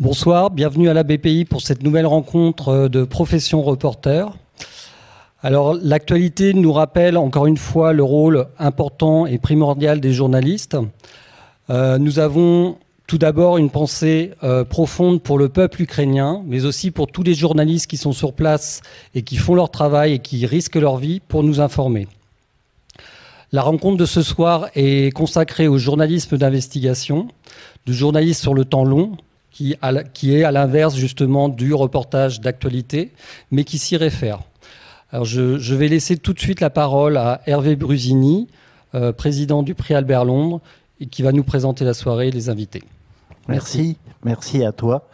Bonsoir, 0.00 0.48
bienvenue 0.48 0.88
à 0.88 0.94
la 0.94 1.02
BPI 1.02 1.44
pour 1.44 1.60
cette 1.60 1.82
nouvelle 1.82 2.06
rencontre 2.06 2.88
de 2.88 3.04
Profession 3.04 3.60
Reporter. 3.60 4.34
Alors 5.42 5.74
l'actualité 5.74 6.54
nous 6.54 6.72
rappelle 6.72 7.18
encore 7.18 7.44
une 7.44 7.58
fois 7.58 7.92
le 7.92 8.02
rôle 8.02 8.46
important 8.58 9.26
et 9.26 9.36
primordial 9.36 10.00
des 10.00 10.14
journalistes. 10.14 10.78
Euh, 11.68 11.98
nous 11.98 12.18
avons 12.18 12.78
tout 13.06 13.18
d'abord 13.18 13.58
une 13.58 13.68
pensée 13.68 14.30
euh, 14.42 14.64
profonde 14.64 15.20
pour 15.20 15.36
le 15.36 15.50
peuple 15.50 15.82
ukrainien, 15.82 16.42
mais 16.46 16.64
aussi 16.64 16.90
pour 16.90 17.08
tous 17.08 17.22
les 17.22 17.34
journalistes 17.34 17.86
qui 17.86 17.98
sont 17.98 18.12
sur 18.12 18.32
place 18.32 18.80
et 19.14 19.20
qui 19.20 19.36
font 19.36 19.54
leur 19.54 19.70
travail 19.70 20.14
et 20.14 20.18
qui 20.18 20.46
risquent 20.46 20.76
leur 20.76 20.96
vie 20.96 21.20
pour 21.20 21.42
nous 21.42 21.60
informer. 21.60 22.08
La 23.52 23.60
rencontre 23.60 23.98
de 23.98 24.06
ce 24.06 24.22
soir 24.22 24.70
est 24.74 25.12
consacrée 25.12 25.68
au 25.68 25.76
journalisme 25.76 26.38
d'investigation, 26.38 27.28
du 27.84 27.92
journalisme 27.92 28.40
sur 28.40 28.54
le 28.54 28.64
temps 28.64 28.84
long, 28.84 29.18
qui, 29.50 29.72
est 29.72 30.44
à 30.44 30.52
l'inverse 30.52 30.96
justement 30.96 31.48
du 31.48 31.74
reportage 31.74 32.40
d'actualité, 32.40 33.12
mais 33.50 33.64
qui 33.64 33.78
s'y 33.78 33.96
réfère. 33.96 34.40
Alors 35.12 35.24
je, 35.24 35.74
vais 35.74 35.88
laisser 35.88 36.16
tout 36.16 36.32
de 36.32 36.38
suite 36.38 36.60
la 36.60 36.70
parole 36.70 37.16
à 37.16 37.40
Hervé 37.46 37.76
Brusini, 37.76 38.48
euh, 38.94 39.12
président 39.12 39.62
du 39.62 39.74
prix 39.74 39.94
Albert 39.94 40.24
Londres, 40.24 40.60
et 41.00 41.06
qui 41.06 41.22
va 41.22 41.32
nous 41.32 41.44
présenter 41.44 41.84
la 41.84 41.94
soirée 41.94 42.28
et 42.28 42.30
les 42.30 42.48
invités. 42.48 42.82
Merci, 43.48 43.96
merci 44.24 44.64
à 44.64 44.72
toi. 44.72 45.08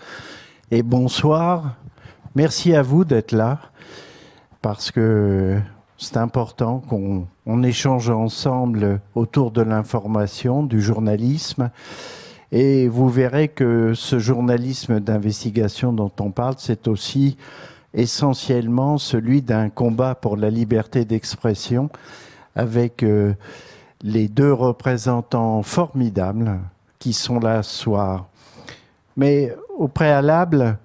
Et 0.71 0.82
bonsoir. 0.82 1.77
Merci 2.34 2.74
à 2.74 2.82
vous 2.82 3.05
d'être 3.05 3.32
là, 3.32 3.60
parce 4.60 4.91
que 4.91 5.59
c'est 5.96 6.18
important 6.18 6.80
qu'on 6.80 7.62
échange 7.62 8.10
ensemble 8.10 9.01
autour 9.15 9.51
de 9.51 9.62
l'information, 9.62 10.62
du 10.62 10.82
journalisme. 10.82 11.71
Et 12.59 12.88
vous 12.88 13.10
verrez 13.10 13.48
que 13.48 13.92
ce 13.92 14.19
journalisme 14.19 14.98
d'investigation 14.98 15.92
dont 15.92 16.10
on 16.20 16.30
parle, 16.30 16.55
c'est 16.56 16.88
aussi 16.88 17.37
essentiellement 17.92 18.96
celui 18.96 19.43
d'un 19.43 19.68
combat 19.68 20.15
pour 20.15 20.38
la 20.38 20.49
liberté 20.49 21.04
d'expression 21.04 21.90
avec 22.54 23.02
euh, 23.02 23.34
les 24.01 24.29
deux 24.29 24.54
représentants 24.54 25.62
formidables 25.62 26.59
qui 26.99 27.12
sont 27.12 27.40
là 27.40 27.62
ce 27.62 27.79
soir. 27.79 28.27
Mais 29.18 29.54
au 29.77 29.87
préalable, 29.87 30.79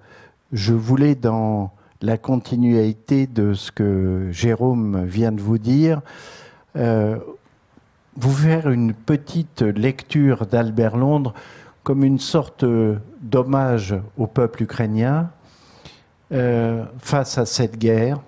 je 0.52 0.74
voulais, 0.74 1.14
dans 1.14 1.70
la 2.02 2.18
continuité 2.18 3.26
de 3.26 3.54
ce 3.54 3.72
que 3.72 4.28
Jérôme 4.30 5.06
vient 5.06 5.32
de 5.32 5.40
vous 5.40 5.56
dire, 5.56 6.02
euh, 6.76 7.16
vous 8.18 8.30
faire 8.30 8.68
une 8.68 8.92
petite 8.92 9.62
lecture 9.62 10.44
d'Albert 10.44 10.98
Londres 10.98 11.32
comme 11.82 12.04
une 12.04 12.18
sorte 12.18 12.64
d'hommage 13.20 13.94
au 14.16 14.26
peuple 14.26 14.62
ukrainien, 14.62 15.30
euh, 16.32 16.84
face 16.98 17.36
à 17.36 17.44
cette 17.44 17.78
guerre. 17.78 18.20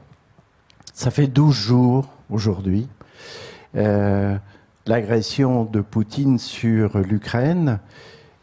Ça 0.93 1.11
fait 1.11 1.27
12 1.27 1.55
jours 1.55 2.09
aujourd'hui. 2.29 2.87
Euh, 3.77 4.37
l'agression 4.87 5.65
de 5.65 5.81
Poutine 5.81 6.39
sur 6.39 6.99
l'Ukraine. 6.99 7.79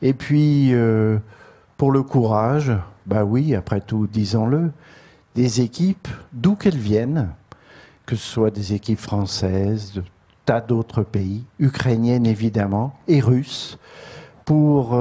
Et 0.01 0.13
puis, 0.13 0.73
euh, 0.73 1.19
pour 1.77 1.91
le 1.91 2.01
courage, 2.01 2.71
bah 3.05 3.23
oui, 3.23 3.53
après 3.53 3.81
tout, 3.81 4.07
disons-le, 4.07 4.71
des 5.35 5.61
équipes, 5.61 6.07
d'où 6.33 6.55
qu'elles 6.55 6.77
viennent, 6.77 7.29
que 8.07 8.15
ce 8.15 8.27
soit 8.27 8.51
des 8.51 8.73
équipes 8.73 8.99
françaises, 8.99 9.93
de 9.93 10.03
tas 10.45 10.61
d'autres 10.61 11.03
pays, 11.03 11.43
ukrainiennes 11.59 12.25
évidemment, 12.25 12.95
et 13.07 13.21
russes, 13.21 13.77
pour 14.45 14.99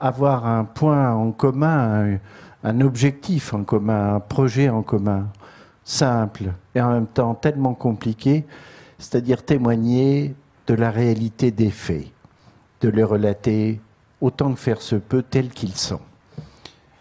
avoir 0.00 0.46
un 0.46 0.64
point 0.64 1.12
en 1.12 1.32
commun, 1.32 2.18
un 2.64 2.80
objectif 2.80 3.54
en 3.54 3.64
commun, 3.64 4.16
un 4.16 4.20
projet 4.20 4.68
en 4.68 4.82
commun, 4.82 5.28
simple 5.84 6.52
et 6.74 6.80
en 6.80 6.92
même 6.92 7.06
temps 7.06 7.34
tellement 7.34 7.74
compliqué, 7.74 8.46
c'est-à-dire 8.98 9.44
témoigner 9.44 10.34
de 10.66 10.74
la 10.74 10.90
réalité 10.90 11.50
des 11.50 11.70
faits, 11.70 12.06
de 12.80 12.88
les 12.88 13.02
relater 13.02 13.80
autant 14.20 14.52
que 14.52 14.58
faire 14.58 14.80
se 14.80 14.96
peut 14.96 15.22
tels 15.22 15.50
qu'ils 15.50 15.76
sont. 15.76 16.00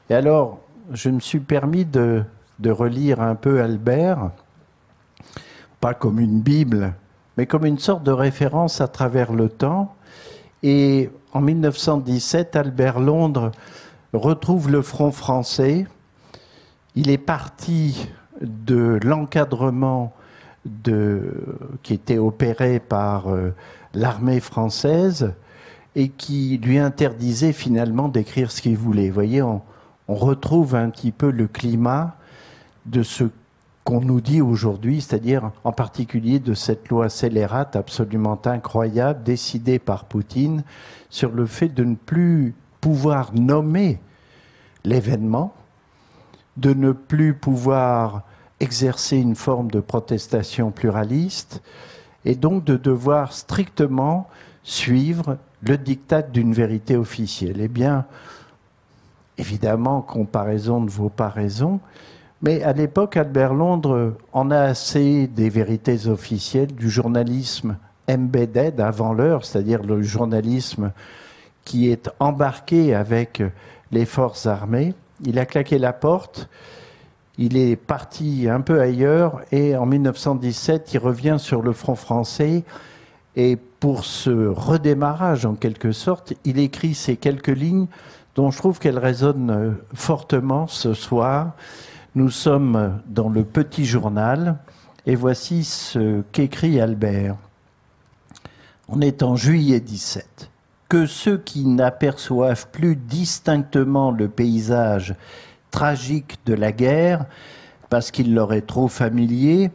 Et 0.09 0.15
alors, 0.15 0.59
je 0.91 1.09
me 1.09 1.19
suis 1.19 1.39
permis 1.39 1.85
de, 1.85 2.23
de 2.59 2.71
relire 2.71 3.21
un 3.21 3.35
peu 3.35 3.61
Albert, 3.61 4.31
pas 5.79 5.93
comme 5.93 6.19
une 6.19 6.41
Bible, 6.41 6.93
mais 7.37 7.45
comme 7.45 7.65
une 7.65 7.79
sorte 7.79 8.03
de 8.03 8.11
référence 8.11 8.81
à 8.81 8.87
travers 8.87 9.31
le 9.33 9.49
temps. 9.49 9.95
Et 10.63 11.09
en 11.33 11.41
1917, 11.41 12.55
Albert 12.55 12.99
Londres 12.99 13.51
retrouve 14.13 14.71
le 14.71 14.81
front 14.81 15.11
français. 15.11 15.85
Il 16.95 17.09
est 17.09 17.19
parti 17.19 18.09
de 18.41 18.99
l'encadrement 19.03 20.13
qui 21.83 21.93
était 21.93 22.17
opéré 22.17 22.79
par 22.79 23.29
euh, 23.29 23.53
l'armée 23.93 24.39
française 24.39 25.33
et 25.95 26.09
qui 26.09 26.59
lui 26.61 26.77
interdisait 26.77 27.53
finalement 27.53 28.07
d'écrire 28.07 28.51
ce 28.51 28.61
qu'il 28.61 28.77
voulait. 28.77 29.07
Vous 29.07 29.13
voyez, 29.13 29.41
on, 29.41 29.61
retrouve 30.07 30.73
un 30.73 30.89
petit 30.89 31.11
peu 31.11 31.29
le 31.29 31.47
climat 31.47 32.15
de 32.87 33.03
ce 33.03 33.25
qu'on 33.83 34.01
nous 34.01 34.21
dit 34.21 34.41
aujourd'hui, 34.41 35.01
c'est-à-dire 35.01 35.51
en 35.63 35.71
particulier 35.71 36.39
de 36.39 36.55
cette 36.55 36.89
loi 36.89 37.09
scélérate 37.09 37.75
absolument 37.75 38.39
incroyable 38.45 39.21
décidée 39.21 39.77
par 39.77 40.05
Poutine 40.05 40.63
sur 41.09 41.31
le 41.31 41.45
fait 41.45 41.69
de 41.69 41.83
ne 41.83 41.95
plus 41.95 42.53
pouvoir 42.81 43.33
nommer 43.33 43.99
l'événement, 44.83 45.53
de 46.57 46.73
ne 46.73 46.91
plus 46.91 47.33
pouvoir 47.33 48.23
exercer 48.59 49.17
une 49.17 49.35
forme 49.35 49.71
de 49.71 49.79
protestation 49.79 50.71
pluraliste 50.71 51.61
et 52.25 52.35
donc 52.35 52.63
de 52.63 52.75
devoir 52.75 53.33
strictement 53.33 54.27
suivre 54.63 55.37
le 55.61 55.77
diktat 55.77 56.21
d'une 56.21 56.53
vérité 56.53 56.95
officielle. 56.95 57.61
Eh 57.61 57.67
bien, 57.67 58.05
évidemment, 59.37 60.01
comparaison 60.01 60.81
ne 60.81 60.89
vaut 60.89 61.09
pas 61.09 61.29
raison, 61.29 61.79
mais 62.41 62.63
à 62.63 62.71
l'époque, 62.73 63.17
Albert 63.17 63.53
Londres 63.53 64.15
en 64.31 64.51
a 64.51 64.59
assez 64.59 65.27
des 65.27 65.49
vérités 65.49 66.07
officielles, 66.07 66.73
du 66.73 66.89
journalisme 66.89 67.77
embedded 68.09 68.79
avant 68.79 69.13
l'heure, 69.13 69.45
c'est-à-dire 69.45 69.83
le 69.83 70.01
journalisme 70.01 70.91
qui 71.63 71.89
est 71.89 72.09
embarqué 72.19 72.95
avec 72.95 73.43
les 73.91 74.05
forces 74.05 74.45
armées. 74.45 74.93
Il 75.23 75.37
a 75.37 75.45
claqué 75.45 75.77
la 75.77 75.93
porte, 75.93 76.49
il 77.37 77.57
est 77.57 77.75
parti 77.75 78.47
un 78.49 78.61
peu 78.61 78.81
ailleurs 78.81 79.41
et 79.51 79.75
en 79.75 79.85
1917, 79.85 80.93
il 80.93 80.97
revient 80.97 81.37
sur 81.37 81.61
le 81.61 81.73
front 81.73 81.95
français 81.95 82.63
et 83.35 83.57
pour 83.79 84.03
ce 84.03 84.47
redémarrage 84.47 85.45
en 85.45 85.53
quelque 85.53 85.91
sorte, 85.91 86.33
il 86.43 86.59
écrit 86.59 86.93
ces 86.93 87.15
quelques 87.15 87.47
lignes 87.47 87.87
dont 88.35 88.51
je 88.51 88.57
trouve 88.57 88.79
qu'elles 88.79 88.99
résonnent 88.99 89.77
fortement 89.93 90.67
ce 90.67 90.93
soir. 90.93 91.51
Nous 92.15 92.29
sommes 92.29 92.99
dans 93.07 93.29
le 93.29 93.43
petit 93.43 93.85
journal 93.85 94.57
et 95.05 95.15
voici 95.15 95.63
ce 95.63 96.21
qu'écrit 96.31 96.81
Albert. 96.81 97.35
On 98.91 99.01
est 99.01 99.21
en 99.21 99.35
juillet 99.35 99.79
17. 99.79 100.49
Que 100.89 101.05
ceux 101.05 101.37
qui 101.37 101.63
n'aperçoivent 101.65 102.67
plus 102.71 102.95
distinctement 102.95 104.09
le 104.09 104.27
paysage 104.27 105.13
tragique 105.69 106.39
de 106.47 106.55
la 106.55 106.71
guerre, 106.71 107.25
parce 107.91 108.09
qu'il 108.09 108.33
leur 108.33 108.51
est 108.51 108.65
trop 108.65 108.87
familier 108.87 109.69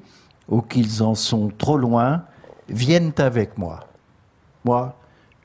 ou 0.49 0.63
qu'ils 0.63 1.05
en 1.05 1.15
sont 1.15 1.53
trop 1.57 1.79
loin, 1.79 2.25
viennent 2.69 3.13
avec 3.19 3.57
moi. 3.57 3.87
Moi, 4.65 4.97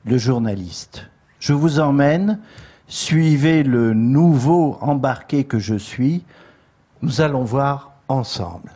le 0.04 0.18
journaliste. 0.18 1.08
Je 1.38 1.52
vous 1.52 1.78
emmène, 1.78 2.40
suivez 2.88 3.62
le 3.62 3.94
nouveau 3.94 4.78
embarqué 4.80 5.44
que 5.44 5.60
je 5.60 5.76
suis, 5.76 6.24
nous 7.02 7.20
allons 7.20 7.44
voir 7.44 7.92
ensemble. 8.08 8.72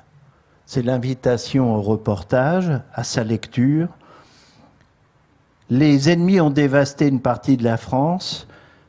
C'est 0.67 0.83
l'invitation 0.83 1.75
au 1.75 1.83
reportage, 1.83 2.71
à 2.95 3.03
sa 3.03 3.25
lecture, 3.25 3.89
les 5.71 6.11
ennemis 6.11 6.41
ont 6.41 6.51
dévasté 6.51 7.09
une 7.09 7.21
partie 7.21 7.57
de 7.57 7.65
la 7.65 7.77
France. 7.77 8.47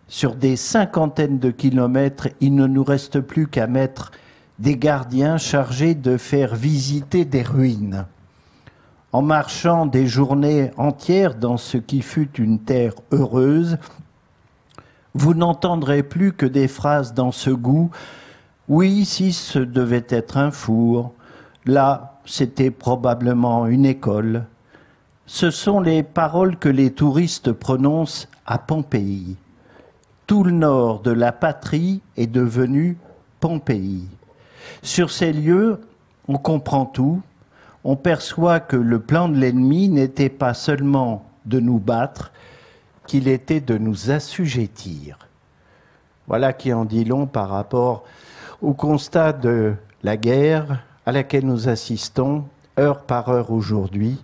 Sur 0.08 0.36
des 0.36 0.56
cinquantaines 0.56 1.40
de 1.40 1.50
kilomètres, 1.50 2.28
il 2.42 2.54
ne 2.54 2.68
nous 2.68 2.84
reste 2.84 3.22
plus 3.22 3.48
qu'à 3.48 3.68
mettre 3.68 4.12
des 4.60 4.78
gardiens 4.78 5.38
chargés 5.38 5.96
de 5.96 6.18
faire 6.18 6.56
visiter 6.56 7.26
des 7.26 7.42
ruines. 7.44 8.06
En 9.12 9.22
marchant 9.22 9.86
des 9.86 10.08
journées 10.08 10.72
entières 10.78 11.36
dans 11.36 11.58
ce 11.58 11.78
qui 11.78 12.02
fut 12.02 12.32
une 12.38 12.60
terre 12.60 12.94
heureuse, 13.12 13.78
vous 15.14 15.34
n'entendrez 15.34 16.04
plus 16.04 16.34
que 16.34 16.46
des 16.46 16.68
phrases 16.68 17.14
dans 17.14 17.32
ce 17.32 17.50
goût. 17.50 17.90
Oui, 18.68 19.06
si 19.06 19.32
ce 19.32 19.60
devait 19.60 20.06
être 20.10 20.36
un 20.36 20.52
four, 20.52 21.14
là, 21.66 22.20
c'était 22.26 22.72
probablement 22.72 23.68
une 23.68 23.86
école 23.86 24.46
ce 25.26 25.50
sont 25.50 25.80
les 25.80 26.04
paroles 26.04 26.58
que 26.58 26.70
les 26.70 26.92
touristes 26.92 27.52
prononcent 27.52 28.28
à 28.46 28.60
Pompéi. 28.60 29.38
tout 30.28 30.44
le 30.44 30.52
nord 30.52 31.02
de 31.02 31.12
la 31.12 31.32
patrie 31.32 32.02
est 32.18 32.28
devenu 32.28 32.98
Pompéi. 33.40 34.08
Sur 34.82 35.12
ces 35.12 35.34
lieux, 35.34 35.82
on 36.28 36.38
comprend 36.38 36.86
tout, 36.86 37.22
on 37.84 37.96
perçoit 37.96 38.60
que 38.60 38.76
le 38.76 39.00
plan 39.00 39.30
de 39.30 39.36
l'ennemi 39.36 39.90
n'était 39.90 40.30
pas 40.30 40.56
seulement 40.56 41.26
de 41.46 41.60
nous 41.60 41.78
battre, 41.78 42.32
qu'il 43.06 43.28
était 43.28 43.62
de 43.62 43.78
nous 43.78 44.10
assujettir. 44.10 45.20
Voilà 46.28 46.54
qui 46.54 46.74
en 46.74 46.86
dit 46.86 47.06
long 47.06 47.28
par 47.28 47.50
rapport 47.50 48.04
au 48.62 48.74
constat 48.74 49.34
de 49.34 49.76
la 50.02 50.18
guerre 50.18 50.84
à 51.06 51.12
laquelle 51.12 51.46
nous 51.46 51.70
assistons 51.70 52.46
heure 52.80 53.02
par 53.02 53.30
heure 53.30 53.52
aujourd'hui, 53.52 54.24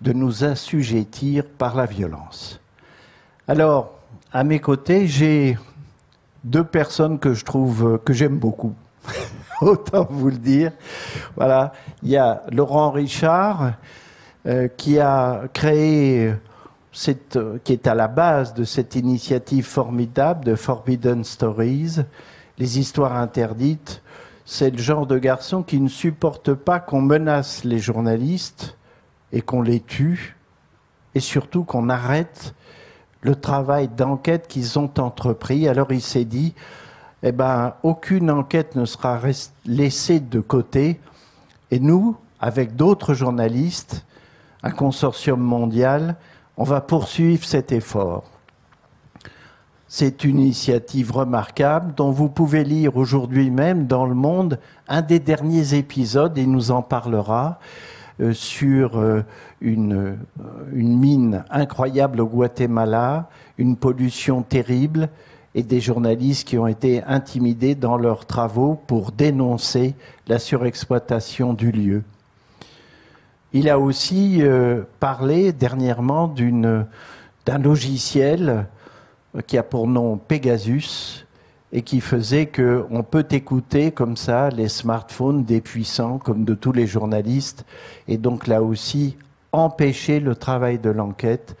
de 0.00 0.12
nous 0.12 0.44
assujettir 0.44 1.44
par 1.44 1.76
la 1.76 1.86
violence. 1.86 2.60
Alors, 3.46 3.94
à 4.32 4.44
mes 4.44 4.60
côtés, 4.60 5.06
j'ai 5.06 5.58
deux 6.44 6.64
personnes 6.64 7.18
que 7.18 7.34
je 7.34 7.44
trouve 7.44 7.98
que 8.04 8.12
j'aime 8.12 8.38
beaucoup. 8.38 8.74
Autant 9.60 10.06
vous 10.08 10.30
le 10.30 10.38
dire. 10.38 10.72
Voilà, 11.36 11.72
il 12.02 12.10
y 12.10 12.16
a 12.16 12.44
Laurent 12.52 12.90
Richard 12.90 13.72
euh, 14.46 14.68
qui 14.68 15.00
a 15.00 15.42
créé 15.52 16.32
cette, 16.92 17.38
qui 17.64 17.72
est 17.72 17.86
à 17.86 17.94
la 17.94 18.08
base 18.08 18.54
de 18.54 18.64
cette 18.64 18.94
initiative 18.94 19.64
formidable 19.64 20.44
de 20.44 20.54
Forbidden 20.54 21.24
Stories, 21.24 21.96
les 22.58 22.78
histoires 22.78 23.16
interdites. 23.16 24.02
C'est 24.44 24.70
le 24.70 24.78
genre 24.78 25.06
de 25.06 25.18
garçon 25.18 25.62
qui 25.62 25.80
ne 25.80 25.88
supporte 25.88 26.54
pas 26.54 26.80
qu'on 26.80 27.02
menace 27.02 27.64
les 27.64 27.78
journalistes 27.78 28.77
et 29.32 29.42
qu'on 29.42 29.62
les 29.62 29.80
tue, 29.80 30.36
et 31.14 31.20
surtout 31.20 31.64
qu'on 31.64 31.88
arrête 31.88 32.54
le 33.22 33.34
travail 33.34 33.88
d'enquête 33.88 34.46
qu'ils 34.48 34.78
ont 34.78 34.90
entrepris. 34.98 35.68
Alors 35.68 35.92
il 35.92 36.02
s'est 36.02 36.24
dit, 36.24 36.54
eh 37.22 37.32
ben, 37.32 37.74
aucune 37.82 38.30
enquête 38.30 38.76
ne 38.76 38.84
sera 38.84 39.20
laissée 39.66 40.20
de 40.20 40.40
côté, 40.40 41.00
et 41.70 41.80
nous, 41.80 42.16
avec 42.40 42.76
d'autres 42.76 43.14
journalistes, 43.14 44.04
un 44.62 44.70
consortium 44.70 45.40
mondial, 45.40 46.16
on 46.56 46.64
va 46.64 46.80
poursuivre 46.80 47.44
cet 47.44 47.72
effort. 47.72 48.24
C'est 49.86 50.24
une 50.24 50.38
initiative 50.38 51.12
remarquable 51.12 51.94
dont 51.94 52.10
vous 52.10 52.28
pouvez 52.28 52.62
lire 52.62 52.96
aujourd'hui 52.96 53.50
même 53.50 53.86
dans 53.86 54.04
le 54.04 54.14
monde 54.14 54.58
un 54.86 55.00
des 55.00 55.18
derniers 55.18 55.74
épisodes, 55.74 56.36
il 56.36 56.50
nous 56.50 56.70
en 56.70 56.82
parlera, 56.82 57.58
sur 58.32 58.98
euh, 58.98 59.22
une, 59.60 59.94
euh, 59.94 60.16
une 60.72 60.98
mine 60.98 61.44
incroyable 61.50 62.20
au 62.20 62.26
Guatemala, 62.26 63.28
une 63.58 63.76
pollution 63.76 64.42
terrible 64.42 65.08
et 65.54 65.62
des 65.62 65.80
journalistes 65.80 66.46
qui 66.46 66.58
ont 66.58 66.66
été 66.66 67.02
intimidés 67.04 67.74
dans 67.74 67.96
leurs 67.96 68.26
travaux 68.26 68.78
pour 68.86 69.12
dénoncer 69.12 69.94
la 70.26 70.38
surexploitation 70.38 71.54
du 71.54 71.70
lieu. 71.70 72.02
Il 73.52 73.68
a 73.68 73.78
aussi 73.78 74.42
euh, 74.42 74.82
parlé 75.00 75.52
dernièrement 75.52 76.28
d'un 77.46 77.58
logiciel 77.58 78.66
qui 79.46 79.56
a 79.56 79.62
pour 79.62 79.86
nom 79.86 80.18
Pegasus 80.18 81.24
et 81.72 81.82
qui 81.82 82.00
faisait 82.00 82.46
qu'on 82.46 83.02
peut 83.02 83.26
écouter 83.30 83.92
comme 83.92 84.16
ça 84.16 84.48
les 84.50 84.68
smartphones 84.68 85.44
des 85.44 85.60
puissants, 85.60 86.18
comme 86.18 86.44
de 86.44 86.54
tous 86.54 86.72
les 86.72 86.86
journalistes, 86.86 87.64
et 88.06 88.16
donc 88.16 88.46
là 88.46 88.62
aussi 88.62 89.16
empêcher 89.52 90.20
le 90.20 90.34
travail 90.34 90.78
de 90.78 90.90
l'enquête, 90.90 91.56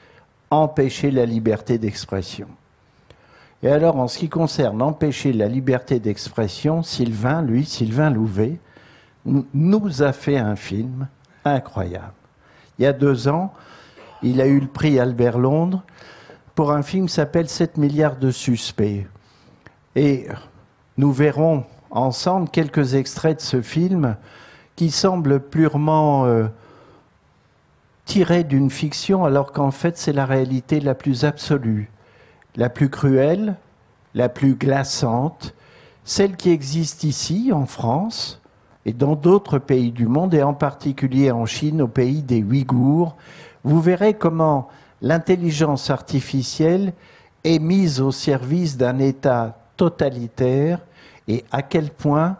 empêcher 0.50 1.10
la 1.10 1.26
liberté 1.26 1.78
d'expression. 1.78 2.48
Et 3.62 3.68
alors, 3.68 3.96
en 3.96 4.06
ce 4.06 4.18
qui 4.18 4.28
concerne 4.28 4.82
empêcher 4.82 5.32
la 5.32 5.48
liberté 5.48 5.98
d'expression, 5.98 6.82
Sylvain, 6.82 7.42
lui, 7.42 7.64
Sylvain 7.64 8.10
Louvet, 8.10 8.58
nous 9.24 10.02
a 10.02 10.12
fait 10.12 10.38
un 10.38 10.56
film 10.56 11.08
incroyable. 11.44 12.12
Il 12.78 12.84
y 12.84 12.86
a 12.86 12.92
deux 12.92 13.26
ans, 13.28 13.52
il 14.22 14.40
a 14.40 14.46
eu 14.46 14.60
le 14.60 14.68
prix 14.68 14.98
Albert 14.98 15.38
Londres 15.38 15.82
pour 16.54 16.72
un 16.72 16.82
film 16.82 17.06
qui 17.06 17.14
s'appelle 17.14 17.48
7 17.48 17.76
milliards 17.76 18.16
de 18.16 18.30
suspects. 18.30 19.06
Et 19.98 20.28
nous 20.96 21.10
verrons 21.10 21.64
ensemble 21.90 22.48
quelques 22.50 22.94
extraits 22.94 23.38
de 23.38 23.42
ce 23.42 23.62
film 23.62 24.14
qui 24.76 24.92
semble 24.92 25.40
purement 25.40 26.24
euh, 26.24 26.46
tiré 28.04 28.44
d'une 28.44 28.70
fiction 28.70 29.24
alors 29.24 29.50
qu'en 29.50 29.72
fait 29.72 29.98
c'est 29.98 30.12
la 30.12 30.24
réalité 30.24 30.78
la 30.78 30.94
plus 30.94 31.24
absolue, 31.24 31.90
la 32.54 32.68
plus 32.68 32.90
cruelle, 32.90 33.56
la 34.14 34.28
plus 34.28 34.54
glaçante, 34.54 35.52
celle 36.04 36.36
qui 36.36 36.50
existe 36.50 37.02
ici 37.02 37.50
en 37.52 37.66
France, 37.66 38.40
et 38.86 38.92
dans 38.92 39.16
d'autres 39.16 39.58
pays 39.58 39.90
du 39.90 40.06
monde, 40.06 40.32
et 40.32 40.44
en 40.44 40.54
particulier 40.54 41.32
en 41.32 41.44
Chine, 41.44 41.82
au 41.82 41.88
pays 41.88 42.22
des 42.22 42.44
Ouïghours, 42.44 43.16
vous 43.64 43.80
verrez 43.80 44.14
comment 44.14 44.68
l'intelligence 45.02 45.90
artificielle 45.90 46.92
est 47.42 47.58
mise 47.58 48.00
au 48.00 48.12
service 48.12 48.76
d'un 48.76 49.00
État 49.00 49.56
totalitaire 49.78 50.80
et 51.26 51.44
à 51.50 51.62
quel 51.62 51.90
point 51.90 52.36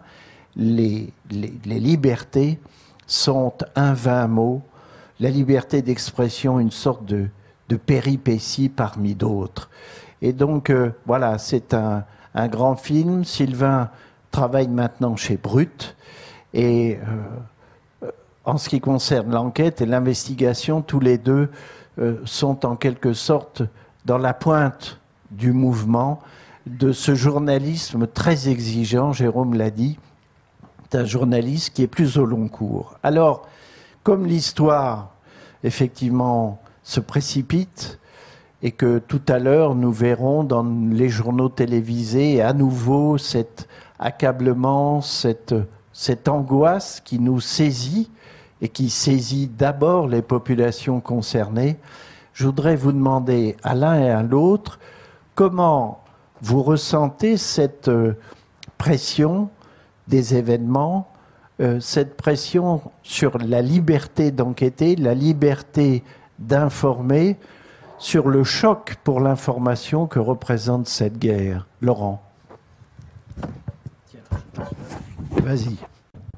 les, 0.55 1.11
les, 1.31 1.79
libertés 1.79 2.59
sont 3.07 3.53
un 3.75 3.93
vain 3.93 4.27
mot, 4.27 4.61
la 5.19 5.29
liberté 5.29 5.81
d'expression 5.81 6.59
une 6.59 6.69
sorte 6.69 7.05
de, 7.05 7.27
de 7.69 7.75
péripétie 7.77 8.69
parmi 8.69 9.15
d'autres. 9.15 9.69
Et 10.21 10.33
donc, 10.33 10.69
euh, 10.69 10.91
voilà, 11.05 11.37
c'est 11.37 11.73
un, 11.73 12.03
un, 12.35 12.47
grand 12.47 12.75
film. 12.75 13.23
Sylvain 13.23 13.89
travaille 14.31 14.67
maintenant 14.67 15.15
chez 15.15 15.37
Brut. 15.37 15.95
Et 16.53 16.99
euh, 18.03 18.11
en 18.43 18.57
ce 18.57 18.69
qui 18.69 18.81
concerne 18.81 19.31
l'enquête 19.31 19.81
et 19.81 19.85
l'investigation, 19.85 20.81
tous 20.81 20.99
les 20.99 21.17
deux 21.17 21.49
euh, 21.99 22.17
sont 22.25 22.65
en 22.65 22.75
quelque 22.75 23.13
sorte 23.13 23.61
dans 24.05 24.17
la 24.17 24.33
pointe 24.33 24.99
du 25.31 25.53
mouvement 25.53 26.19
de 26.77 26.91
ce 26.91 27.15
journalisme 27.15 28.07
très 28.07 28.49
exigeant, 28.49 29.13
Jérôme 29.13 29.55
l'a 29.55 29.71
dit, 29.71 29.97
un 30.93 31.05
journaliste 31.05 31.73
qui 31.73 31.83
est 31.83 31.87
plus 31.87 32.17
au 32.17 32.25
long 32.25 32.47
cours. 32.47 32.97
Alors, 33.03 33.47
comme 34.03 34.25
l'histoire, 34.25 35.11
effectivement, 35.63 36.61
se 36.83 36.99
précipite, 36.99 37.99
et 38.61 38.71
que 38.71 38.99
tout 38.99 39.21
à 39.27 39.39
l'heure, 39.39 39.75
nous 39.75 39.91
verrons 39.91 40.43
dans 40.43 40.63
les 40.63 41.09
journaux 41.09 41.49
télévisés 41.49 42.41
à 42.41 42.53
nouveau 42.53 43.17
cet 43.17 43.67
accablement, 43.99 45.01
cette 45.01 45.55
cette 45.99 46.29
angoisse 46.29 47.01
qui 47.03 47.19
nous 47.19 47.41
saisit 47.41 48.09
et 48.61 48.69
qui 48.69 48.89
saisit 48.89 49.47
d'abord 49.47 50.07
les 50.07 50.21
populations 50.21 51.01
concernées, 51.01 51.77
je 52.31 52.45
voudrais 52.45 52.77
vous 52.77 52.93
demander 52.93 53.57
à 53.63 53.75
l'un 53.75 53.99
et 53.99 54.09
à 54.09 54.23
l'autre 54.23 54.79
comment 55.35 56.01
vous 56.41 56.63
ressentez 56.63 57.37
cette 57.37 57.87
euh, 57.87 58.13
pression 58.77 59.49
des 60.07 60.35
événements, 60.35 61.11
euh, 61.61 61.79
cette 61.79 62.15
pression 62.15 62.81
sur 63.03 63.37
la 63.37 63.61
liberté 63.61 64.31
d'enquêter, 64.31 64.95
la 64.95 65.13
liberté 65.13 66.03
d'informer, 66.39 67.37
sur 67.97 68.29
le 68.29 68.43
choc 68.43 68.95
pour 69.03 69.19
l'information 69.19 70.07
que 70.07 70.19
représente 70.19 70.87
cette 70.87 71.19
guerre. 71.19 71.67
Laurent. 71.81 72.23
Vas-y. 75.31 75.75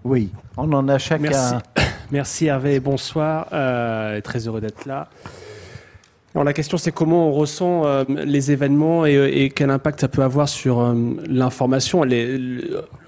Oui, 0.03 0.31
on 0.57 0.71
en 0.73 0.87
a 0.89 0.97
chacun. 0.97 1.29
Merci, 1.29 1.55
Merci 2.11 2.45
Hervé, 2.47 2.79
bonsoir. 2.79 3.47
Euh, 3.53 4.19
très 4.21 4.47
heureux 4.47 4.61
d'être 4.61 4.85
là. 4.85 5.07
Alors 6.33 6.45
la 6.45 6.53
question 6.53 6.77
c'est 6.77 6.93
comment 6.93 7.27
on 7.27 7.31
ressent 7.33 7.85
euh, 7.85 8.03
les 8.07 8.51
événements 8.51 9.05
et, 9.05 9.51
quel 9.53 9.69
impact 9.69 10.01
ça 10.01 10.07
peut 10.07 10.23
avoir 10.23 10.47
sur 10.47 10.79
euh, 10.79 10.95
l'information. 11.27 12.03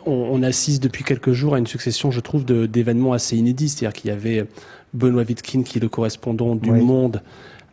On, 0.05 0.43
assiste 0.43 0.83
depuis 0.83 1.05
quelques 1.05 1.31
jours 1.31 1.55
à 1.55 1.59
une 1.59 1.67
succession, 1.67 2.11
je 2.11 2.19
trouve, 2.19 2.43
d'événements 2.43 3.13
assez 3.13 3.37
inédits. 3.37 3.69
C'est-à-dire 3.69 3.93
qu'il 3.93 4.09
y 4.09 4.13
avait 4.13 4.45
Benoît 4.93 5.23
Wittkin 5.23 5.63
qui 5.63 5.77
est 5.77 5.81
le 5.81 5.87
correspondant 5.87 6.55
du 6.55 6.71
Monde 6.71 7.21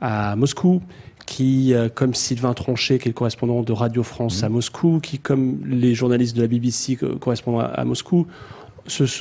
à 0.00 0.36
Moscou, 0.36 0.80
qui, 1.26 1.74
comme 1.96 2.14
Sylvain 2.14 2.54
Tronchet, 2.54 3.00
qui 3.00 3.08
est 3.08 3.10
le 3.10 3.14
correspondant 3.14 3.62
de 3.62 3.72
Radio 3.72 4.04
France 4.04 4.42
mmh. 4.42 4.44
à 4.44 4.48
Moscou, 4.48 5.00
qui, 5.02 5.18
comme 5.18 5.58
les 5.66 5.94
journalistes 5.94 6.36
de 6.36 6.42
la 6.42 6.46
BBC, 6.46 6.96
correspondant 7.18 7.58
à 7.58 7.84
Moscou, 7.84 8.28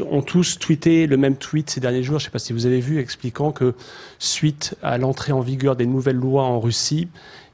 ont 0.09 0.21
tous 0.21 0.59
tweeté 0.59 1.07
le 1.07 1.17
même 1.17 1.35
tweet 1.35 1.69
ces 1.69 1.79
derniers 1.79 2.03
jours, 2.03 2.19
je 2.19 2.25
ne 2.25 2.27
sais 2.27 2.31
pas 2.31 2.39
si 2.39 2.53
vous 2.53 2.65
avez 2.65 2.79
vu, 2.79 2.99
expliquant 2.99 3.51
que 3.51 3.75
suite 4.17 4.75
à 4.81 4.97
l'entrée 4.97 5.31
en 5.31 5.41
vigueur 5.41 5.75
des 5.75 5.85
nouvelles 5.85 6.15
lois 6.15 6.43
en 6.43 6.59
Russie, 6.59 7.07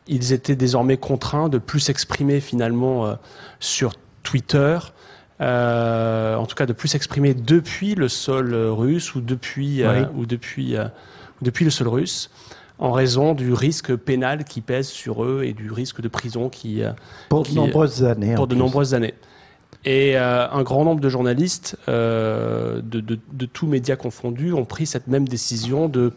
ils 0.07 0.33
étaient 0.33 0.55
désormais 0.55 0.97
contraints 0.97 1.49
de 1.49 1.57
plus 1.57 1.79
s'exprimer 1.79 2.39
finalement 2.39 3.05
euh, 3.05 3.15
sur 3.59 3.93
Twitter, 4.23 4.77
euh, 5.41 6.35
en 6.35 6.45
tout 6.45 6.55
cas 6.55 6.65
de 6.65 6.73
plus 6.73 6.89
s'exprimer 6.89 7.33
depuis 7.33 7.95
le 7.95 8.07
sol 8.07 8.53
russe 8.53 9.15
ou 9.15 9.21
depuis, 9.21 9.83
euh, 9.83 10.05
ou 10.15 10.25
depuis, 10.25 10.75
depuis 11.41 11.65
le 11.65 11.71
sol 11.71 11.87
russe. 11.87 12.29
en 12.77 12.91
raison 12.91 13.33
du 13.33 13.53
risque 13.53 13.95
pénal 13.95 14.43
qui 14.43 14.61
pèse 14.61 14.87
sur 14.87 15.23
eux 15.23 15.43
et 15.43 15.53
du 15.53 15.71
risque 15.71 16.01
de 16.01 16.07
prison 16.07 16.49
qui 16.49 16.81
pour 17.29 17.43
de 17.43 17.51
nombreuses 17.53 18.03
années. 18.03 18.35
Pour 18.35 18.47
de 18.47 18.55
nombreuses 18.55 18.93
années. 18.93 19.13
Et 19.85 20.17
un 20.17 20.63
grand 20.63 20.83
nombre 20.83 20.99
de 20.99 21.09
journalistes 21.09 21.77
de, 21.87 22.81
de, 22.81 23.19
de, 23.31 23.45
tous 23.45 23.67
médias 23.67 23.95
confondus 23.95 24.51
ont 24.51 24.65
pris 24.65 24.87
cette 24.87 25.05
même 25.05 25.27
décision 25.27 25.87
de 25.87 26.11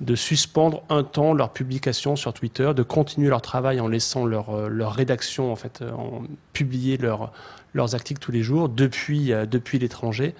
de 0.00 0.14
suspendre 0.14 0.82
un 0.88 1.02
temps 1.04 1.34
leur 1.34 1.52
publication 1.52 2.16
sur 2.16 2.32
Twitter, 2.32 2.72
de 2.74 2.82
continuer 2.82 3.28
leur 3.28 3.42
travail 3.42 3.80
en 3.80 3.88
laissant 3.88 4.26
leur, 4.26 4.50
euh, 4.50 4.68
leur 4.68 4.92
rédaction 4.92 5.52
en 5.52 5.56
fait, 5.56 5.80
euh, 5.82 5.92
en 5.92 6.22
publier 6.52 6.96
leur, 6.96 7.32
leurs 7.74 7.94
articles 7.94 8.20
tous 8.20 8.32
les 8.32 8.42
jours 8.42 8.68
depuis, 8.68 9.32
euh, 9.32 9.46
depuis 9.46 9.78
l'étranger. 9.78 10.34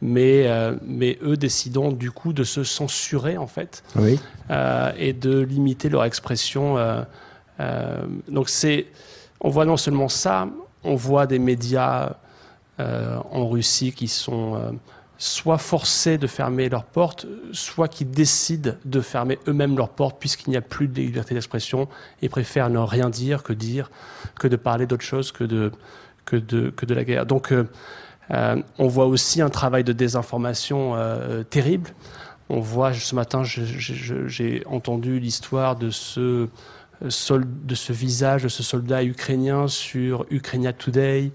Mais, 0.00 0.46
mais 0.86 1.18
eux 1.24 1.36
décidant 1.36 1.90
du 1.90 2.12
coup 2.12 2.32
de 2.32 2.44
se 2.44 2.62
censurer 2.62 3.36
en 3.36 3.48
fait 3.48 3.82
oui. 3.96 4.20
et 4.96 5.12
de 5.12 5.40
limiter 5.40 5.88
leur 5.88 6.04
expression. 6.04 6.76
donc 8.28 8.48
c'est, 8.48 8.86
on 9.40 9.48
voit 9.48 9.64
non 9.64 9.76
seulement 9.76 10.08
ça, 10.08 10.46
on 10.84 10.94
voit 10.94 11.26
des 11.26 11.38
médias 11.38 12.16
en 12.78 13.48
Russie 13.48 13.92
qui 13.92 14.06
sont 14.06 14.78
soit 15.18 15.58
forcés 15.58 16.16
de 16.16 16.28
fermer 16.28 16.68
leurs 16.68 16.84
portes, 16.84 17.26
soit 17.52 17.88
qui 17.88 18.04
décident 18.04 18.72
de 18.84 19.00
fermer 19.00 19.38
eux-mêmes 19.48 19.76
leurs 19.76 19.88
portes 19.88 20.18
puisqu'il 20.20 20.50
n'y 20.50 20.56
a 20.56 20.60
plus 20.60 20.86
de 20.86 21.00
liberté 21.00 21.34
d'expression 21.34 21.88
et 22.22 22.28
préfèrent 22.28 22.70
ne 22.70 22.78
rien 22.78 23.10
dire 23.10 23.42
que 23.42 23.52
dire, 23.52 23.90
que 24.38 24.46
de 24.46 24.54
parler 24.54 24.86
d'autre 24.86 25.04
chose 25.04 25.32
que 25.32 25.44
de, 25.44 25.72
la 26.88 27.04
guerre. 27.04 27.26
Donc 27.26 27.52
euh, 27.52 27.68
euh, 28.30 28.62
on 28.78 28.86
voit 28.86 29.06
aussi 29.06 29.42
un 29.42 29.50
travail 29.50 29.82
de 29.82 29.92
désinformation 29.92 30.94
euh, 30.94 31.42
terrible. 31.42 31.90
On 32.48 32.60
voit, 32.60 32.94
ce 32.94 33.14
matin, 33.14 33.42
j'ai 33.44 34.62
entendu 34.66 35.18
l'histoire 35.18 35.76
de 35.76 35.90
ce, 35.90 36.48
de 37.02 37.74
ce 37.74 37.92
visage, 37.92 38.42
de 38.42 38.48
ce 38.48 38.62
soldat 38.62 39.04
ukrainien 39.04 39.68
sur 39.68 40.26
Ukrainia 40.30 40.72
Today, 40.72 41.32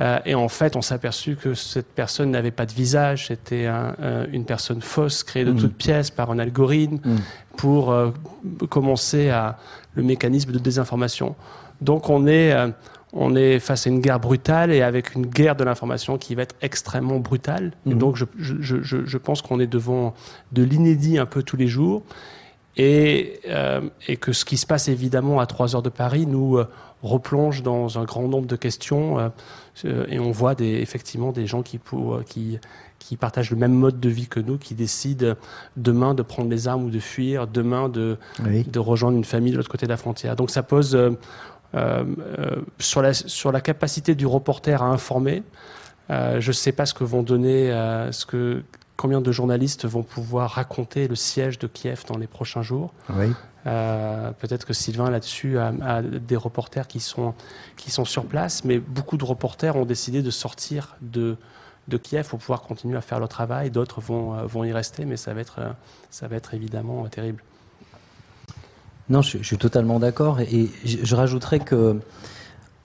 euh, 0.00 0.18
et 0.24 0.34
en 0.34 0.48
fait, 0.48 0.76
on 0.76 0.82
s'est 0.82 0.94
aperçu 0.94 1.36
que 1.36 1.54
cette 1.54 1.86
personne 1.86 2.30
n'avait 2.30 2.50
pas 2.50 2.66
de 2.66 2.72
visage, 2.72 3.28
c'était 3.28 3.66
un, 3.66 3.94
une 4.32 4.44
personne 4.44 4.80
fausse, 4.80 5.22
créée 5.22 5.44
de 5.44 5.52
mm. 5.52 5.56
toutes 5.56 5.76
pièces 5.76 6.10
par 6.10 6.30
un 6.30 6.38
algorithme 6.38 6.98
mm. 7.04 7.16
pour 7.56 7.92
euh, 7.92 8.10
commencer 8.68 9.30
à 9.30 9.58
le 9.94 10.02
mécanisme 10.02 10.50
de 10.50 10.58
désinformation. 10.58 11.36
Donc 11.80 12.10
on 12.10 12.26
est, 12.26 12.52
euh, 12.52 12.68
on 13.12 13.36
est 13.36 13.60
face 13.60 13.86
à 13.86 13.90
une 13.90 14.00
guerre 14.00 14.18
brutale 14.18 14.72
et 14.72 14.82
avec 14.82 15.14
une 15.14 15.26
guerre 15.26 15.54
de 15.54 15.62
l'information 15.62 16.18
qui 16.18 16.34
va 16.34 16.42
être 16.42 16.56
extrêmement 16.60 17.20
brutale. 17.20 17.72
Et 17.86 17.94
mm. 17.94 17.98
donc 17.98 18.16
je, 18.16 18.24
je, 18.36 18.56
je, 18.60 19.04
je 19.04 19.18
pense 19.18 19.42
qu'on 19.42 19.60
est 19.60 19.68
devant 19.68 20.14
de 20.50 20.64
l'inédit 20.64 21.18
un 21.18 21.26
peu 21.26 21.44
tous 21.44 21.56
les 21.56 21.68
jours. 21.68 22.02
Et, 22.76 23.40
et, 24.08 24.16
que 24.16 24.32
ce 24.32 24.44
qui 24.44 24.56
se 24.56 24.66
passe 24.66 24.88
évidemment 24.88 25.38
à 25.38 25.46
3 25.46 25.76
heures 25.76 25.82
de 25.82 25.90
Paris 25.90 26.26
nous 26.26 26.58
replonge 27.04 27.62
dans 27.62 27.98
un 27.98 28.04
grand 28.04 28.26
nombre 28.26 28.46
de 28.46 28.56
questions 28.56 29.30
euh, 29.84 30.06
et 30.08 30.18
on 30.18 30.30
voit 30.30 30.54
des, 30.54 30.80
effectivement 30.80 31.32
des 31.32 31.46
gens 31.46 31.62
qui, 31.62 31.78
pour, 31.78 32.24
qui, 32.24 32.58
qui 32.98 33.16
partagent 33.16 33.50
le 33.50 33.56
même 33.56 33.74
mode 33.74 34.00
de 34.00 34.08
vie 34.08 34.26
que 34.26 34.40
nous, 34.40 34.56
qui 34.56 34.74
décident 34.74 35.34
demain 35.76 36.14
de 36.14 36.22
prendre 36.22 36.50
les 36.50 36.66
armes 36.66 36.84
ou 36.84 36.90
de 36.90 36.98
fuir, 36.98 37.46
demain 37.46 37.88
de, 37.88 38.16
de 38.40 38.78
rejoindre 38.78 39.16
une 39.16 39.24
famille 39.24 39.52
de 39.52 39.58
l'autre 39.58 39.70
côté 39.70 39.86
de 39.86 39.90
la 39.90 39.96
frontière. 39.96 40.34
Donc 40.34 40.50
ça 40.50 40.62
pose 40.62 40.94
euh, 40.94 41.10
euh, 41.74 42.04
sur, 42.78 43.02
la, 43.02 43.12
sur 43.12 43.52
la 43.52 43.60
capacité 43.60 44.14
du 44.14 44.26
reporter 44.26 44.82
à 44.82 44.86
informer. 44.86 45.42
je 46.08 46.46
ne 46.46 46.52
sais 46.52 46.72
pas 46.72 46.86
ce 46.86 46.94
que 46.94 47.04
vont 47.04 47.22
donner, 47.22 47.68
ce 48.12 48.24
que, 48.24 48.62
combien 48.96 49.20
de 49.20 49.32
journalistes 49.32 49.86
vont 49.86 50.02
pouvoir 50.02 50.52
raconter 50.52 51.08
le 51.08 51.16
siège 51.16 51.58
de 51.58 51.66
Kiev 51.66 52.04
dans 52.06 52.16
les 52.16 52.26
prochains 52.26 52.62
jours. 52.62 52.92
Oui. 53.10 53.32
Euh, 53.66 54.30
peut-être 54.32 54.66
que 54.66 54.74
Sylvain 54.74 55.10
là-dessus 55.10 55.58
a, 55.58 56.02
des 56.02 56.36
reporters 56.36 56.86
qui 56.86 57.00
sont, 57.00 57.34
qui 57.76 57.90
sont 57.90 58.04
sur 58.04 58.26
place, 58.26 58.64
mais 58.64 58.78
beaucoup 58.78 59.16
de 59.16 59.24
reporters 59.24 59.76
ont 59.76 59.86
décidé 59.86 60.22
de 60.22 60.30
sortir 60.30 60.96
de, 61.00 61.36
de 61.88 61.96
Kiev 61.96 62.28
pour 62.28 62.38
pouvoir 62.38 62.62
continuer 62.62 62.96
à 62.96 63.00
faire 63.00 63.18
leur 63.18 63.28
travail. 63.28 63.70
D'autres 63.70 64.00
vont, 64.00 64.34
euh, 64.34 64.44
vont 64.44 64.64
y 64.64 64.72
rester, 64.72 65.06
mais 65.06 65.16
ça 65.16 65.32
va 65.32 65.40
être, 65.40 65.60
ça 66.10 66.28
va 66.28 66.36
être 66.36 66.54
évidemment 66.54 67.06
terrible. 67.08 67.42
Non, 69.08 69.22
je, 69.22 69.38
suis 69.38 69.58
totalement 69.58 69.98
d'accord. 69.98 70.40
Et 70.40 70.70
je, 70.84 71.14
rajouterais 71.14 71.60
que 71.60 72.00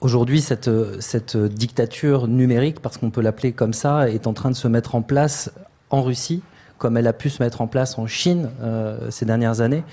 aujourd'hui, 0.00 0.40
cette, 0.40 0.70
cette 1.00 1.36
dictature 1.36 2.28
numérique, 2.28 2.80
parce 2.80 2.98
qu'on 2.98 3.10
peut 3.10 3.22
l'appeler 3.22 3.52
comme 3.52 3.72
ça, 3.72 4.08
est 4.10 4.26
en 4.26 4.34
train 4.34 4.50
de 4.50 4.56
se 4.56 4.68
mettre 4.68 4.94
en 4.94 5.02
place 5.02 5.50
en 5.90 6.02
Russie, 6.02 6.42
comme 6.78 6.96
elle 6.96 7.06
a 7.06 7.12
pu 7.12 7.30
se 7.30 7.42
mettre 7.42 7.60
en 7.60 7.66
place 7.66 7.98
en 7.98 8.06
Chine 8.06 8.50
euh, 8.62 9.10
ces 9.10 9.26
dernières 9.26 9.60
années. 9.60 9.84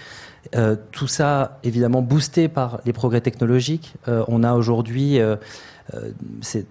Euh, 0.55 0.75
tout 0.91 1.07
ça, 1.07 1.59
évidemment, 1.63 2.01
boosté 2.01 2.47
par 2.47 2.79
les 2.85 2.93
progrès 2.93 3.21
technologiques. 3.21 3.95
Euh, 4.07 4.23
on 4.27 4.43
a 4.43 4.53
aujourd'hui, 4.53 5.19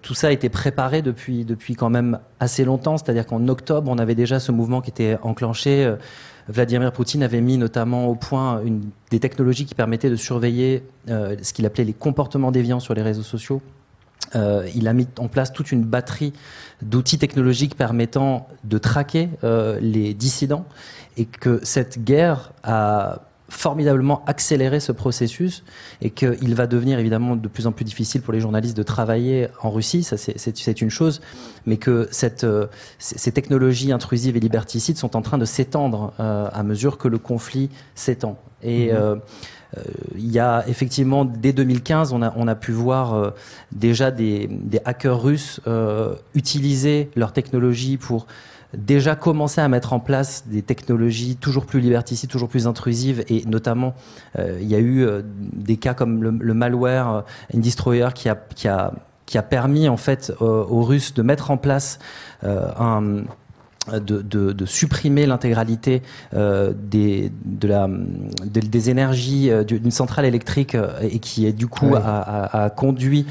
tout 0.01 0.13
ça 0.13 0.27
a 0.27 0.31
été 0.31 0.49
préparé 0.49 1.01
depuis, 1.01 1.75
quand 1.77 1.89
même 1.89 2.19
assez 2.39 2.65
longtemps. 2.65 2.97
C'est-à-dire 2.97 3.25
qu'en 3.25 3.47
octobre, 3.47 3.89
on 3.91 3.97
avait 3.97 4.15
déjà 4.15 4.39
ce 4.39 4.51
mouvement 4.51 4.81
qui 4.81 4.89
était 4.89 5.17
enclenché. 5.21 5.93
Vladimir 6.47 6.91
Poutine 6.93 7.23
avait 7.23 7.41
mis 7.41 7.57
notamment 7.57 8.07
au 8.07 8.15
point 8.15 8.61
des 9.11 9.19
technologies 9.19 9.65
qui 9.65 9.75
permettaient 9.75 10.09
de 10.09 10.15
surveiller 10.15 10.83
ce 11.07 11.53
qu'il 11.53 11.65
appelait 11.65 11.83
les 11.83 11.93
comportements 11.93 12.51
déviants 12.51 12.79
sur 12.79 12.93
les 12.93 13.01
réseaux 13.01 13.23
sociaux. 13.23 13.61
Il 14.33 14.87
a 14.87 14.93
mis 14.93 15.07
en 15.17 15.27
place 15.27 15.53
toute 15.53 15.71
une 15.71 15.83
batterie 15.83 16.33
d'outils 16.81 17.17
technologiques 17.17 17.75
permettant 17.75 18.47
de 18.65 18.77
traquer 18.77 19.29
les 19.81 20.13
dissidents 20.13 20.65
et 21.17 21.25
que 21.25 21.59
cette 21.63 22.03
guerre 22.03 22.51
a 22.63 23.21
formidablement 23.49 24.23
accélérer 24.25 24.79
ce 24.79 24.91
processus 24.91 25.63
et 26.01 26.09
qu'il 26.09 26.55
va 26.55 26.67
devenir 26.67 26.99
évidemment 26.99 27.35
de 27.35 27.47
plus 27.47 27.65
en 27.65 27.71
plus 27.71 27.85
difficile 27.85 28.21
pour 28.21 28.33
les 28.33 28.39
journalistes 28.39 28.75
de 28.75 28.83
travailler 28.83 29.47
en 29.61 29.71
Russie, 29.71 30.03
ça 30.03 30.17
c'est 30.17 30.81
une 30.81 30.89
chose, 30.89 31.21
mais 31.65 31.77
que 31.77 32.07
cette, 32.11 32.43
euh, 32.43 32.67
ces 32.99 33.31
technologies 33.31 33.91
intrusives 33.91 34.35
et 34.35 34.39
liberticides 34.39 34.97
sont 34.97 35.15
en 35.15 35.21
train 35.21 35.37
de 35.37 35.45
s'étendre 35.45 36.13
euh, 36.19 36.49
à 36.51 36.63
mesure 36.63 36.97
que 36.97 37.07
le 37.07 37.17
conflit 37.17 37.69
s'étend. 37.95 38.37
Et 38.63 38.91
mmh. 38.91 39.19
Euh, 39.75 39.81
il 40.15 40.31
y 40.31 40.39
a 40.39 40.63
effectivement, 40.67 41.25
dès 41.25 41.51
2015, 41.51 42.13
on 42.13 42.21
a, 42.21 42.55
pu 42.55 42.71
voir 42.71 43.33
déjà 43.71 44.11
des, 44.11 44.49
hackers 44.85 45.21
russes 45.21 45.59
utiliser 46.33 47.09
leur 47.15 47.33
technologie 47.33 47.97
pour 47.97 48.27
déjà 48.73 49.15
commencé 49.15 49.61
à 49.61 49.67
mettre 49.67 49.93
en 49.93 49.99
place 49.99 50.45
des 50.47 50.61
technologies 50.61 51.37
toujours 51.37 51.65
plus 51.65 51.79
liberticides, 51.79 52.29
toujours 52.29 52.49
plus 52.49 52.67
intrusives, 52.67 53.23
et 53.29 53.45
notamment 53.45 53.93
euh, 54.37 54.57
il 54.61 54.67
y 54.67 54.75
a 54.75 54.79
eu 54.79 55.03
euh, 55.03 55.21
des 55.25 55.77
cas 55.77 55.93
comme 55.93 56.23
le, 56.23 56.53
malware 56.53 57.09
euh, 57.09 57.21
Destroyer 57.53 58.09
qui 58.13 58.29
a, 58.29 58.35
qui 58.55 58.67
a, 58.67 58.93
qui 59.25 59.37
a 59.37 59.43
permis 59.43 59.89
en 59.89 59.97
fait 59.97 60.33
aux 60.39 60.83
Russes 60.83 61.13
de 61.13 61.21
mettre 61.21 61.51
en 61.51 61.57
place 61.57 61.99
un 62.43 63.23
de, 63.91 64.21
de, 64.21 64.51
de, 64.51 64.65
supprimer 64.65 65.25
l'intégralité 65.25 66.01
euh, 66.33 66.73
des, 66.75 67.31
de 67.45 67.67
la, 67.67 67.89
des 68.45 68.89
énergies 68.89 69.49
d'une 69.65 69.91
centrale 69.91 70.25
électrique 70.25 70.77
et 71.01 71.19
qui 71.19 71.45
est 71.45 71.53
du 71.53 71.67
coup 71.67 71.95
a, 71.95 71.99
a, 71.99 72.63
a, 72.65 72.69
conduit 72.69 73.25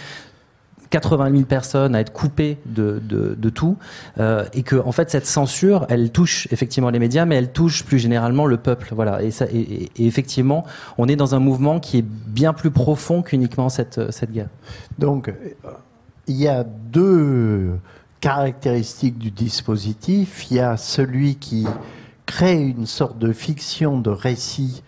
80 0.91 1.31
000 1.31 1.43
personnes 1.45 1.95
à 1.95 2.01
être 2.01 2.13
coupées 2.13 2.59
de, 2.67 3.01
de, 3.07 3.51
tout, 3.51 3.77
euh, 4.19 4.45
et 4.53 4.63
que 4.63 4.77
en 4.77 4.93
fait 4.93 5.11
cette 5.11 5.27
censure, 5.27 5.87
elle 5.89 6.11
touche 6.11 6.49
effectivement 6.51 6.91
les 6.91 6.99
médias, 6.99 7.25
mais 7.25 7.37
elle 7.37 7.53
touche 7.53 7.85
plus 7.85 7.99
généralement 7.99 8.47
le 8.47 8.57
peuple. 8.57 8.89
Voilà. 8.93 9.23
Et, 9.23 9.31
ça, 9.31 9.47
et, 9.53 9.91
et 9.97 10.07
effectivement, 10.07 10.65
on 10.99 11.09
est 11.09 11.17
dans 11.17 11.35
un 11.35 11.39
mouvement 11.39 11.81
qui 11.81 11.99
est 11.99 12.05
bien 12.05 12.53
plus 12.53 12.71
profond 12.71 13.23
qu'uniquement 13.23 13.69
cette, 13.69 14.11
cette 14.11 14.33
guerre. 14.33 14.49
Donc, 14.99 15.33
il 16.27 16.37
y 16.37 16.49
a 16.49 16.65
deux 16.65 17.79
caractéristiques 18.21 19.19
du 19.19 19.31
dispositif. 19.31 20.51
Il 20.51 20.57
y 20.57 20.61
a 20.61 20.77
celui 20.77 21.37
qui 21.37 21.67
crée 22.27 22.61
une 22.61 22.87
sorte 22.87 23.19
de 23.19 23.33
fiction 23.33 24.01
de 24.01 24.11
récit 24.11 24.83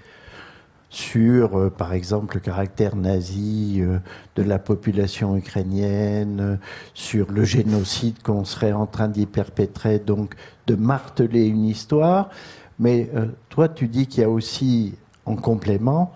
sur, 0.91 1.59
euh, 1.59 1.71
par 1.71 1.93
exemple, 1.93 2.37
le 2.37 2.41
caractère 2.41 2.97
nazi 2.97 3.79
euh, 3.81 3.99
de 4.37 4.43
la 4.43 4.59
population 4.59 5.37
ukrainienne, 5.37 6.59
sur 6.95 7.31
le 7.31 7.45
génocide 7.45 8.23
qu'on 8.23 8.45
serait 8.45 8.73
en 8.73 8.87
train 8.87 9.09
d'y 9.09 9.27
perpétrer, 9.27 9.99
donc 9.99 10.35
de 10.67 10.75
marteler 10.75 11.47
une 11.47 11.65
histoire. 11.65 12.31
Mais 12.79 13.11
euh, 13.15 13.27
toi, 13.51 13.69
tu 13.69 13.87
dis 13.87 14.07
qu'il 14.07 14.23
y 14.23 14.25
a 14.25 14.31
aussi, 14.31 14.95
en 15.27 15.37
complément, 15.37 16.13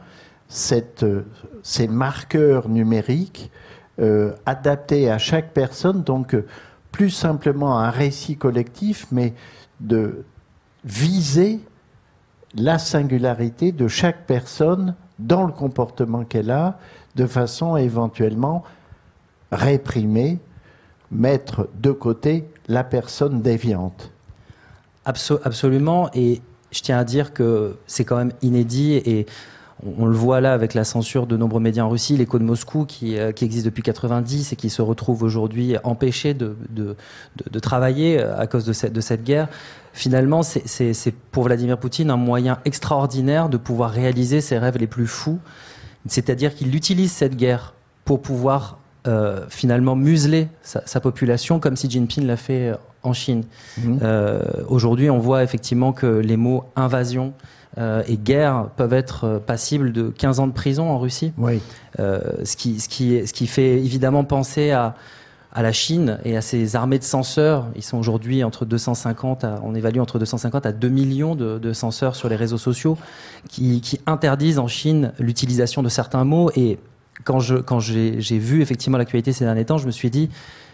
ces 0.49 1.89
marqueurs 1.89 2.69
numériques 2.69 3.51
adaptés 4.45 5.11
à 5.11 5.17
chaque 5.17 5.55
personne, 5.55 6.03
donc 6.03 6.37
plus 6.93 7.11
simplement 7.11 7.79
un 7.79 7.91
récit 7.91 8.37
collectif, 8.37 9.07
mais 9.11 9.35
de 9.81 10.25
viser 10.85 11.61
la 12.55 12.79
singularité 12.79 13.73
de 13.73 13.89
chaque 13.89 14.27
personne 14.27 14.95
dans 15.19 15.45
le 15.45 15.53
comportement 15.53 16.25
qu'elle 16.25 16.51
a, 16.51 16.79
de 17.17 17.27
façon 17.27 17.75
à 17.75 17.83
éventuellement 17.83 18.63
réprimer, 19.51 20.39
mettre 21.11 21.69
de 21.81 21.93
côté 21.93 22.49
la 22.69 22.85
personne 22.85 23.43
déviante. 23.43 24.11
absolument. 25.05 26.11
Et 26.15 26.41
je 26.71 26.81
tiens 26.81 26.99
à 26.99 27.05
dire 27.05 27.33
que 27.33 27.77
c'est 27.87 28.05
quand 28.05 28.17
même 28.17 28.33
inédit 28.43 28.95
et 28.95 29.27
on, 29.99 30.07
le 30.07 30.15
voit 30.15 30.41
là 30.41 30.53
avec 30.53 30.75
la 30.75 30.85
censure 30.85 31.27
de 31.27 31.37
nombreux 31.37 31.61
médias 31.61 31.85
en 31.85 31.89
Russie, 31.89 32.17
l'écho 32.17 32.39
de 32.39 32.45
Moscou 32.45 32.85
qui, 32.85 33.19
euh, 33.19 33.33
qui, 33.33 33.45
existe 33.45 33.65
depuis 33.65 33.83
90 33.83 34.53
et 34.53 34.57
qui 34.57 34.71
se 34.71 34.83
retrouve 34.83 35.23
aujourd'hui 35.23 35.77
empêché 35.85 36.35
de, 36.35 36.57
de, 36.71 36.97
de, 37.51 37.59
travailler 37.59 38.23
à 38.23 38.47
cause 38.47 38.65
de 38.65 38.73
cette, 38.73 38.93
de 38.93 39.01
cette 39.01 39.25
guerre. 39.25 39.49
Finalement, 39.93 40.43
c'est 40.43 41.15
pour 41.31 41.45
Vladimir 41.45 41.79
Poutine 41.79 42.11
un 42.11 42.17
moyen 42.17 42.59
extraordinaire 42.65 43.49
de 43.49 43.57
pouvoir 43.57 43.91
réaliser 43.91 44.41
ses 44.41 44.59
rêves 44.59 44.79
les 44.79 44.87
plus 44.87 45.07
fous. 45.07 45.39
C'est-à-dire 46.07 46.55
qu'il 46.55 46.75
utilise 46.75 47.13
cette 47.13 47.37
guerre 47.37 47.75
pour 48.05 48.23
pouvoir 48.23 48.79
euh, 49.07 49.47
finalement 49.49 49.97
museler 49.97 50.49
sa, 50.63 50.83
sa, 50.87 51.01
population 51.01 51.59
comme 51.59 51.75
Xi 51.75 51.91
Jinping 51.91 52.27
l'a 52.27 52.37
fait 52.37 52.73
en 53.03 53.13
Chine. 53.13 53.45
Mmh. 53.79 53.99
Euh, 54.03 54.41
Aujourd'hui, 54.69 55.11
on 55.11 55.19
voit 55.19 55.43
effectivement 55.43 55.93
que 55.93 56.07
les 56.07 56.37
mots 56.37 56.65
invasion, 56.77 57.33
euh, 57.79 58.03
et 58.07 58.19
guerre 58.19 58.69
peuvent 58.77 58.93
être 58.93 59.25
euh, 59.25 59.39
passibles 59.39 59.93
de 59.93 60.11
15 60.11 60.41
ans 60.41 60.47
de 60.47 60.53
prison 60.53 60.91
en 60.91 60.99
Russie. 60.99 61.33
Oui. 61.39 61.61
Euh, 62.01 62.21
ce, 62.45 62.57
qui, 62.57 62.81
ce, 62.81 62.89
qui, 62.89 63.27
ce 63.27 63.33
qui 63.33 63.47
fait 63.47 63.77
évidemment 63.79 64.25
penser 64.25 64.73
à, 64.73 64.95
à 65.55 65.63
la 65.63 65.73
Chine 65.73 66.19
et 66.25 66.37
à 66.37 66.43
ses 66.43 66.77
armées 66.77 66.99
de 66.99 67.05
censeurs. 67.05 67.67
Ils 67.75 67.83
sont 67.83 67.97
aujourd'hui 67.97 68.45
entre 68.45 68.67
250, 68.67 69.45
à, 69.45 69.61
on 69.63 69.75
évalue 69.75 70.01
entre 70.01 70.19
250 70.19 70.67
à 70.67 70.73
2 70.73 70.89
millions 70.89 71.35
de, 71.35 71.59
de 71.59 71.73
censeurs 71.73 72.15
sur 72.15 72.29
les 72.29 72.37
réseaux 72.37 72.59
sociaux 72.59 72.99
qui, 73.49 73.81
qui 73.81 74.01
interdisent 74.07 74.59
en 74.59 74.69
Chine 74.69 75.13
l'utilisation 75.19 75.83
de 75.83 75.89
certains 75.89 76.25
mots. 76.25 76.51
Et 76.57 76.79
quand 77.25 77.41
je 77.41 77.57
quand 77.57 77.81
j'ai 77.81 78.39
vu 78.39 78.63
effectivement 78.63 78.99
l'actualité 78.99 79.33
ces 79.33 79.45
derniers 79.45 79.65
temps, 79.65 79.79
je 79.79 79.87
me 79.87 79.93
suis 79.93 80.11
dit 80.11 80.29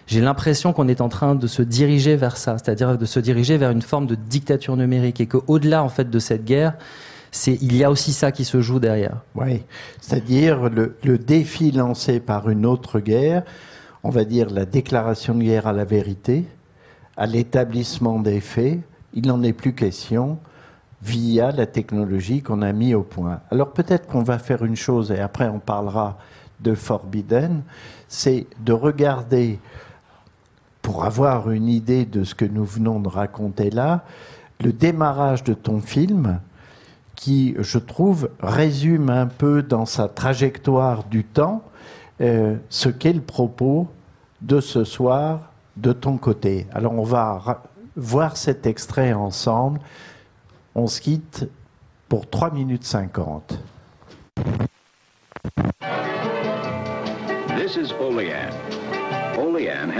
j'ai 0.08 0.22
l'impression 0.22 0.72
qu'on 0.72 0.88
est 0.88 1.02
en 1.02 1.10
train 1.10 1.34
de 1.34 1.46
se 1.46 1.60
diriger 1.60 2.16
vers 2.16 2.38
ça, 2.38 2.56
c'est-à-dire 2.56 2.96
de 2.96 3.04
se 3.04 3.20
diriger 3.20 3.58
vers 3.58 3.70
une 3.70 3.82
forme 3.82 4.06
de 4.06 4.14
dictature 4.14 4.74
numérique 4.74 5.20
et 5.20 5.26
qu'au-delà 5.26 5.84
en 5.84 5.90
fait 5.90 6.08
de 6.08 6.18
cette 6.18 6.46
guerre, 6.46 6.76
il 7.46 7.76
y 7.76 7.84
a 7.84 7.90
aussi 7.90 8.14
ça 8.14 8.32
qui 8.32 8.46
se 8.46 8.62
joue 8.62 8.80
derrière. 8.80 9.18
Oui, 9.34 9.62
c'est-à-dire 10.00 10.70
le, 10.70 10.96
le, 11.04 11.18
défi 11.18 11.72
lancé 11.72 12.20
par 12.20 12.48
une 12.48 12.64
autre 12.64 13.00
guerre, 13.00 13.42
on 14.02 14.08
va 14.08 14.24
dire 14.24 14.48
la 14.48 14.64
déclaration 14.64 15.34
de 15.34 15.42
guerre 15.42 15.66
à 15.66 15.74
la 15.74 15.84
vérité, 15.84 16.46
à 17.18 17.26
l'établissement 17.26 18.18
des 18.18 18.40
faits, 18.40 18.78
il 19.12 19.26
n'en 19.26 19.42
est 19.42 19.52
plus 19.52 19.74
question 19.74 20.38
via 21.02 21.52
la 21.52 21.66
technologie 21.66 22.40
qu'on 22.40 22.62
a 22.62 22.72
mis 22.72 22.94
au 22.94 23.02
point. 23.02 23.40
Alors 23.50 23.72
peut-être 23.72 24.06
qu'on 24.06 24.22
va 24.22 24.38
faire 24.38 24.64
une 24.64 24.74
chose, 24.74 25.10
et 25.10 25.20
après 25.20 25.48
on 25.48 25.58
parlera 25.58 26.16
de 26.60 26.74
Forbidden, 26.74 27.62
c'est 28.08 28.46
de 28.64 28.72
regarder 28.72 29.58
pour 30.88 31.04
avoir 31.04 31.50
une 31.50 31.68
idée 31.68 32.06
de 32.06 32.24
ce 32.24 32.34
que 32.34 32.46
nous 32.46 32.64
venons 32.64 32.98
de 32.98 33.08
raconter 33.08 33.68
là, 33.68 34.04
le 34.64 34.72
démarrage 34.72 35.44
de 35.44 35.52
ton 35.52 35.82
film, 35.82 36.40
qui, 37.14 37.54
je 37.58 37.76
trouve, 37.76 38.30
résume 38.40 39.10
un 39.10 39.26
peu 39.26 39.62
dans 39.62 39.84
sa 39.84 40.08
trajectoire 40.08 41.04
du 41.04 41.24
temps 41.24 41.62
euh, 42.22 42.56
ce 42.70 42.88
qu'est 42.88 43.12
le 43.12 43.20
propos 43.20 43.86
de 44.40 44.60
ce 44.60 44.84
soir 44.84 45.52
de 45.76 45.92
ton 45.92 46.16
côté. 46.16 46.66
Alors 46.72 46.94
on 46.94 47.04
va 47.04 47.64
voir 47.94 48.38
cet 48.38 48.64
extrait 48.64 49.12
ensemble. 49.12 49.80
On 50.74 50.86
se 50.86 51.02
quitte 51.02 51.50
pour 52.08 52.30
3 52.30 52.50
minutes 52.52 52.84
50. 52.84 53.58
This 57.58 57.76
is 57.76 57.92
Olean 58.00 58.67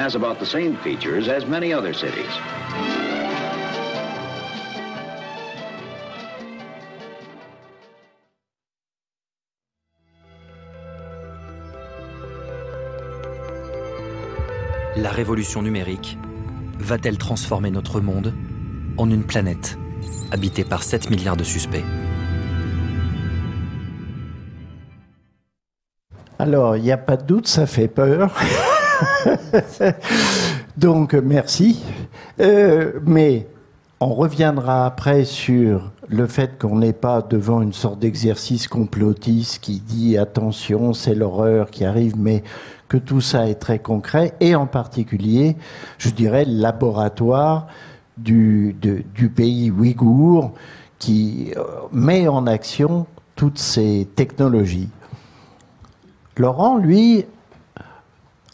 has 0.08 0.14
about 0.14 0.38
the 0.38 0.46
same 0.46 0.76
features 0.76 1.28
as 1.28 1.44
many 1.46 1.72
other 1.72 1.92
cities. 1.92 2.24
La 14.96 15.10
révolution 15.10 15.62
numérique 15.62 16.18
va-t-elle 16.78 17.18
transformer 17.18 17.70
notre 17.70 18.00
monde 18.00 18.32
en 18.96 19.10
une 19.10 19.24
planète 19.24 19.78
habitée 20.32 20.64
par 20.64 20.82
7 20.82 21.10
milliards 21.10 21.36
de 21.36 21.44
suspects? 21.44 21.84
Alors, 26.40 26.76
il 26.76 26.82
n'y 26.82 26.92
a 26.92 26.96
pas 26.96 27.16
de 27.16 27.24
doute, 27.24 27.46
ça 27.46 27.66
fait 27.66 27.88
peur. 27.88 28.32
Donc, 30.76 31.14
merci. 31.14 31.82
Euh, 32.40 32.92
mais 33.04 33.46
on 34.00 34.14
reviendra 34.14 34.86
après 34.86 35.24
sur 35.24 35.90
le 36.08 36.26
fait 36.26 36.58
qu'on 36.58 36.78
n'est 36.78 36.92
pas 36.92 37.20
devant 37.20 37.62
une 37.62 37.72
sorte 37.72 37.98
d'exercice 37.98 38.68
complotiste 38.68 39.60
qui 39.60 39.80
dit 39.80 40.16
attention, 40.16 40.92
c'est 40.92 41.14
l'horreur 41.14 41.70
qui 41.70 41.84
arrive, 41.84 42.14
mais 42.16 42.42
que 42.88 42.96
tout 42.96 43.20
ça 43.20 43.48
est 43.48 43.56
très 43.56 43.78
concret, 43.78 44.34
et 44.40 44.54
en 44.54 44.66
particulier, 44.66 45.56
je 45.98 46.10
dirais, 46.10 46.44
le 46.44 46.60
laboratoire 46.60 47.66
du, 48.16 48.74
du 48.80 49.28
pays 49.28 49.70
ouïghour 49.70 50.52
qui 50.98 51.52
euh, 51.56 51.62
met 51.92 52.26
en 52.28 52.46
action 52.46 53.06
toutes 53.36 53.58
ces 53.58 54.08
technologies. 54.16 54.88
Laurent, 56.36 56.76
lui, 56.76 57.24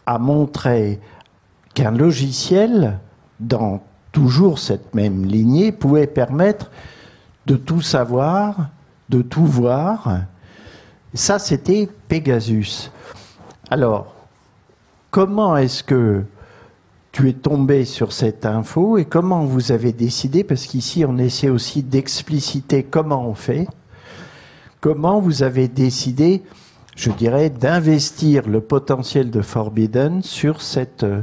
a 0.05 0.17
montré 0.19 0.99
qu'un 1.73 1.91
logiciel, 1.91 2.99
dans 3.39 3.83
toujours 4.11 4.59
cette 4.59 4.95
même 4.95 5.25
lignée, 5.25 5.71
pouvait 5.71 6.07
permettre 6.07 6.71
de 7.45 7.55
tout 7.55 7.81
savoir, 7.81 8.69
de 9.09 9.21
tout 9.21 9.45
voir. 9.45 10.21
Ça, 11.13 11.39
c'était 11.39 11.89
Pegasus. 12.07 12.91
Alors, 13.69 14.15
comment 15.11 15.57
est-ce 15.57 15.83
que 15.83 16.23
tu 17.11 17.29
es 17.29 17.33
tombé 17.33 17.85
sur 17.85 18.11
cette 18.11 18.45
info 18.45 18.97
et 18.97 19.05
comment 19.05 19.45
vous 19.45 19.71
avez 19.71 19.93
décidé, 19.93 20.43
parce 20.43 20.65
qu'ici 20.65 21.05
on 21.05 21.17
essaie 21.17 21.47
aussi 21.47 21.81
d'expliciter 21.81 22.83
comment 22.83 23.25
on 23.25 23.35
fait, 23.35 23.67
comment 24.81 25.21
vous 25.21 25.41
avez 25.41 25.69
décidé 25.69 26.43
je 26.95 27.11
dirais, 27.11 27.49
d'investir 27.49 28.47
le 28.47 28.61
potentiel 28.61 29.29
de 29.29 29.41
Forbidden 29.41 30.23
sur 30.23 30.61
cette 30.61 31.03
euh, 31.03 31.21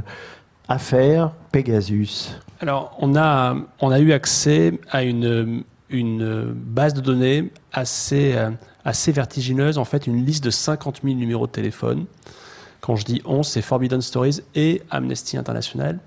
affaire 0.67 1.31
Pegasus 1.51 2.35
Alors, 2.61 2.95
on 2.99 3.15
a, 3.15 3.55
on 3.81 3.91
a 3.91 3.99
eu 3.99 4.13
accès 4.13 4.79
à 4.91 5.03
une, 5.03 5.63
une 5.89 6.53
base 6.53 6.93
de 6.93 7.01
données 7.01 7.51
assez, 7.71 8.33
euh, 8.35 8.51
assez 8.85 9.11
vertigineuse, 9.11 9.79
en 9.79 9.85
fait, 9.85 10.05
une 10.05 10.23
liste 10.23 10.43
de 10.43 10.51
50 10.51 11.01
000 11.03 11.15
numéros 11.15 11.47
de 11.47 11.51
téléphone. 11.51 12.05
Quand 12.79 12.95
je 12.95 13.05
dis 13.05 13.21
on, 13.25 13.41
c'est 13.41 13.61
Forbidden 13.61 14.01
Stories 14.01 14.41
et 14.55 14.83
Amnesty 14.91 15.37
International. 15.37 15.99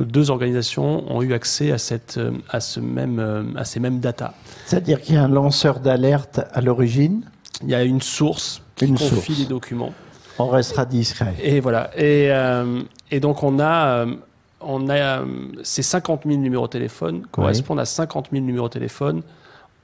Nos 0.00 0.06
deux 0.06 0.30
organisations 0.30 1.08
ont 1.08 1.22
eu 1.22 1.34
accès 1.34 1.70
à, 1.70 1.78
cette, 1.78 2.18
euh, 2.18 2.32
à, 2.50 2.58
ce 2.58 2.80
même, 2.80 3.54
à 3.56 3.64
ces 3.64 3.78
mêmes 3.78 4.00
datas. 4.00 4.34
C'est-à-dire 4.66 5.00
qu'il 5.00 5.14
y 5.14 5.18
a 5.18 5.22
un 5.22 5.28
lanceur 5.28 5.78
d'alerte 5.78 6.40
à 6.52 6.60
l'origine? 6.60 7.22
Il 7.62 7.70
y 7.70 7.76
a 7.76 7.84
une 7.84 8.02
source 8.02 8.63
qui 8.76 8.86
une 8.86 8.98
confie 8.98 9.34
les 9.34 9.46
documents. 9.46 9.92
On 10.38 10.48
restera 10.48 10.84
discret. 10.84 11.34
Et 11.42 11.60
voilà. 11.60 11.90
Et, 11.96 12.30
euh, 12.30 12.82
et 13.10 13.20
donc 13.20 13.42
on 13.42 13.58
a, 13.60 13.86
euh, 13.86 14.16
on 14.60 14.88
a 14.88 15.20
euh, 15.20 15.26
ces 15.62 15.82
50 15.82 16.22
000 16.26 16.38
numéros 16.38 16.66
de 16.66 16.72
téléphone 16.72 17.26
correspondent 17.30 17.80
à 17.80 17.84
50 17.84 18.28
000 18.32 18.44
numéros 18.44 18.68
de 18.68 18.72
téléphone 18.72 19.22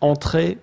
entrés, 0.00 0.58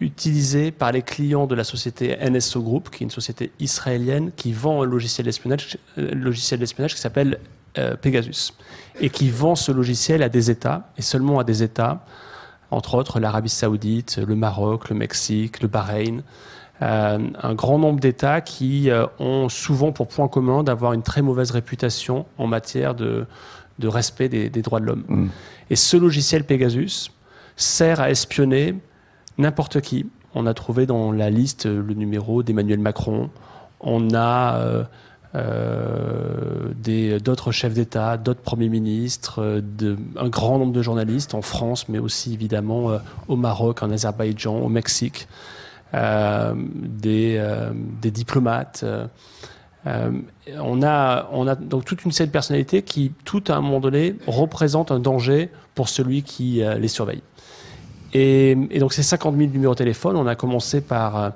utilisés 0.00 0.70
par 0.70 0.92
les 0.92 1.02
clients 1.02 1.46
de 1.46 1.54
la 1.54 1.64
société 1.64 2.16
NSO 2.28 2.62
Group, 2.62 2.90
qui 2.90 3.04
est 3.04 3.06
une 3.06 3.10
société 3.10 3.52
israélienne 3.60 4.32
qui 4.34 4.52
vend 4.52 4.82
un 4.82 4.86
logiciel 4.86 5.26
d'espionnage, 5.26 5.78
logiciel 5.96 6.58
d'espionnage 6.58 6.94
qui 6.94 7.00
s'appelle 7.00 7.38
Pegasus 8.02 8.52
et 9.00 9.10
qui 9.10 9.30
vend 9.30 9.54
ce 9.54 9.72
logiciel 9.72 10.22
à 10.22 10.28
des 10.28 10.50
États 10.50 10.90
et 10.98 11.02
seulement 11.02 11.38
à 11.38 11.44
des 11.44 11.62
États, 11.62 12.04
entre 12.70 12.94
autres 12.94 13.20
l'Arabie 13.20 13.48
Saoudite, 13.48 14.18
le 14.18 14.34
Maroc, 14.34 14.90
le 14.90 14.96
Mexique, 14.96 15.62
le 15.62 15.68
Bahreïn. 15.68 16.22
Euh, 16.82 17.18
un 17.40 17.54
grand 17.54 17.78
nombre 17.78 18.00
d'États 18.00 18.40
qui 18.40 18.90
euh, 18.90 19.06
ont 19.20 19.48
souvent 19.48 19.92
pour 19.92 20.08
point 20.08 20.26
commun 20.26 20.64
d'avoir 20.64 20.94
une 20.94 21.02
très 21.02 21.22
mauvaise 21.22 21.52
réputation 21.52 22.26
en 22.38 22.48
matière 22.48 22.96
de, 22.96 23.26
de 23.78 23.88
respect 23.88 24.28
des, 24.28 24.48
des, 24.48 24.62
droits 24.62 24.80
de 24.80 24.86
l'homme. 24.86 25.04
Mm. 25.06 25.28
Et 25.70 25.76
ce 25.76 25.96
logiciel 25.96 26.44
Pegasus 26.44 27.12
sert 27.56 28.00
à 28.00 28.10
espionner 28.10 28.74
n'importe 29.38 29.80
qui. 29.80 30.06
On 30.34 30.46
a 30.46 30.54
trouvé 30.54 30.86
dans 30.86 31.12
la 31.12 31.30
liste 31.30 31.66
le 31.66 31.94
numéro 31.94 32.42
d'Emmanuel 32.42 32.80
Macron. 32.80 33.30
On 33.80 34.12
a 34.14 34.56
euh, 34.56 34.84
euh, 35.36 37.18
d'autres 37.20 37.52
chefs 37.52 37.74
d'État, 37.74 38.16
d'autres 38.16 38.40
premiers 38.40 38.70
ministres, 38.70 39.62
de, 39.62 39.96
un 40.16 40.28
grand 40.28 40.58
nombre 40.58 40.72
de 40.72 40.82
journalistes 40.82 41.34
en 41.34 41.42
France, 41.42 41.88
mais 41.88 41.98
aussi 41.98 42.32
évidemment 42.32 42.98
au 43.28 43.36
Maroc, 43.36 43.82
en 43.82 43.90
Azerbaïdjan, 43.90 44.58
au 44.58 44.68
Mexique. 44.68 45.28
Euh, 45.94 46.54
des, 46.56 47.36
euh, 47.38 47.70
des, 47.74 48.10
diplomates. 48.10 48.82
Euh, 48.82 49.06
on, 50.58 50.82
a, 50.82 51.28
on 51.32 51.46
a 51.46 51.54
donc 51.54 51.84
toute 51.84 52.06
une 52.06 52.12
série 52.12 52.28
de 52.28 52.32
personnalités 52.32 52.80
qui, 52.80 53.12
tout 53.26 53.44
à 53.48 53.56
un 53.56 53.60
moment 53.60 53.80
donné, 53.80 54.16
représentent 54.26 54.90
un 54.90 55.00
danger 55.00 55.50
pour 55.74 55.90
celui 55.90 56.22
qui 56.22 56.62
les 56.78 56.88
surveille. 56.88 57.22
Et, 58.14 58.54
donc 58.78 58.94
ces 58.94 59.02
50 59.02 59.36
000 59.36 59.50
numéros 59.50 59.74
de 59.74 59.78
téléphone, 59.78 60.16
on 60.16 60.26
a 60.26 60.34
commencé 60.34 60.80
par 60.80 61.32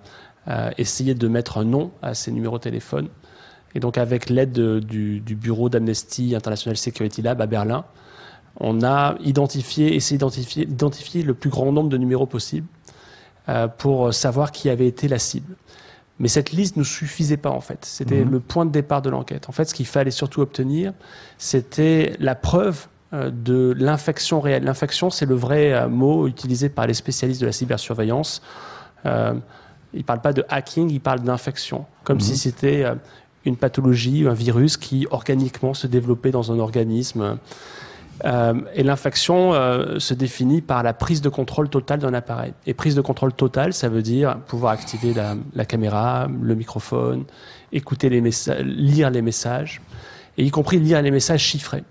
essayer 0.78 1.14
de 1.14 1.28
mettre 1.28 1.58
un 1.58 1.64
nom 1.64 1.90
à 2.00 2.14
ces 2.14 2.30
numéros 2.30 2.58
de 2.58 2.62
téléphone. 2.62 3.08
Et 3.74 3.80
donc 3.80 3.98
avec 3.98 4.30
l'aide 4.30 4.52
du, 4.52 5.20
bureau 5.20 5.68
d'Amnesty 5.68 6.34
International 6.34 6.76
Security 6.76 7.20
Lab 7.20 7.40
à 7.42 7.46
Berlin, 7.46 7.84
on 8.60 8.82
a 8.82 9.16
identifié, 9.20 9.94
essayé 9.96 10.18
d'identifier 10.18 11.22
le 11.22 11.34
plus 11.34 11.50
grand 11.50 11.72
nombre 11.72 11.90
de 11.90 11.98
numéros 11.98 12.26
possibles 12.26 12.68
euh, 12.68 12.75
pour 13.78 14.12
savoir 14.12 14.50
qui 14.50 14.68
avait 14.68 14.88
été 14.88 15.06
la 15.08 15.18
cible. 15.18 15.54
Mais 16.18 16.28
cette 16.28 16.52
liste 16.52 16.76
ne 16.76 16.82
suffisait 16.82 17.36
pas 17.36 17.50
en 17.50 17.60
fait. 17.60 17.84
C'était 17.84 18.24
mhm. 18.24 18.30
le 18.30 18.40
point 18.40 18.64
de 18.64 18.70
départ 18.70 19.02
de 19.02 19.10
l'enquête. 19.10 19.48
En 19.48 19.52
fait, 19.52 19.66
ce 19.66 19.74
qu'il 19.74 19.86
fallait 19.86 20.10
surtout 20.10 20.40
obtenir, 20.40 20.92
c'était 21.38 22.14
la 22.20 22.34
preuve 22.34 22.86
euh, 23.12 23.30
de 23.30 23.74
l'infection 23.78 24.40
réelle. 24.40 24.64
L'infection, 24.64 25.10
c'est 25.10 25.26
le 25.26 25.34
vrai 25.34 25.72
euh, 25.72 25.88
mot 25.88 26.26
utilisé 26.26 26.68
par 26.68 26.86
les 26.86 26.94
spécialistes 26.94 27.40
de 27.40 27.46
la 27.46 27.52
cybersurveillance. 27.52 28.40
Euh, 29.04 29.34
ils 29.92 30.00
ne 30.00 30.04
parlent 30.04 30.22
pas 30.22 30.32
de 30.32 30.44
hacking, 30.48 30.90
ils 30.90 31.00
parlent 31.00 31.20
d'infection, 31.20 31.84
comme 32.02 32.20
si 32.20 32.32
mhm. 32.32 32.36
c'était 32.36 32.84
une 33.44 33.56
pathologie, 33.56 34.26
un 34.26 34.34
virus 34.34 34.76
qui 34.76 35.06
organiquement 35.10 35.74
se 35.74 35.86
développait 35.86 36.32
dans 36.32 36.50
un 36.50 36.58
organisme. 36.58 37.38
Euh, 38.24 38.54
et 38.74 38.82
l'infection 38.82 39.52
euh, 39.52 39.98
se 39.98 40.14
définit 40.14 40.62
par 40.62 40.82
la 40.82 40.94
prise 40.94 41.20
de 41.20 41.28
contrôle 41.28 41.68
totale 41.68 41.98
d'un 41.98 42.14
appareil. 42.14 42.52
Et 42.66 42.74
prise 42.74 42.94
de 42.94 43.00
contrôle 43.00 43.32
totale, 43.32 43.72
ça 43.72 43.88
veut 43.88 44.02
dire 44.02 44.38
pouvoir 44.46 44.72
activer 44.72 45.14
la, 45.14 45.64
caméra, 45.64 46.28
le 46.40 46.54
microphone, 46.54 47.24
écouter 47.72 48.08
les 48.08 48.20
messages, 48.20 48.64
lire 48.64 49.10
les 49.10 49.22
messages, 49.22 49.82
et 50.38 50.44
y 50.44 50.50
compris 50.50 50.78
lire 50.78 51.02
les 51.02 51.10
messages 51.10 51.42
chiffrés. 51.42 51.84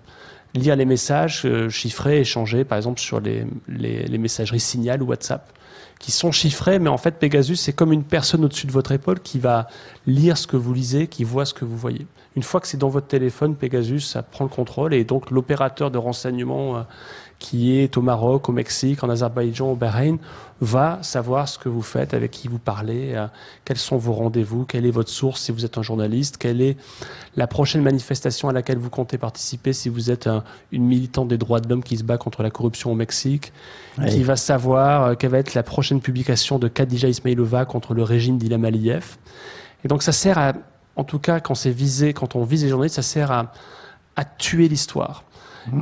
Lire 0.54 0.76
les 0.76 0.84
messages 0.84 1.42
euh, 1.44 1.68
chiffrés 1.68 2.20
échangés, 2.20 2.64
par 2.64 2.78
exemple, 2.78 3.00
sur 3.00 3.20
les, 3.20 3.46
les, 3.68 4.04
les 4.04 4.18
messageries 4.18 4.60
Signal 4.60 5.02
ou 5.02 5.06
WhatsApp 5.06 5.52
qui 5.98 6.12
sont 6.12 6.32
chiffrés, 6.32 6.78
mais 6.78 6.88
en 6.88 6.98
fait 6.98 7.18
Pegasus 7.18 7.56
c'est 7.56 7.72
comme 7.72 7.92
une 7.92 8.04
personne 8.04 8.44
au-dessus 8.44 8.66
de 8.66 8.72
votre 8.72 8.92
épaule 8.92 9.20
qui 9.20 9.38
va 9.38 9.68
lire 10.06 10.36
ce 10.36 10.46
que 10.46 10.56
vous 10.56 10.74
lisez, 10.74 11.06
qui 11.06 11.24
voit 11.24 11.44
ce 11.44 11.54
que 11.54 11.64
vous 11.64 11.76
voyez. 11.76 12.06
Une 12.36 12.42
fois 12.42 12.60
que 12.60 12.68
c'est 12.68 12.76
dans 12.76 12.88
votre 12.88 13.06
téléphone, 13.06 13.56
Pegasus 13.56 14.00
ça 14.00 14.22
prend 14.22 14.44
le 14.44 14.50
contrôle 14.50 14.92
et 14.94 15.04
donc 15.04 15.30
l'opérateur 15.30 15.90
de 15.90 15.98
renseignement 15.98 16.76
euh, 16.76 16.82
qui 17.38 17.78
est 17.78 17.96
au 17.96 18.02
Maroc, 18.02 18.48
au 18.48 18.52
Mexique, 18.52 19.04
en 19.04 19.10
Azerbaïdjan, 19.10 19.72
au 19.72 19.76
Bahreïn, 19.76 20.18
va 20.60 20.98
savoir 21.02 21.48
ce 21.48 21.58
que 21.58 21.68
vous 21.68 21.82
faites, 21.82 22.14
avec 22.14 22.30
qui 22.30 22.48
vous 22.48 22.58
parlez, 22.58 23.12
euh, 23.14 23.26
quels 23.64 23.76
sont 23.76 23.98
vos 23.98 24.14
rendez-vous, 24.14 24.64
quelle 24.64 24.86
est 24.86 24.90
votre 24.90 25.10
source 25.10 25.42
si 25.42 25.52
vous 25.52 25.66
êtes 25.66 25.76
un 25.76 25.82
journaliste, 25.82 26.38
quelle 26.38 26.62
est 26.62 26.78
la 27.36 27.46
prochaine 27.46 27.82
manifestation 27.82 28.48
à 28.48 28.52
laquelle 28.52 28.78
vous 28.78 28.88
comptez 28.88 29.18
participer 29.18 29.74
si 29.74 29.90
vous 29.90 30.10
êtes 30.10 30.28
une 30.72 30.84
militante 30.84 31.28
des 31.28 31.36
droits 31.36 31.60
de 31.60 31.68
l'homme 31.68 31.82
qui 31.82 31.98
se 31.98 32.04
bat 32.04 32.16
contre 32.16 32.42
la 32.42 32.50
corruption 32.50 32.90
au 32.90 32.94
Mexique, 32.94 33.52
qui 34.08 34.22
va 34.22 34.36
savoir 34.36 35.04
euh, 35.04 35.14
quelle 35.14 35.30
va 35.30 35.38
être 35.38 35.54
la 35.54 35.62
prochaine 35.62 36.00
publication 36.00 36.58
de 36.58 36.68
Khadija 36.68 37.08
Ismailova 37.08 37.66
contre 37.66 37.92
le 37.92 38.02
régime 38.02 38.38
d'Ilham 38.38 38.64
Aliyev. 38.64 39.16
Et 39.84 39.88
donc 39.88 40.02
ça 40.02 40.12
sert 40.12 40.38
à, 40.38 40.54
en 40.96 41.04
tout 41.04 41.18
cas 41.18 41.40
quand 41.40 41.54
c'est 41.54 41.70
visé, 41.70 42.14
quand 42.14 42.34
on 42.34 42.44
vise 42.44 42.64
les 42.64 42.70
journalistes, 42.70 42.96
ça 42.96 43.02
sert 43.02 43.30
à, 43.30 43.52
à 44.16 44.24
tuer 44.24 44.68
l'histoire. 44.68 45.25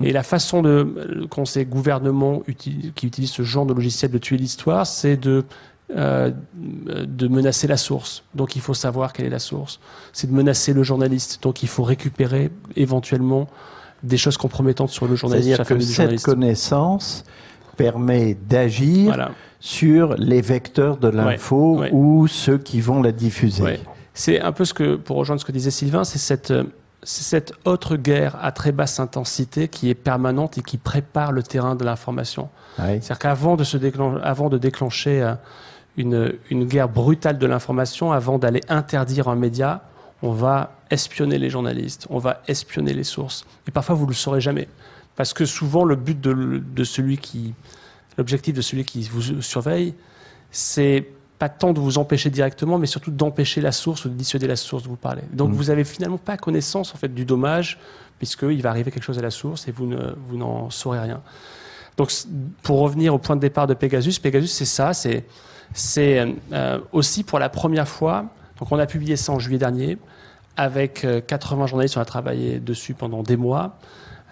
Et 0.03 0.13
la 0.13 0.23
façon 0.23 0.63
de, 0.63 1.27
quand 1.31 1.45
ces 1.45 1.65
gouvernements 1.65 2.43
qui 2.57 2.93
utilisent 3.03 3.31
ce 3.31 3.43
genre 3.43 3.67
de 3.67 3.75
logiciel 3.75 4.11
de 4.11 4.19
tuer 4.19 4.37
l'histoire, 4.37 4.87
c'est 4.87 5.17
de 5.17 5.45
euh, 5.95 6.31
de 6.65 7.29
menacer 7.29 7.67
la 7.67 7.77
source. 7.77 8.25
Donc 8.35 8.57
il 8.57 8.63
faut 8.63 8.73
savoir 8.73 9.13
quelle 9.13 9.27
est 9.27 9.31
la 9.31 9.39
source. 9.39 9.81
C'est 10.15 10.27
de 10.27 10.35
menacer 10.35 10.73
le 10.73 10.83
journaliste. 10.83 11.43
Donc 11.43 11.63
il 11.63 11.69
faut 11.69 11.83
récupérer 11.83 12.51
éventuellement 12.75 13.49
des 14.03 14.17
choses 14.17 14.39
compromettantes 14.39 14.89
sur 14.89 15.07
le 15.07 15.15
journaliste. 15.15 15.49
C'est-à-dire 15.49 15.77
que 15.77 15.85
cette 15.85 16.23
connaissance 16.23 17.25
permet 17.77 18.35
d'agir 18.49 19.31
sur 19.61 20.15
les 20.15 20.41
vecteurs 20.41 20.97
de 20.97 21.09
l'info 21.09 21.85
ou 21.93 22.29
ceux 22.29 22.57
qui 22.57 22.81
vont 22.81 23.03
la 23.03 23.13
diffuser. 23.13 23.79
C'est 24.15 24.41
un 24.41 24.53
peu 24.53 24.65
ce 24.65 24.73
que, 24.73 24.97
pour 24.97 25.19
rejoindre 25.19 25.43
ce 25.43 25.47
que 25.47 25.53
disait 25.53 25.71
Sylvain, 25.71 26.05
c'est 26.05 26.19
cette 26.19 26.51
euh, 26.51 26.65
c'est 27.05 27.23
cette 27.23 27.53
autre 27.65 27.97
guerre 27.97 28.37
à 28.43 28.53
très 28.53 28.73
basse 28.73 28.99
intensité 28.99 29.69
qui 29.69 29.91
est 29.91 29.95
permanente 29.95 30.59
et 30.59 30.63
qui 30.63 30.79
prépare 30.79 31.33
le 31.33 31.43
terrain 31.43 31.75
de 31.75 31.85
l'information. 31.85 32.49
C'est-à-dire 32.77 33.19
qu'avant 33.19 33.57
de, 33.57 34.21
avant 34.23 34.49
de 34.49 34.59
déclencher 34.59 35.23
euh, 35.23 35.35
une, 35.97 36.35
une 36.51 36.65
guerre 36.65 36.89
brutale 36.89 37.39
de 37.39 37.47
l'information, 37.47 38.13
avant 38.13 38.39
d'aller 38.39 38.61
interdire 38.69 39.29
un 39.29 39.37
média, 39.37 39.83
on 40.23 40.33
va 40.33 40.73
espionner 40.91 41.39
les 41.39 41.51
journalistes, 41.51 42.07
on 42.11 42.19
va 42.19 42.43
espionner 42.49 42.95
les 42.95 43.05
sources. 43.05 43.45
Et 43.69 43.71
parfois, 43.71 43.95
vous 43.95 44.05
ne 44.05 44.11
le 44.11 44.15
saurez 44.15 44.41
jamais. 44.41 44.69
Parce 45.17 45.33
que 45.33 45.45
souvent, 45.45 45.85
le 45.85 45.97
but 45.97 46.21
de, 46.21 46.63
de 46.65 46.85
celui 46.85 47.19
qui, 47.19 47.55
l'objectif 48.19 48.55
de 48.55 48.63
celui 48.63 48.85
qui 48.85 49.03
vous 49.03 49.43
surveille, 49.43 49.95
c'est 50.51 51.07
pas 51.39 51.49
tant 51.49 51.73
de 51.73 51.81
vous 51.81 51.99
empêcher 51.99 52.31
directement, 52.31 52.79
mais 52.79 52.87
surtout 52.87 53.11
d'empêcher 53.11 53.61
la 53.61 53.73
source 53.73 54.05
ou 54.05 54.09
de 54.09 54.15
dissuader 54.15 54.47
la 54.47 54.57
source 54.57 54.85
de 54.85 54.89
vous 54.89 54.97
parler. 54.97 55.23
Donc 55.33 55.51
mm. 55.51 55.55
vous 55.55 55.71
avez 55.71 55.85
finalement 55.85 56.19
pas 56.19 56.37
connaissance 56.37 56.95
en 56.95 56.99
fait 56.99 57.13
du 57.13 57.25
dommage, 57.25 57.79
puisqu'il 58.19 58.63
va 58.63 58.71
arriver 58.71 58.91
quelque 58.91 59.03
chose 59.03 59.19
à 59.19 59.23
la 59.23 59.31
source 59.31 59.67
et 59.69 59.73
vous 59.73 59.87
ne 59.87 60.15
vous 60.29 60.37
n'en 60.37 60.71
saurez 60.71 61.01
rien. 61.01 61.21
Donc 61.97 62.13
pour 62.63 62.81
revenir 62.81 63.15
au 63.15 63.19
point 63.19 63.37
de 63.37 63.41
départ 63.41 63.67
de 63.67 63.75
Pegasus, 63.75 64.19
Pegasus 64.21 64.49
c'est 64.49 64.65
ça, 64.65 64.95
c'est 64.95 65.25
c'est 65.73 66.35
euh, 66.53 66.79
aussi 66.93 67.25
pour 67.25 67.39
la 67.39 67.49
première 67.49 67.89
fois. 67.89 68.27
Donc 68.59 68.71
on 68.71 68.79
a 68.79 68.87
publié 68.87 69.17
ça 69.17 69.33
en 69.33 69.39
juillet 69.39 69.59
dernier 69.59 69.99
avec 70.57 71.05
80 71.27 71.65
euh, 71.65 71.67
journalistes, 71.67 71.97
on 71.97 72.01
a 72.01 72.05
travaillé 72.05 72.61
dessus 72.61 72.95
pendant 72.95 73.25
des 73.25 73.37
mois 73.37 73.77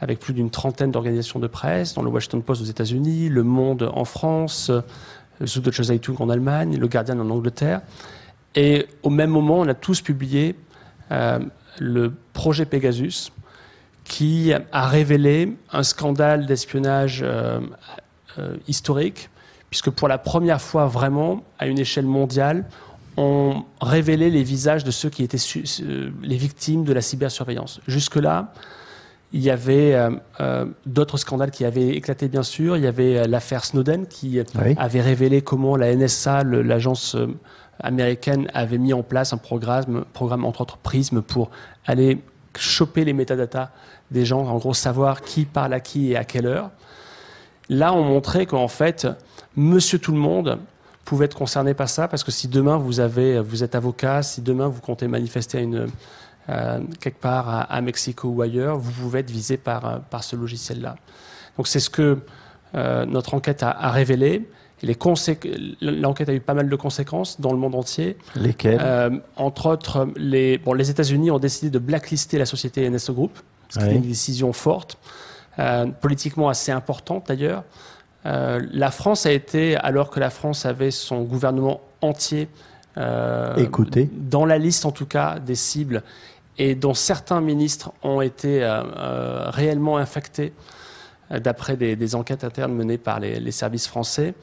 avec 0.02 0.18
plus 0.18 0.34
d'une 0.34 0.50
trentaine 0.50 0.90
d'organisations 0.90 1.38
de 1.38 1.46
presse, 1.46 1.94
dans 1.94 2.02
le 2.02 2.10
Washington 2.10 2.42
Post 2.42 2.60
aux 2.60 2.64
États-Unis, 2.64 3.28
Le 3.28 3.44
Monde 3.44 3.88
en 3.94 4.04
France, 4.04 4.72
Süddeutsche 5.46 5.82
Zeitung 5.82 6.16
en 6.20 6.28
Allemagne, 6.28 6.76
Le 6.76 6.88
Guardian 6.88 7.18
en 7.18 7.30
Angleterre. 7.30 7.80
Et 8.54 8.86
au 9.02 9.10
même 9.10 9.30
moment, 9.30 9.60
on 9.60 9.68
a 9.68 9.74
tous 9.74 10.00
publié 10.00 10.56
euh, 11.10 11.38
le 11.78 12.12
projet 12.32 12.66
Pegasus, 12.66 13.32
qui 14.04 14.52
a 14.52 14.86
révélé 14.86 15.56
un 15.72 15.82
scandale 15.82 16.46
d'espionnage 16.46 17.20
euh, 17.22 17.60
euh, 18.38 18.56
historique, 18.68 19.30
puisque 19.70 19.90
pour 19.90 20.08
la 20.08 20.18
première 20.18 20.60
fois 20.60 20.86
vraiment, 20.86 21.44
à 21.58 21.66
une 21.66 21.78
échelle 21.78 22.06
mondiale, 22.06 22.66
on 23.16 23.64
révélait 23.80 24.30
les 24.30 24.42
visages 24.42 24.84
de 24.84 24.90
ceux 24.90 25.10
qui 25.10 25.22
étaient 25.22 25.38
les 26.22 26.36
victimes 26.36 26.84
de 26.84 26.92
la 26.92 27.00
cybersurveillance. 27.00 27.80
Jusque-là, 27.86 28.52
il 29.32 29.40
y 29.40 29.50
avait 29.50 29.94
euh, 29.94 30.10
euh, 30.40 30.66
d'autres 30.84 31.16
scandales 31.16 31.50
qui 31.50 31.64
avaient 31.64 31.88
éclaté, 31.88 32.28
bien 32.28 32.42
sûr. 32.42 32.76
Il 32.76 32.82
y 32.82 32.86
avait 32.86 33.18
euh, 33.18 33.26
l'affaire 33.26 33.64
Snowden 33.64 34.06
qui 34.06 34.40
avait 34.76 35.00
révélé 35.00 35.40
comment 35.42 35.76
la 35.76 35.94
NSA, 35.94 36.44
l'agence 36.44 37.16
américaine, 37.80 38.50
avait 38.52 38.78
mis 38.78 38.92
en 38.92 39.02
place 39.02 39.32
un 39.32 39.38
programme, 39.38 40.04
programme 40.12 40.44
entre 40.44 40.60
autres 40.60 40.76
Prism, 40.76 41.22
pour 41.22 41.50
aller 41.86 42.22
choper 42.58 43.04
les 43.04 43.14
métadatas 43.14 43.70
des 44.10 44.26
gens, 44.26 44.46
en 44.46 44.58
gros 44.58 44.74
savoir 44.74 45.22
qui 45.22 45.46
parle 45.46 45.72
à 45.72 45.80
qui 45.80 46.12
et 46.12 46.16
à 46.16 46.24
quelle 46.24 46.46
heure. 46.46 46.70
Là, 47.70 47.94
on 47.94 48.04
montrait 48.04 48.44
qu'en 48.44 48.68
fait, 48.68 49.08
monsieur 49.56 49.98
tout 49.98 50.12
le 50.12 50.18
monde 50.18 50.58
pouvait 51.06 51.24
être 51.24 51.36
concerné 51.36 51.72
par 51.72 51.88
ça, 51.88 52.06
parce 52.06 52.22
que 52.22 52.30
si 52.30 52.48
demain 52.48 52.76
vous, 52.76 53.00
avez, 53.00 53.40
vous 53.40 53.64
êtes 53.64 53.74
avocat, 53.74 54.22
si 54.22 54.42
demain 54.42 54.68
vous 54.68 54.82
comptez 54.82 55.08
manifester 55.08 55.58
à 55.58 55.60
une 55.62 55.88
euh, 56.48 56.80
quelque 57.00 57.20
part 57.20 57.66
à, 57.70 57.80
Mexico 57.82 58.28
ou 58.28 58.42
ailleurs, 58.42 58.76
vous 58.76 58.90
pouvez 58.90 59.20
être 59.20 59.30
visé 59.30 59.56
par, 59.56 59.86
euh, 59.86 59.98
par 60.10 60.24
ce 60.24 60.34
logiciel-là. 60.34 60.96
Donc 61.56 61.68
c'est 61.68 61.78
ce 61.78 61.88
que 61.88 62.18
euh, 62.74 63.04
notre 63.04 63.34
enquête 63.34 63.62
a, 63.62 63.90
révélé. 63.90 64.48
L'enquête 65.80 66.28
a 66.28 66.34
eu 66.34 66.40
pas 66.40 66.54
mal 66.54 66.68
de 66.68 66.76
conséquences 66.76 67.40
dans 67.40 67.52
le 67.52 67.58
monde 67.58 67.76
entier. 67.76 68.16
Lesquelles? 68.34 69.22
Entre 69.36 69.66
autres, 69.66 70.08
les, 70.16 70.58
bon, 70.58 70.72
les 70.72 70.90
États-Unis 70.90 71.30
ont 71.30 71.38
décidé 71.38 71.70
de 71.70 71.78
blacklister 71.78 72.38
la 72.38 72.46
société 72.46 72.88
NSO 72.90 73.12
Group, 73.12 73.38
ce 73.68 73.78
qui 73.78 73.84
est 73.84 73.94
une 73.94 74.02
décision 74.02 74.52
forte, 74.52 74.98
politiquement 76.00 76.48
assez 76.48 76.72
importante 76.72 77.26
d'ailleurs. 77.28 77.62
la 78.24 78.90
France 78.90 79.24
a 79.26 79.30
été, 79.30 79.76
alors 79.76 80.10
que 80.10 80.18
la 80.18 80.30
France 80.30 80.66
avait 80.66 80.90
son 80.90 81.22
gouvernement 81.22 81.80
entier 82.00 82.48
Écoutez. 83.56 84.10
dans 84.12 84.44
la 84.44 84.58
liste 84.58 84.84
en 84.84 84.90
tout 84.90 85.06
cas 85.06 85.38
des 85.38 85.54
cibles 85.54 86.02
et 86.58 86.74
dont 86.74 86.94
certains 86.94 87.40
ministres 87.40 87.92
ont 88.02 88.20
été 88.20 88.62
euh, 88.62 88.82
euh, 88.96 89.50
réellement 89.50 89.96
infectés 89.96 90.52
euh, 91.30 91.40
d'après 91.40 91.76
des, 91.76 92.14
enquêtes 92.14 92.44
internes 92.44 92.74
menées 92.74 92.98
par 92.98 93.20
les, 93.20 93.50
services 93.50 93.86
français, 93.86 94.34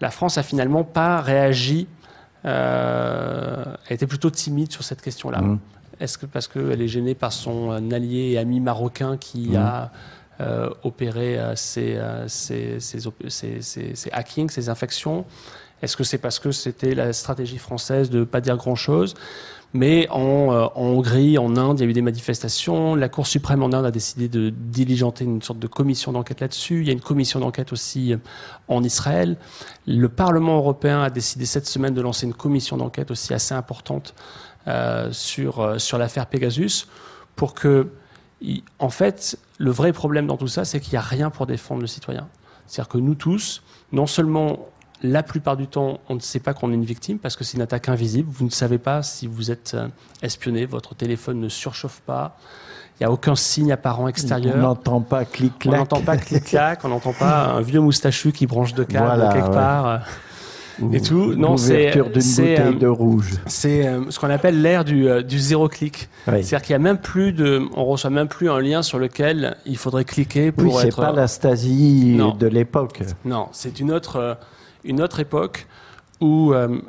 la 0.00 0.10
France 0.10 0.38
a 0.38 0.42
finalement 0.42 0.84
pas 0.84 1.20
réagi, 1.20 1.86
a 2.44 3.76
été 3.90 4.06
plutôt 4.06 4.30
timide 4.30 4.72
sur 4.72 4.82
cette 4.82 5.02
question-là. 5.02 5.42
Mmh. 5.42 5.58
Est-ce 6.00 6.16
que 6.16 6.24
parce 6.24 6.48
qu'elle 6.48 6.80
est 6.80 6.88
gênée 6.88 7.14
par 7.14 7.32
son 7.32 7.90
allié 7.92 8.30
et 8.30 8.38
ami 8.38 8.60
marocain 8.60 9.18
qui 9.18 9.50
mmh. 9.50 9.56
a 9.56 9.90
opéré 10.82 11.38
ces, 11.54 12.00
ces, 12.28 12.80
ces, 12.80 14.10
hackings, 14.10 14.48
ces 14.48 14.70
infections? 14.70 15.26
Est-ce 15.82 15.98
que 15.98 16.04
c'est 16.04 16.16
parce 16.16 16.38
que 16.38 16.50
c'était 16.50 16.94
la 16.94 17.12
stratégie 17.12 17.58
française 17.58 18.08
de 18.08 18.20
ne 18.20 18.24
pas 18.24 18.40
dire 18.40 18.56
grand-chose? 18.56 19.14
Mais 19.72 20.08
en, 20.10 20.52
euh, 20.52 20.66
en, 20.74 20.86
Hongrie, 20.86 21.38
en 21.38 21.56
Inde, 21.56 21.78
il 21.78 21.84
y 21.84 21.86
a 21.86 21.90
eu 21.90 21.92
des 21.92 22.02
manifestations. 22.02 22.96
La 22.96 23.08
Cour 23.08 23.26
suprême 23.26 23.62
en 23.62 23.72
Inde 23.72 23.86
a 23.86 23.90
décidé 23.92 24.28
de 24.28 24.50
diligenter 24.50 25.24
une 25.24 25.42
sorte 25.42 25.60
de 25.60 25.68
commission 25.68 26.12
d'enquête 26.12 26.40
là-dessus. 26.40 26.80
Il 26.80 26.86
y 26.86 26.90
a 26.90 26.92
une 26.92 27.00
commission 27.00 27.38
d'enquête 27.38 27.72
aussi 27.72 28.12
euh, 28.12 28.16
en 28.66 28.82
Israël. 28.82 29.36
Le 29.86 30.08
Parlement 30.08 30.56
européen 30.56 31.02
a 31.02 31.10
décidé 31.10 31.46
cette 31.46 31.66
semaine 31.66 31.94
de 31.94 32.00
lancer 32.00 32.26
une 32.26 32.34
commission 32.34 32.76
d'enquête 32.76 33.12
aussi 33.12 33.32
assez 33.32 33.54
importante 33.54 34.14
euh, 34.66 35.08
sur, 35.12 35.80
sur 35.80 35.98
l'affaire 35.98 36.26
Pegasus 36.26 36.88
pour 37.36 37.54
que, 37.54 37.92
en 38.80 38.90
fait, 38.90 39.38
le 39.58 39.70
vrai 39.70 39.92
problème 39.92 40.26
dans 40.26 40.36
tout 40.36 40.48
ça, 40.48 40.64
c'est 40.64 40.80
qu'il 40.80 40.92
n'y 40.94 40.98
a 40.98 41.02
rien 41.02 41.30
pour 41.30 41.46
défendre 41.46 41.80
le 41.80 41.86
citoyen. 41.86 42.28
C'est-à-dire 42.66 42.88
que 42.88 42.98
nous 42.98 43.14
tous, 43.14 43.62
non 43.92 44.06
seulement 44.06 44.68
la 45.02 45.22
plupart 45.22 45.56
du 45.56 45.66
temps, 45.66 46.00
on 46.08 46.14
ne 46.14 46.20
sait 46.20 46.40
pas 46.40 46.52
qu'on 46.52 46.70
est 46.70 46.74
une 46.74 46.84
victime 46.84 47.18
parce 47.18 47.36
que 47.36 47.44
c'est 47.44 47.56
une 47.56 47.62
attaque 47.62 47.88
invisible. 47.88 48.28
Vous 48.30 48.44
ne 48.44 48.50
savez 48.50 48.78
pas 48.78 49.02
si 49.02 49.26
vous 49.26 49.50
êtes 49.50 49.72
euh, 49.74 49.88
espionné, 50.22 50.66
votre 50.66 50.94
téléphone 50.94 51.40
ne 51.40 51.48
surchauffe 51.48 52.00
pas. 52.04 52.36
Il 52.98 53.04
n'y 53.04 53.06
a 53.06 53.12
aucun 53.12 53.34
signe 53.34 53.72
apparent 53.72 54.08
extérieur. 54.08 54.56
On 54.56 54.60
n'entend 54.60 55.00
pas 55.00 55.24
clic-clac. 55.24 55.74
On 55.74 55.78
n'entend 55.78 56.02
pas 56.02 56.18
clic-clac, 56.18 56.84
on 56.84 56.88
n'entend 56.88 57.14
pas 57.14 57.46
un 57.46 57.62
vieux 57.62 57.80
moustachu 57.80 58.32
qui 58.32 58.46
branche 58.46 58.74
de 58.74 58.84
câble 58.84 59.26
quelque 59.32 59.50
part. 59.50 60.02
et 60.92 61.00
tout. 61.00 61.34
Non, 61.34 61.56
c'est 61.56 61.96
euh, 61.96 62.72
de 62.72 62.86
rouge. 62.86 63.30
C'est 63.46 63.86
euh, 63.86 64.10
ce 64.10 64.18
qu'on 64.18 64.28
appelle 64.28 64.60
l'ère 64.60 64.84
du, 64.84 65.08
du, 65.24 65.38
zéro 65.38 65.68
clic. 65.68 66.10
C'est-à-dire 66.26 66.60
qu'il 66.60 66.72
y 66.72 66.76
a 66.76 66.78
même 66.78 66.98
plus 66.98 67.32
de, 67.32 67.62
on 67.74 67.86
reçoit 67.86 68.10
même 68.10 68.28
plus 68.28 68.50
un 68.50 68.60
lien 68.60 68.82
sur 68.82 68.98
lequel 68.98 69.56
il 69.64 69.78
faudrait 69.78 70.04
cliquer 70.04 70.52
pour 70.52 70.74
oui, 70.74 70.82
être. 70.82 70.96
C'est 70.96 71.02
pas 71.02 71.12
la 71.12 71.26
Stasi 71.26 72.18
de 72.38 72.46
l'époque. 72.46 73.00
Non, 73.24 73.48
c'est 73.52 73.80
une 73.80 73.92
autre 73.92 74.36
une 74.84 75.00
autre 75.00 75.20
époque 75.20 75.66
où 76.20 76.52
euh, 76.52 76.80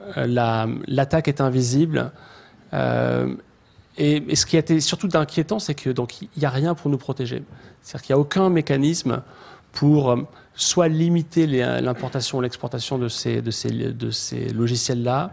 l'attaque 0.87 1.27
est 1.27 1.41
invisible. 1.41 2.11
Euh, 2.73 3.33
et, 3.97 4.35
ce 4.35 4.45
qui 4.45 4.55
a 4.55 4.59
été 4.59 4.79
surtout 4.79 5.09
inquiétant, 5.13 5.59
c'est 5.59 5.75
que 5.75 5.89
donc 5.89 6.21
il 6.21 6.29
n'y 6.37 6.45
a 6.45 6.49
rien 6.49 6.75
pour 6.75 6.89
nous 6.89 6.97
protéger. 6.97 7.43
C'est-à-dire 7.81 8.05
qu'il 8.05 8.15
n'y 8.15 8.19
a 8.19 8.21
aucun 8.21 8.49
mécanisme 8.49 9.21
pour 9.71 10.11
euh, 10.11 10.17
soit 10.53 10.89
limiter 10.89 11.47
l'importation 11.47 12.39
ou 12.39 12.41
l'exportation 12.41 12.97
de 12.97 13.07
ces 13.07 13.41
logiciels-là, 14.53 15.31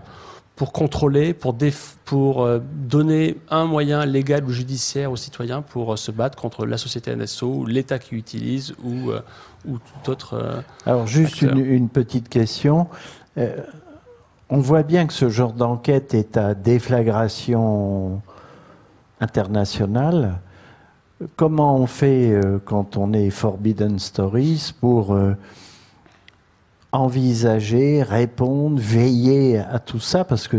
pour 0.58 0.72
contrôler, 0.72 1.34
pour, 1.34 1.56
pour 2.04 2.42
euh, 2.42 2.58
donner 2.58 3.36
un 3.48 3.64
moyen 3.64 4.04
légal 4.04 4.44
ou 4.44 4.50
judiciaire 4.50 5.12
aux 5.12 5.16
citoyens 5.16 5.62
pour 5.62 5.92
euh, 5.92 5.96
se 5.96 6.10
battre 6.10 6.36
contre 6.36 6.66
la 6.66 6.76
société 6.76 7.14
NSO, 7.14 7.46
ou 7.46 7.66
l'État 7.66 8.00
qui 8.00 8.16
utilise 8.16 8.74
ou, 8.82 9.10
euh, 9.10 9.20
ou 9.68 9.78
tout 9.78 10.10
autre. 10.10 10.64
Alors 10.84 11.06
juste 11.06 11.42
une, 11.42 11.58
une, 11.58 11.88
petite 11.88 12.28
question. 12.28 12.88
on 14.50 14.58
voit 14.58 14.82
bien 14.82 15.06
que 15.06 15.12
ce 15.12 15.28
genre 15.28 15.52
d'enquête 15.52 16.12
est 16.12 16.36
à 16.36 16.54
déflagration 16.54 18.20
internationale. 19.20 20.40
Comment 21.36 21.76
on 21.76 21.86
fait 21.86 22.40
quand 22.64 22.96
on 22.96 23.12
est 23.12 23.30
Forbidden 23.30 24.00
Stories 24.00 24.74
pour 24.80 25.16
envisager, 26.92 28.02
répondre, 28.02 28.78
veiller 28.80 29.58
à 29.58 29.78
tout 29.78 30.00
ça 30.00 30.24
Parce 30.24 30.48
que 30.48 30.58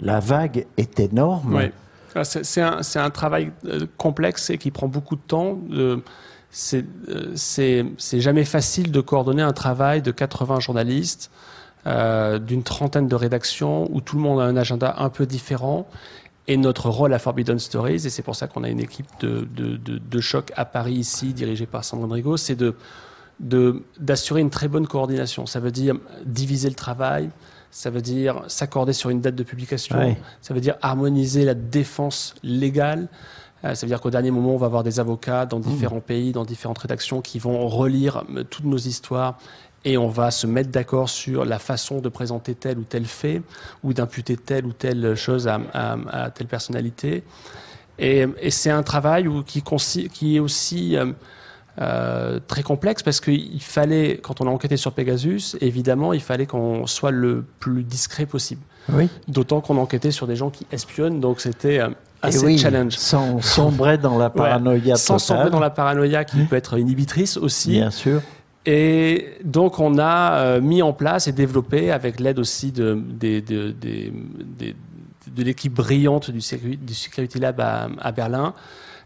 la 0.00 0.20
vague 0.20 0.66
est 0.76 1.00
énorme. 1.00 1.70
Ah, 2.14 2.24
c'est 2.24 2.60
un, 2.98 3.10
travail 3.10 3.52
euh, 3.66 3.86
complexe 3.98 4.48
et 4.48 4.56
qui 4.56 4.70
prend 4.70 4.88
beaucoup 4.88 5.16
de 5.16 5.20
temps. 5.20 5.58
Euh, 5.72 5.98
c'est 6.50 6.84
jamais 8.14 8.44
facile 8.44 8.90
de 8.90 9.00
coordonner 9.02 9.42
un 9.42 9.52
travail 9.52 10.00
de 10.00 10.10
80 10.10 10.60
journalistes, 10.60 11.30
euh, 11.86 12.38
d'une 12.38 12.62
trentaine 12.62 13.06
de 13.06 13.14
rédactions, 13.14 13.86
où 13.94 14.00
tout 14.00 14.16
le 14.16 14.22
monde 14.22 14.40
a 14.40 14.44
un 14.44 14.56
agenda 14.56 14.94
un 14.98 15.10
peu 15.10 15.26
différent. 15.26 15.86
Et 16.48 16.56
notre 16.56 16.88
rôle 16.88 17.12
à 17.12 17.18
Forbidden 17.18 17.58
Stories, 17.58 18.06
et 18.06 18.10
c'est 18.10 18.22
pour 18.22 18.36
ça 18.36 18.46
qu'on 18.46 18.64
a 18.64 18.70
une 18.70 18.80
équipe 18.80 19.08
de, 19.20 19.46
de, 19.52 20.20
choc 20.20 20.52
à 20.56 20.64
Paris 20.64 20.94
ici, 20.94 21.34
dirigée 21.34 21.66
par 21.66 21.84
Sandro 21.84 22.06
Rodrigo, 22.06 22.36
c'est 22.36 22.54
de 22.54 22.76
d'assurer 23.38 24.40
une 24.40 24.50
très 24.50 24.68
bonne 24.68 24.86
coordination. 24.86 25.46
Ça 25.46 25.60
veut 25.60 25.70
dire 25.70 25.96
diviser 26.24 26.68
le 26.68 26.74
travail, 26.74 27.30
ça 27.70 27.90
veut 27.90 28.00
dire 28.00 28.42
s'accorder 28.48 28.92
sur 28.92 29.10
une 29.10 29.20
date 29.20 29.34
de 29.34 29.42
publication, 29.42 30.16
ça 30.40 30.54
veut 30.54 30.60
dire 30.60 30.76
harmoniser 30.82 31.44
la 31.44 31.54
défense 31.54 32.34
légale. 32.42 33.08
Euh, 33.64 33.74
ça 33.74 33.86
veut 33.86 33.90
dire 33.90 34.00
qu'au 34.00 34.10
dernier 34.10 34.30
moment, 34.30 34.54
on 34.54 34.58
va 34.58 34.66
avoir 34.66 34.82
des 34.82 35.00
avocats 35.00 35.46
dans 35.46 35.58
mmh. 35.58 35.62
différents 35.62 36.00
pays, 36.00 36.32
dans 36.32 36.44
différentes 36.44 36.78
rédactions 36.78 37.22
qui 37.22 37.38
vont 37.38 37.66
relire 37.68 38.22
euh, 38.34 38.44
toutes 38.44 38.66
nos 38.66 38.76
histoires 38.76 39.38
et 39.86 39.96
on 39.96 40.08
va 40.08 40.30
se 40.30 40.46
mettre 40.46 40.70
d'accord 40.70 41.08
sur 41.08 41.44
la 41.44 41.58
façon 41.58 42.00
de 42.00 42.08
présenter 42.08 42.54
tel 42.54 42.78
ou 42.78 42.82
tel 42.82 43.06
fait 43.06 43.40
ou 43.84 43.92
d'imputer 43.92 44.36
telle 44.36 44.66
ou 44.66 44.72
telle 44.72 45.14
chose 45.14 45.46
à, 45.46 45.60
à, 45.72 46.30
telle 46.30 46.48
personnalité. 46.48 47.22
Et, 47.98 48.26
et 48.40 48.50
c'est 48.50 48.70
un 48.70 48.82
travail 48.82 49.28
où, 49.28 49.42
qui, 49.42 49.62
qui, 50.12 50.36
est 50.36 50.40
aussi 50.40 50.96
euh, 50.96 51.12
euh, 51.80 52.40
très 52.46 52.62
complexe 52.62 53.02
parce 53.02 53.20
qu'il 53.20 53.60
fallait, 53.60 54.18
quand 54.22 54.40
on 54.40 54.46
a 54.46 54.50
enquêté 54.50 54.76
sur 54.76 54.92
Pegasus, 54.92 55.56
évidemment, 55.60 56.12
il 56.12 56.20
fallait 56.22 56.46
qu'on 56.46 56.86
soit 56.86 57.10
le 57.10 57.44
plus 57.60 57.82
discret 57.82 58.26
possible. 58.26 58.62
Oui. 58.92 59.08
D'autant 59.28 59.60
qu'on 59.60 59.76
enquêtait 59.76 60.10
sur 60.10 60.26
des 60.26 60.36
gens 60.36 60.50
qui 60.50 60.66
espionnent, 60.72 61.20
donc 61.20 61.40
c'était 61.40 61.80
euh, 61.80 61.90
assez 62.22 62.44
oui, 62.44 62.56
challenge. 62.58 62.96
Sans 62.96 63.40
sombrer 63.42 63.98
dans 63.98 64.16
la 64.16 64.30
paranoïa 64.30 64.94
ouais, 64.94 64.98
Sans 64.98 65.18
sombrer 65.18 65.50
dans 65.50 65.60
la 65.60 65.70
paranoïa 65.70 66.24
qui 66.24 66.38
peut 66.44 66.56
être 66.56 66.78
inhibitrice 66.78 67.36
aussi. 67.36 67.70
Bien 67.70 67.90
sûr. 67.90 68.22
Et 68.64 69.34
donc 69.44 69.78
on 69.78 69.98
a 69.98 70.38
euh, 70.38 70.60
mis 70.60 70.82
en 70.82 70.92
place 70.92 71.28
et 71.28 71.32
développé, 71.32 71.90
avec 71.90 72.20
l'aide 72.20 72.38
aussi 72.38 72.72
de, 72.72 73.00
de, 73.20 73.40
de, 73.40 73.74
de 75.36 75.42
l'équipe 75.42 75.74
brillante 75.74 76.30
du 76.30 76.40
Security, 76.40 77.38
Lab 77.38 77.60
à, 77.60 77.88
à 78.00 78.12
Berlin, 78.12 78.54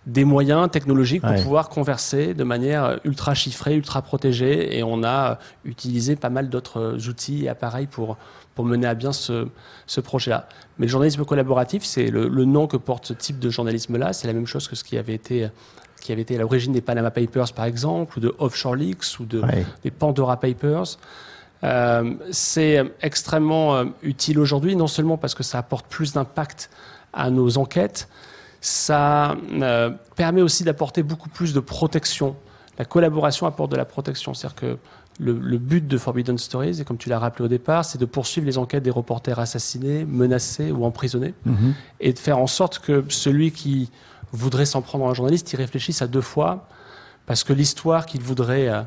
des 0.06 0.24
moyens 0.24 0.70
technologiques 0.70 1.22
pour 1.22 1.34
pouvoir 1.34 1.68
converser 1.68 2.32
de 2.34 2.44
manière 2.44 2.98
ultra 3.04 3.34
chiffrée, 3.34 3.74
ultra 3.74 4.02
protégée. 4.02 4.76
Et 4.78 4.82
on 4.82 5.04
a 5.04 5.38
utilisé 5.64 6.16
pas 6.16 6.30
mal 6.30 6.48
d'autres 6.48 7.08
outils 7.08 7.44
et 7.44 7.48
appareils 7.48 7.86
pour, 7.86 8.16
pour 8.54 8.64
mener 8.64 8.86
à 8.86 8.94
bien 8.94 9.12
ce, 9.12 9.48
ce 9.86 10.00
projet-là. 10.00 10.48
Mais 10.78 10.86
le 10.86 10.90
journalisme 10.90 11.24
collaboratif, 11.24 11.84
c'est 11.84 12.06
le, 12.10 12.28
nom 12.44 12.66
que 12.66 12.78
porte 12.78 13.06
ce 13.06 13.12
type 13.12 13.38
de 13.38 13.50
journalisme-là. 13.50 14.12
C'est 14.12 14.26
la 14.26 14.32
même 14.32 14.46
chose 14.46 14.68
que 14.68 14.76
ce 14.76 14.84
qui 14.84 14.96
avait 14.96 15.14
été 15.14 15.50
qui 16.00 16.12
avait 16.12 16.22
été 16.22 16.36
à 16.36 16.38
l'origine 16.38 16.72
des 16.72 16.80
Panama 16.80 17.10
Papers, 17.10 17.52
par 17.52 17.66
exemple, 17.66 18.16
ou 18.16 18.20
de 18.22 18.34
Offshore 18.38 18.74
Leaks, 18.74 19.20
ou 19.20 19.26
de, 19.26 19.42
des 19.84 19.90
Pandora 19.90 20.40
Papers. 20.40 20.96
Euh, 21.62 22.14
c'est 22.30 22.82
extrêmement 23.02 23.76
euh, 23.76 23.84
utile 24.02 24.38
aujourd'hui, 24.38 24.76
non 24.76 24.86
seulement 24.86 25.18
parce 25.18 25.34
que 25.34 25.42
ça 25.42 25.58
apporte 25.58 25.86
plus 25.86 26.14
d'impact 26.14 26.70
à 27.12 27.30
nos 27.30 27.58
enquêtes, 27.58 28.08
ça 28.60 29.36
euh, 29.52 29.90
permet 30.16 30.42
aussi 30.42 30.64
d'apporter 30.64 31.02
beaucoup 31.02 31.28
plus 31.28 31.54
de 31.54 31.60
protection. 31.60 32.36
La 32.78 32.84
collaboration 32.84 33.46
apporte 33.46 33.70
de 33.70 33.76
la 33.76 33.84
protection. 33.84 34.34
C'est-à-dire 34.34 34.56
que 34.56 34.78
le, 35.18 35.38
le, 35.38 35.58
but 35.58 35.86
de 35.86 35.98
Forbidden 35.98 36.38
Stories, 36.38 36.80
et 36.80 36.84
comme 36.84 36.96
tu 36.96 37.08
l'as 37.10 37.18
rappelé 37.18 37.44
au 37.44 37.48
départ, 37.48 37.84
c'est 37.84 37.98
de 37.98 38.06
poursuivre 38.06 38.46
les 38.46 38.56
enquêtes 38.56 38.82
des 38.82 38.90
reporters 38.90 39.38
assassinés, 39.38 40.04
menacés 40.06 40.70
ou 40.72 40.84
emprisonnés, 40.84 41.34
Mhm. 41.44 41.74
et 42.00 42.12
de 42.12 42.18
faire 42.18 42.38
en 42.38 42.46
sorte 42.46 42.78
que 42.78 43.04
celui 43.08 43.52
qui 43.52 43.90
voudrait 44.32 44.64
s'en 44.64 44.80
prendre 44.80 45.06
à 45.06 45.10
un 45.10 45.14
journaliste 45.14 45.52
y 45.52 45.56
réfléchisse 45.56 46.00
à 46.00 46.06
deux 46.06 46.22
fois, 46.22 46.68
parce 47.26 47.44
que 47.44 47.52
l'histoire 47.52 48.06
qu'il 48.06 48.22
voudrait 48.22 48.68
euh, 48.68 48.82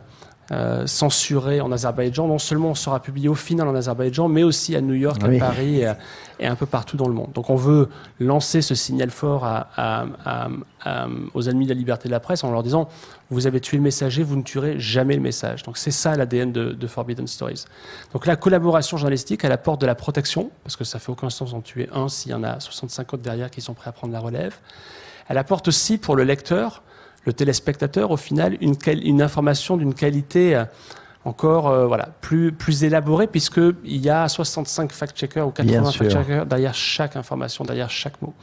euh, 0.51 0.85
censurée 0.87 1.61
en 1.61 1.71
Azerbaïdjan, 1.71 2.27
non 2.27 2.37
seulement 2.37 2.75
sera 2.75 2.99
publiée 3.01 3.29
au 3.29 3.35
final 3.35 3.67
en 3.67 3.75
Azerbaïdjan, 3.75 4.27
mais 4.27 4.43
aussi 4.43 4.75
à 4.75 4.81
New 4.81 4.93
York, 4.93 5.21
Oui. 5.25 5.37
à 5.37 5.39
Paris 5.39 5.79
et, 5.81 5.93
et 6.39 6.47
un 6.47 6.55
peu 6.55 6.65
partout 6.65 6.97
dans 6.97 7.07
le 7.07 7.13
monde. 7.13 7.31
Donc 7.33 7.49
on 7.49 7.55
veut 7.55 7.87
lancer 8.19 8.61
ce 8.61 8.75
signal 8.75 9.09
fort 9.09 9.45
à- 9.45 9.67
à- 9.77 10.05
à- 10.25 10.47
à- 10.83 11.07
aux 11.33 11.43
ennemis 11.43 11.65
de 11.65 11.69
la 11.73 11.77
liberté 11.77 12.09
de 12.09 12.11
la 12.11 12.19
presse 12.19 12.43
en 12.43 12.51
leur 12.51 12.61
disant 12.63 12.89
vous 13.29 13.47
avez 13.47 13.61
tué 13.61 13.77
le 13.77 13.83
messager, 13.83 14.21
vous 14.21 14.35
ne 14.35 14.43
tuerez 14.43 14.79
jamais 14.79 15.15
le 15.15 15.21
message. 15.21 15.63
Donc 15.63 15.77
c'est 15.77 15.91
ça 15.91 16.15
l'ADN 16.15 16.51
de, 16.51 16.73
de 16.73 16.87
Forbidden 16.87 17.25
Stories. 17.25 17.63
Donc 18.11 18.25
la 18.25 18.35
collaboration 18.35 18.97
journalistique, 18.97 19.43
elle 19.45 19.51
apporte 19.53 19.79
de 19.81 19.85
la 19.87 19.95
protection, 19.95 20.51
parce 20.63 20.75
que 20.75 20.83
ça 20.83 20.99
fait 20.99 21.11
aucun 21.11 21.29
sens 21.29 21.51
d'en 21.51 21.61
tuer 21.61 21.87
un 21.93 22.09
s'il 22.09 22.31
y 22.31 22.35
en 22.35 22.43
a 22.43 22.59
65 22.59 23.13
autres 23.13 23.23
derrière 23.23 23.49
qui 23.49 23.61
sont 23.61 23.73
prêts 23.73 23.89
à 23.89 23.93
prendre 23.93 24.11
la 24.13 24.19
relève. 24.19 24.55
Elle 25.29 25.37
apporte 25.37 25.69
aussi 25.69 25.97
pour 25.97 26.15
le 26.17 26.25
lecteur, 26.25 26.83
le 27.25 27.33
téléspectateur, 27.33 28.11
au 28.11 28.17
final, 28.17 28.57
une, 28.61 29.21
information 29.21 29.77
d'une 29.77 29.93
qualité 29.93 30.55
euh, 30.55 30.65
encore 31.25 31.69
euh, 31.69 31.87
voilà, 31.87 32.09
plus, 32.21 32.51
plus 32.51 32.83
élaborée, 32.83 33.27
puisqu'il 33.27 33.73
y 33.85 34.09
a 34.09 34.27
65 34.27 34.91
fact-checkers 34.91 35.47
ou 35.47 35.51
80 35.51 35.81
Bien 35.81 35.89
sûr. 35.89 36.05
fact-checkers 36.05 36.45
derrière 36.45 36.73
chaque 36.73 37.15
information, 37.15 37.63
derrière 37.63 37.89
chaque 37.89 38.21
mot. 38.21 38.33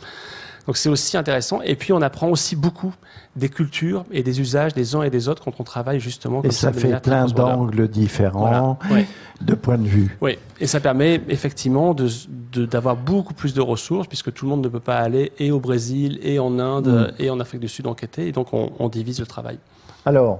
Donc 0.70 0.76
c'est 0.76 0.88
aussi 0.88 1.16
intéressant. 1.16 1.60
Et 1.62 1.74
puis 1.74 1.92
on 1.92 2.00
apprend 2.00 2.28
aussi 2.28 2.54
beaucoup 2.54 2.94
des 3.34 3.48
cultures 3.48 4.04
et 4.12 4.22
des 4.22 4.40
usages 4.40 4.72
des 4.72 4.94
uns 4.94 5.02
et 5.02 5.10
des 5.10 5.28
autres 5.28 5.42
quand 5.42 5.58
on 5.58 5.64
travaille 5.64 5.98
justement 5.98 6.38
Et 6.38 6.42
comme 6.42 6.50
ça 6.52 6.70
de 6.70 6.78
fait 6.78 7.02
plein 7.02 7.26
d'angles 7.26 7.88
différents, 7.88 8.78
Voilà. 8.80 9.02
De 9.40 9.54
points 9.56 9.78
de 9.78 9.88
vue. 9.88 10.16
Oui, 10.20 10.38
et 10.60 10.68
ça 10.68 10.78
permet 10.78 11.20
effectivement 11.28 11.92
de- 11.92 12.08
de- 12.52 12.66
d'avoir 12.66 12.94
beaucoup 12.94 13.34
plus 13.34 13.52
de 13.52 13.60
ressources 13.60 14.06
puisque 14.06 14.32
tout 14.32 14.44
le 14.44 14.50
monde 14.50 14.62
ne 14.62 14.68
peut 14.68 14.78
pas 14.78 14.98
aller 14.98 15.32
et 15.40 15.50
au 15.50 15.58
Brésil 15.58 16.20
et 16.22 16.38
en 16.38 16.60
Inde 16.60 17.10
Mm. 17.18 17.22
et 17.24 17.30
en 17.30 17.40
Afrique 17.40 17.62
du 17.62 17.66
Sud 17.68 17.88
enquêter. 17.88 18.28
Et 18.28 18.32
donc 18.32 18.52
on, 18.52 18.70
on 18.78 18.88
divise 18.88 19.18
le 19.18 19.26
travail. 19.26 19.58
Alors, 20.06 20.38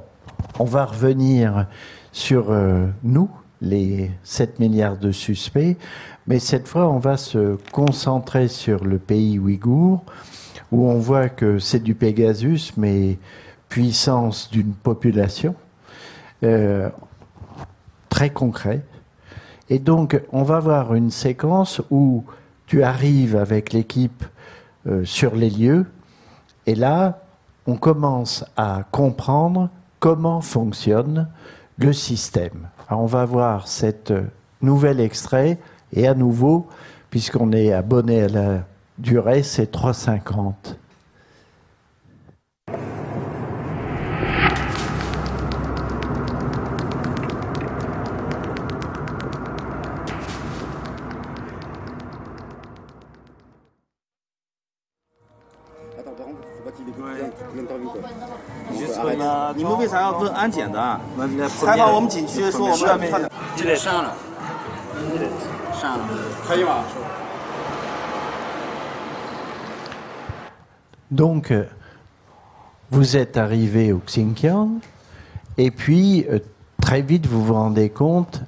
on 0.60 0.64
va 0.64 0.84
revenir 0.84 1.66
sur 2.12 2.52
euh, 2.52 2.86
nous, 3.02 3.28
les 3.60 4.10
7 4.22 4.58
milliards 4.58 4.96
de 4.96 5.12
suspects, 5.12 5.76
mais 6.26 6.38
cette 6.38 6.68
fois, 6.68 6.88
on 6.88 6.98
va 6.98 7.16
se 7.16 7.56
concentrer 7.72 8.48
sur 8.48 8.84
le 8.84 8.98
pays 8.98 9.38
ouïghour, 9.38 10.04
où 10.72 10.88
on 10.88 10.98
voit 10.98 11.28
que 11.28 11.58
c'est 11.58 11.82
du 11.82 11.94
Pegasus, 11.94 12.72
mais 12.76 13.18
puissance 13.68 14.50
d'une 14.50 14.72
population, 14.72 15.54
euh, 16.42 16.88
très 18.08 18.30
concret. 18.30 18.82
Et 19.68 19.78
donc, 19.78 20.20
on 20.32 20.42
va 20.42 20.60
voir 20.60 20.94
une 20.94 21.10
séquence 21.10 21.80
où 21.90 22.24
tu 22.66 22.82
arrives 22.82 23.36
avec 23.36 23.72
l'équipe 23.72 24.24
euh, 24.86 25.04
sur 25.04 25.34
les 25.34 25.50
lieux, 25.50 25.86
et 26.66 26.74
là, 26.74 27.22
on 27.66 27.76
commence 27.76 28.44
à 28.56 28.84
comprendre 28.90 29.70
comment 29.98 30.40
fonctionne 30.40 31.28
le 31.78 31.92
système. 31.92 32.68
Alors, 32.90 33.02
on 33.04 33.06
va 33.06 33.24
voir 33.24 33.68
cet 33.68 34.12
nouvel 34.62 34.98
extrait, 34.98 35.58
et 35.92 36.08
à 36.08 36.14
nouveau, 36.14 36.66
puisqu'on 37.08 37.52
est 37.52 37.72
abonné 37.72 38.22
à 38.22 38.28
la 38.28 38.64
durée, 38.98 39.44
c'est 39.44 39.72
3,50. 39.72 40.74
Donc, 71.10 71.52
vous 72.90 73.16
êtes 73.16 73.36
arrivé 73.36 73.92
au 73.92 73.98
Xinjiang, 73.98 74.78
et 75.58 75.70
puis 75.70 76.26
euh, 76.28 76.38
très 76.80 77.02
vite 77.02 77.26
vous 77.26 77.44
vous 77.44 77.54
rendez 77.54 77.90
compte 77.90 78.42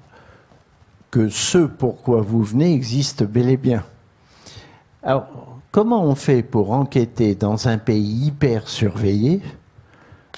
que 1.11 1.29
ce 1.29 1.59
pourquoi 1.59 2.21
vous 2.21 2.43
venez 2.43 2.73
existe 2.73 3.25
bel 3.25 3.49
et 3.49 3.57
bien. 3.57 3.85
Alors, 5.03 5.27
comment 5.71 6.05
on 6.05 6.15
fait 6.15 6.43
pour 6.43 6.71
enquêter 6.71 7.35
dans 7.35 7.69
un 7.69 7.79
pays 7.79 8.27
hyper 8.27 8.69
surveillé 8.69 9.41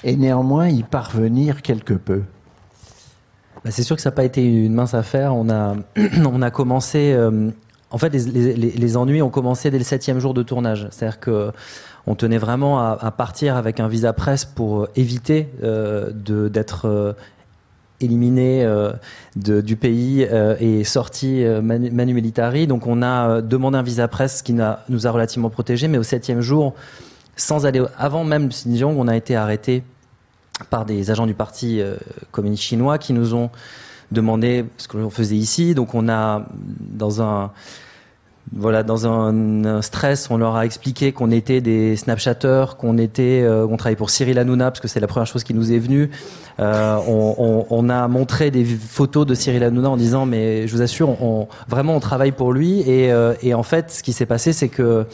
et 0.03 0.15
néanmoins 0.15 0.67
y 0.67 0.83
parvenir 0.83 1.61
quelque 1.61 1.93
peu 1.93 2.23
bah, 3.63 3.71
C'est 3.71 3.83
sûr 3.83 3.95
que 3.95 4.01
ça 4.01 4.09
n'a 4.09 4.15
pas 4.15 4.25
été 4.25 4.43
une 4.43 4.73
mince 4.73 4.93
affaire. 4.93 5.35
On 5.35 5.49
a, 5.49 5.75
on 6.25 6.41
a 6.41 6.51
commencé. 6.51 7.13
Euh, 7.13 7.49
en 7.91 7.97
fait, 7.97 8.09
les, 8.09 8.97
ennuis 8.97 9.21
ont 9.21 9.29
commencé 9.29 9.71
dès 9.71 9.77
le 9.77 9.83
septième 9.83 10.19
jour 10.19 10.33
de 10.33 10.43
tournage. 10.43 10.87
C'est-à-dire 10.91 11.19
que 11.19 11.51
on 12.07 12.15
tenait 12.15 12.37
vraiment 12.37 12.79
à, 12.79 13.11
partir 13.11 13.55
avec 13.55 13.79
un 13.79 13.87
visa 13.87 14.13
presse 14.13 14.45
pour 14.45 14.87
éviter 14.95 15.49
euh, 15.63 16.11
d'être 16.13 16.85
euh, 16.87 17.13
éliminé 18.01 18.63
euh, 18.63 18.93
du 19.35 19.75
pays 19.75 20.25
euh, 20.29 20.55
et 20.59 20.83
sorti 20.83 21.43
euh, 21.43 21.61
manu, 21.61 22.13
militari. 22.13 22.67
Donc 22.67 22.87
on 22.87 23.01
a 23.01 23.41
demandé 23.41 23.77
un 23.77 23.83
visa 23.83 24.07
presse 24.07 24.41
qui 24.41 24.53
nous 24.53 25.07
a 25.07 25.11
relativement 25.11 25.49
protégés, 25.49 25.87
mais 25.87 25.97
au 25.97 26.03
septième 26.03 26.41
jour, 26.41 26.73
sans 27.35 27.65
aller 27.65 27.83
avant 27.97 28.23
même 28.23 28.49
Xinjiang, 28.49 28.95
on 28.97 29.07
a 29.07 29.15
été 29.15 29.35
arrêté 29.35 29.83
par 30.69 30.85
des 30.85 31.11
agents 31.11 31.27
du 31.27 31.33
parti 31.33 31.81
communiste 32.31 32.63
chinois 32.63 32.97
qui 32.97 33.11
nous 33.11 33.33
ont 33.33 33.49
demandé 34.11 34.65
ce 34.77 34.87
que 34.87 34.97
l'on 34.97 35.09
faisait 35.09 35.35
ici. 35.35 35.75
Donc 35.75 35.93
on 35.95 36.07
a 36.07 36.45
dans 36.79 37.21
un 37.21 37.51
voilà, 38.53 38.83
dans 38.83 39.07
un, 39.07 39.81
stress, 39.81 40.29
on 40.29 40.37
leur 40.37 40.55
a 40.55 40.65
expliqué 40.65 41.11
qu'on 41.11 41.31
était 41.31 41.61
des 41.61 41.95
Snapchatters, 41.95 42.77
qu'on 42.77 42.97
était, 42.97 43.41
euh, 43.43 43.67
travaillait 43.75 43.95
pour 43.95 44.09
Cyril 44.09 44.37
Hanouna 44.37 44.71
parce 44.71 44.79
que 44.79 44.87
c'est 44.87 44.99
la 44.99 45.07
première 45.07 45.27
chose 45.27 45.43
qui 45.43 45.53
nous 45.53 45.71
est 45.71 45.79
venue. 45.79 46.11
Euh, 46.59 46.97
on, 47.07 47.89
a 47.89 48.07
montré 48.07 48.51
des 48.51 48.63
photos 48.63 49.25
de 49.25 49.33
Cyril 49.33 49.63
Hanouna 49.63 49.89
en 49.89 49.97
disant, 49.97 50.25
mais 50.25 50.67
je 50.67 50.75
vous 50.75 50.81
assure, 50.81 51.17
vraiment, 51.67 51.95
on 51.95 51.99
travaille 51.99 52.31
pour 52.31 52.53
lui. 52.53 52.83
Euh, 52.87 53.33
et 53.41 53.53
en 53.53 53.63
fait, 53.63 53.91
ce 53.91 54.03
qui 54.03 54.13
s'est 54.13 54.27
passé, 54.27 54.53
c'est 54.53 54.69
que 54.69 55.05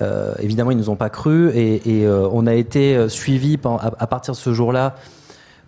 euh, 0.00 0.34
évidemment, 0.38 0.70
ils 0.70 0.76
nous 0.76 0.90
ont 0.90 0.96
pas 0.96 1.10
cru 1.10 1.50
et, 1.54 1.80
euh, 1.86 2.28
on 2.32 2.46
a 2.46 2.54
été 2.54 3.08
suivi 3.08 3.58
à, 3.64 3.92
à 3.98 4.06
partir 4.06 4.32
de 4.32 4.38
ce 4.38 4.52
jour-là 4.52 4.96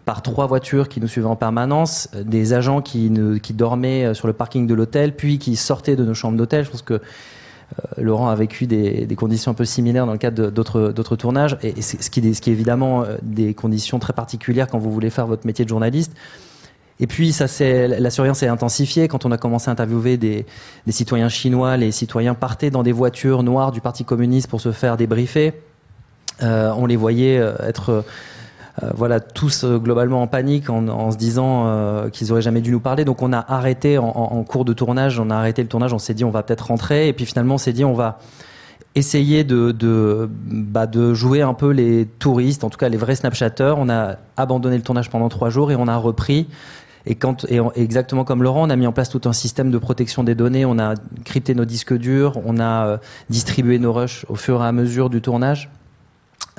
par 0.05 0.23
trois 0.23 0.47
voitures 0.47 0.89
qui 0.89 1.01
nous 1.01 1.09
suivaient 1.09 1.29
en 1.29 1.37
permanence, 1.37 2.09
des 2.15 2.53
agents 2.53 2.83
qui, 2.83 3.11
ne, 3.11 3.39
dormaient 3.53 4.13
sur 4.15 4.27
le 4.27 4.35
parking 4.35 4.67
de 4.67 4.75
l'hôtel, 4.75 5.17
puis 5.17 5.39
qui 5.39 5.57
sortaient 5.57 5.97
de 5.97 6.05
nos 6.05 6.13
chambres 6.15 6.37
d'hôtel. 6.37 6.65
Je 6.65 6.71
pense 6.71 6.83
que 6.83 6.95
euh, 6.95 7.01
Laurent 7.97 8.29
a 8.29 8.35
vécu 8.35 8.67
des, 8.67 9.09
conditions 9.17 9.53
un 9.53 9.55
peu 9.55 9.65
similaires 9.65 10.05
dans 10.05 10.13
le 10.13 10.19
cadre 10.19 10.51
d'autres 10.51 11.17
tournages, 11.17 11.57
et, 11.63 11.81
ce 11.81 12.11
qui 12.11 12.21
est 12.21 12.49
évidemment 12.49 13.05
des 13.23 13.55
conditions 13.55 13.99
très 13.99 14.13
particulières 14.13 14.69
quand 14.69 14.79
vous 14.79 14.93
voulez 14.93 15.11
faire 15.11 15.27
votre 15.27 15.47
métier 15.47 15.65
de 15.65 15.71
journaliste. 15.71 16.13
Et 17.01 17.07
puis, 17.07 17.33
ça 17.33 17.47
la 17.69 18.11
surveillance 18.11 18.39
s'est 18.39 18.49
intensifiée 18.49 19.09
quand 19.09 19.25
on 19.25 19.33
a 19.33 19.37
commencé 19.37 19.69
à 19.69 19.73
interviewer 19.73 20.17
des, 20.17 20.47
citoyens 20.89 21.29
chinois. 21.29 21.77
Les 21.77 21.91
citoyens 21.91 22.35
partaient 22.35 22.71
dans 22.71 22.83
des 22.83 22.93
voitures 22.93 23.43
noires 23.43 23.73
du 23.73 23.81
Parti 23.81 24.05
communiste 24.05 24.49
pour 24.49 24.61
se 24.61 24.73
faire 24.73 24.97
débriefer. 24.97 25.55
Euh, 26.43 26.73
on 26.77 26.87
les 26.87 26.97
voyait 26.97 27.35
être 27.35 28.05
euh, 28.83 28.91
voilà, 28.93 29.21
tous 29.21 29.63
euh, 29.63 29.79
globalement 29.79 30.21
en 30.21 30.27
panique 30.27 30.69
en, 30.69 31.13
se 31.13 31.17
disant 31.17 31.65
euh, 31.67 32.09
qu'ils 32.09 32.33
auraient 32.33 32.43
jamais 32.43 32.61
dû 32.61 32.73
nous 32.73 32.81
parler. 32.81 33.05
Donc 33.05 33.23
on 33.23 33.33
a 33.33 33.39
arrêté 33.39 33.99
en, 33.99 34.43
cours 34.43 34.65
de 34.65 34.73
tournage, 34.73 35.21
on 35.21 35.31
a 35.31 35.37
arrêté 35.37 35.63
le 35.63 35.69
tournage, 35.69 35.93
on 35.93 36.01
s'est 36.01 36.15
dit 36.15 36.25
on 36.25 36.31
va 36.31 36.43
peut-être 36.43 36.67
rentrer, 36.67 37.07
et 37.07 37.13
puis 37.13 37.25
finalement 37.25 37.55
on 37.55 37.59
s'est 37.59 37.73
dit 37.73 37.85
on 37.85 37.95
va 37.95 38.19
essayer 38.97 39.45
de, 39.45 39.71
de, 39.71 40.29
bah, 40.31 40.89
jouer 41.13 41.43
un 41.43 41.55
peu 41.55 41.71
les 41.71 42.07
touristes, 42.07 42.65
en 42.65 42.71
tout 42.71 42.79
cas 42.79 42.89
les 42.89 42.97
vrais 42.97 43.15
Snapchatters. 43.15 43.75
On 43.77 43.89
a 43.89 44.17
abandonné 44.37 44.77
le 44.77 44.83
tournage 44.83 45.09
pendant 45.09 45.29
trois 45.29 45.51
jours 45.51 45.71
et 45.71 45.77
on 45.77 45.87
a 45.87 45.97
repris. 45.97 46.49
Et, 47.07 47.15
quand, 47.15 47.45
et 47.51 47.61
exactement 47.75 48.25
comme 48.25 48.43
Laurent, 48.43 48.67
on 48.67 48.71
a 48.71 48.77
mis 48.77 48.87
en 48.87 48.93
place 48.93 49.11
tout 49.11 49.21
un 49.27 49.33
système 49.33 49.71
de 49.71 49.79
protection 49.79 50.25
des 50.25 50.35
données. 50.35 50.65
On 50.65 50.79
a 50.79 50.95
crypté 51.25 51.55
nos 51.55 51.65
disques 51.65 51.95
durs, 51.95 52.41
on 52.45 52.59
a 52.59 52.87
euh, 52.87 52.97
distribué 53.29 53.79
nos 53.79 53.93
rushs 53.93 54.25
au 54.29 54.37
fur 54.37 54.63
et 54.63 54.67
à 54.67 54.73
mesure 54.73 55.11
du 55.11 55.21
tournage. 55.21 55.71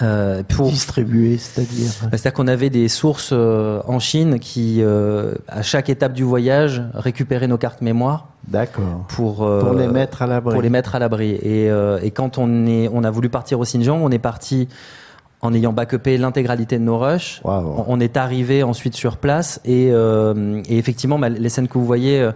Euh, 0.02 0.44
pour 0.44 0.70
distribuer, 0.70 1.38
c'est-à-dire 1.38 1.90
C'est-à-dire 1.90 2.34
qu'on 2.34 2.48
avait 2.48 2.70
des 2.70 2.90
sources 2.90 3.30
euh, 3.32 3.80
en 3.88 4.00
Chine 4.00 4.40
qui, 4.40 4.82
euh, 4.82 5.36
à 5.48 5.62
chaque 5.62 5.90
étape 5.90 6.12
du 6.12 6.24
voyage, 6.24 6.84
récupéraient 6.94 7.48
nos 7.48 7.58
cartes 7.58 7.82
mémoire. 7.82 8.28
D'accord. 8.46 9.06
Pour, 9.08 9.38
pour 9.38 9.74
les 9.74 9.88
mettre 9.88 10.22
à 10.22 10.28
l'abri. 10.28 10.54
Pour 10.54 10.62
les 10.62 10.70
mettre 10.70 10.96
à 10.96 11.00
l'abri. 11.00 11.32
Et, 11.32 11.68
et 12.02 12.12
quand 12.12 12.38
on 12.38 12.68
est, 12.68 12.90
on 12.94 13.04
a 13.04 13.10
voulu 13.10 13.30
partir 13.30 13.60
au 13.60 13.64
Xinjiang, 13.64 13.98
on 14.04 14.12
est 14.12 14.20
parti 14.20 14.68
en 15.42 15.54
ayant 15.54 15.74
backupé 15.74 16.18
l'intégralité 16.18 16.80
de 16.80 16.84
nos 16.84 16.98
rushs. 16.98 17.42
Wow. 17.44 17.86
On 17.88 18.00
est 18.00 18.18
arrivé 18.18 18.64
ensuite 18.64 18.96
sur 18.96 19.18
place 19.18 19.60
et, 19.66 19.88
et 19.90 20.78
effectivement, 20.78 21.20
bah, 21.20 21.30
les 21.30 21.50
scènes 21.50 21.68
que 21.68 21.78
vous 21.78 21.86
voyez 21.86 22.30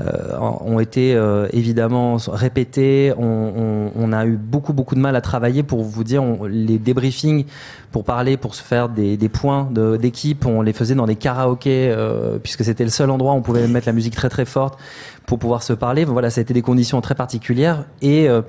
euh, 0.00 0.38
ont 0.38 0.78
été 0.78 1.16
euh, 1.16 1.48
évidemment 1.52 2.18
répétés. 2.28 3.12
On, 3.18 3.24
on, 3.24 3.90
on, 3.96 4.12
a 4.12 4.26
eu 4.26 4.36
beaucoup 4.36 4.72
beaucoup 4.72 4.94
de 4.94 5.00
mal 5.00 5.16
à 5.16 5.20
travailler 5.20 5.64
pour 5.64 5.82
vous 5.82 6.04
dire 6.04 6.22
on, 6.22 6.44
les 6.44 6.78
débriefings 6.78 7.46
pour 7.90 8.04
parler, 8.04 8.36
pour 8.36 8.54
se 8.54 8.62
faire 8.62 8.88
des, 8.88 9.16
des 9.16 9.28
points 9.28 9.68
d'équipe. 10.00 10.46
on 10.46 10.62
les 10.62 10.72
faisait 10.72 10.94
dans 10.94 11.06
des 11.06 11.16
karaokés 11.16 11.90
euh, 11.90 12.38
puisque 12.40 12.64
c'était 12.64 12.84
le 12.84 12.90
seul 12.90 13.10
endroit 13.10 13.32
où 13.32 13.36
on 13.36 13.42
pouvait 13.42 13.66
mettre 13.66 13.88
la 13.88 13.92
musique 13.92 14.14
très 14.14 14.28
très 14.28 14.44
forte 14.44 14.78
pour 15.26 15.40
pouvoir 15.40 15.64
se 15.64 15.72
parler. 15.72 16.04
Voilà, 16.04 16.30
ça 16.30 16.40
a 16.40 16.42
été 16.42 16.54
des 16.54 16.62
conditions 16.62 17.00
très 17.00 17.16
particulières 17.16 17.84
et 18.00 18.28
euh, 18.28 18.42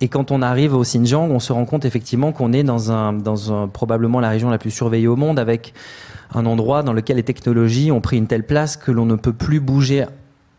et 0.00 0.08
quand 0.08 0.30
on 0.30 0.42
arrive 0.42 0.74
au 0.74 0.82
Xinjiang, 0.82 1.30
on 1.30 1.40
se 1.40 1.52
rend 1.52 1.64
compte 1.64 1.84
effectivement 1.84 2.32
qu'on 2.32 2.52
est 2.52 2.64
dans 2.64 2.90
un, 2.90 3.12
dans 3.12 3.52
un, 3.52 3.68
probablement 3.68 4.20
la 4.20 4.28
région 4.28 4.50
la 4.50 4.58
plus 4.58 4.70
surveillée 4.70 5.06
au 5.06 5.16
monde, 5.16 5.38
avec 5.38 5.72
un 6.34 6.46
endroit 6.46 6.82
dans 6.82 6.92
lequel 6.92 7.16
les 7.16 7.22
technologies 7.22 7.92
ont 7.92 8.00
pris 8.00 8.16
une 8.16 8.26
telle 8.26 8.44
place 8.44 8.76
que 8.76 8.90
l'on 8.90 9.06
ne 9.06 9.14
peut 9.14 9.32
plus 9.32 9.60
bouger 9.60 10.04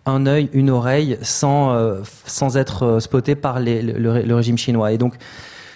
un 0.06 0.26
œil, 0.26 0.50
une 0.54 0.70
oreille, 0.70 1.18
sans, 1.22 1.74
euh, 1.74 2.02
sans 2.26 2.58
être 2.58 2.84
euh, 2.84 3.00
spoté 3.00 3.36
par 3.36 3.60
le, 3.60 3.82
le, 3.82 4.36
régime 4.36 4.58
chinois. 4.58 4.92
Et 4.92 4.98
donc, 4.98 5.16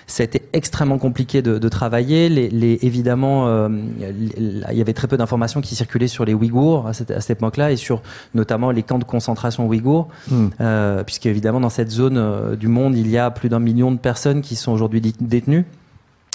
ça 0.10 0.24
a 0.24 0.26
été 0.26 0.41
extrêmement 0.54 0.98
compliqué 0.98 1.41
de, 1.41 1.60
de 1.60 1.69
travailler. 1.69 2.30
Les, 2.30 2.50
les, 2.50 2.80
évidemment, 2.82 3.48
euh, 3.48 3.69
il 4.00 4.78
y 4.78 4.82
avait 4.82 4.93
très 4.93 5.08
peu 5.08 5.17
d'informations 5.17 5.62
qui 5.62 5.76
circulaient 5.76 6.08
sur 6.08 6.26
les 6.26 6.34
Ouïghours 6.34 6.88
à 6.88 6.93
cette, 6.93 7.12
à 7.12 7.22
cette 7.22 7.38
époque-là 7.38 7.72
et 7.72 7.76
sur 7.76 8.02
notamment 8.34 8.72
les 8.72 8.82
camps 8.82 8.98
de 8.98 9.04
concentration 9.04 9.67
Ouïghours, 9.67 10.08
mm. 10.30 10.48
euh, 10.62 11.04
puisque 11.04 11.28
évidemment 11.28 11.60
dans 11.60 11.70
cette 11.70 11.91
zone 11.91 12.18
euh, 12.18 12.55
du 12.55 12.68
monde, 12.68 12.97
il 12.97 13.07
y 13.07 13.20
a 13.20 13.30
plus 13.30 13.49
d'un 13.49 13.60
million 13.60 13.91
de 13.91 13.97
personnes 13.97 14.41
qui 14.41 14.55
sont 14.55 14.72
aujourd'hui 14.72 14.99
détenues 15.20 15.66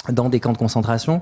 dans 0.09 0.29
des 0.29 0.39
camps 0.39 0.53
de 0.53 0.57
concentration. 0.57 1.21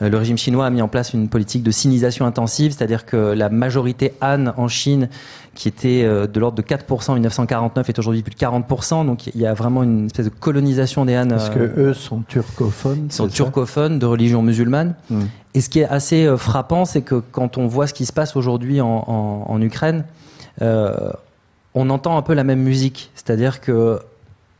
Euh, 0.00 0.08
le 0.08 0.16
régime 0.16 0.38
chinois 0.38 0.66
a 0.66 0.70
mis 0.70 0.82
en 0.82 0.88
place 0.88 1.12
une 1.12 1.28
politique 1.28 1.62
de 1.62 1.70
sinisation 1.70 2.26
intensive, 2.26 2.72
c'est-à-dire 2.72 3.04
que 3.04 3.16
la 3.16 3.48
majorité 3.48 4.14
Han 4.22 4.46
en 4.56 4.68
Chine, 4.68 5.08
qui 5.54 5.68
était 5.68 6.02
euh, 6.04 6.26
de 6.26 6.40
l'ordre 6.40 6.56
de 6.56 6.62
4% 6.62 7.10
en 7.10 7.14
1949, 7.14 7.88
est 7.88 7.98
aujourd'hui 7.98 8.22
plus 8.22 8.34
de 8.34 8.40
40%. 8.40 9.06
Donc 9.06 9.26
il 9.26 9.40
y 9.40 9.46
a 9.46 9.54
vraiment 9.54 9.82
une 9.82 10.06
espèce 10.06 10.26
de 10.26 10.30
colonisation 10.30 11.04
des 11.04 11.16
Han. 11.16 11.28
Parce 11.28 11.50
que 11.50 11.58
euh, 11.58 11.90
eux 11.90 11.94
sont 11.94 12.22
turcophones. 12.22 13.06
Ils 13.06 13.12
sont 13.12 13.28
turcophones 13.28 13.98
de 13.98 14.06
religion 14.06 14.42
musulmane. 14.42 14.94
Mm. 15.10 15.20
Et 15.54 15.60
ce 15.60 15.68
qui 15.68 15.80
est 15.80 15.88
assez 15.88 16.34
frappant, 16.38 16.84
c'est 16.84 17.02
que 17.02 17.16
quand 17.16 17.58
on 17.58 17.66
voit 17.66 17.86
ce 17.86 17.92
qui 17.92 18.06
se 18.06 18.12
passe 18.12 18.36
aujourd'hui 18.36 18.80
en, 18.80 19.04
en, 19.06 19.44
en, 19.48 19.60
Ukraine, 19.60 20.04
on 20.60 21.90
entend 21.90 22.16
un 22.16 22.22
peu 22.22 22.32
la 22.32 22.44
même 22.44 22.60
musique, 22.60 23.10
c'est-à-dire 23.14 23.60
que 23.60 24.00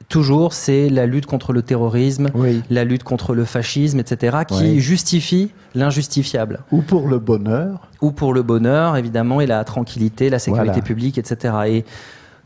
toujours 0.08 0.52
c'est 0.52 0.88
la 0.88 1.06
lutte 1.06 1.26
contre 1.26 1.52
le 1.52 1.62
terrorisme, 1.62 2.30
la 2.70 2.84
lutte 2.84 3.02
contre 3.02 3.34
le 3.34 3.44
fascisme, 3.44 4.00
etc., 4.00 4.38
qui 4.46 4.80
justifie 4.80 5.50
l'injustifiable. 5.74 6.60
Ou 6.70 6.82
pour 6.82 7.08
le 7.08 7.18
bonheur. 7.18 7.88
Ou 8.00 8.12
pour 8.12 8.34
le 8.34 8.42
bonheur, 8.42 8.96
évidemment, 8.96 9.40
et 9.40 9.46
la 9.46 9.64
tranquillité, 9.64 10.30
la 10.30 10.38
sécurité 10.38 10.82
publique, 10.82 11.18
etc. 11.18 11.54
Et 11.66 11.84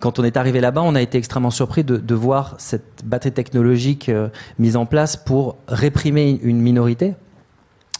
quand 0.00 0.18
on 0.18 0.24
est 0.24 0.36
arrivé 0.36 0.60
là-bas, 0.60 0.82
on 0.82 0.94
a 0.94 1.00
été 1.00 1.18
extrêmement 1.18 1.50
surpris 1.50 1.84
de, 1.84 2.14
voir 2.14 2.54
cette 2.58 3.02
batterie 3.04 3.32
technologique 3.32 4.08
euh, 4.08 4.28
mise 4.58 4.76
en 4.76 4.86
place 4.86 5.16
pour 5.16 5.56
réprimer 5.68 6.38
une 6.42 6.60
minorité 6.60 7.14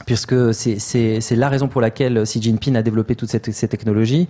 puisque 0.05 0.53
c'est 0.53 1.37
la 1.37 1.49
raison 1.49 1.69
pour 1.69 1.81
laquelle 1.81 2.23
Xi 2.25 2.43
Jinping 2.43 2.77
a 2.77 2.83
développé 2.83 3.17
toutes 3.17 3.31
ces 3.31 3.69
technologies. 3.69 4.29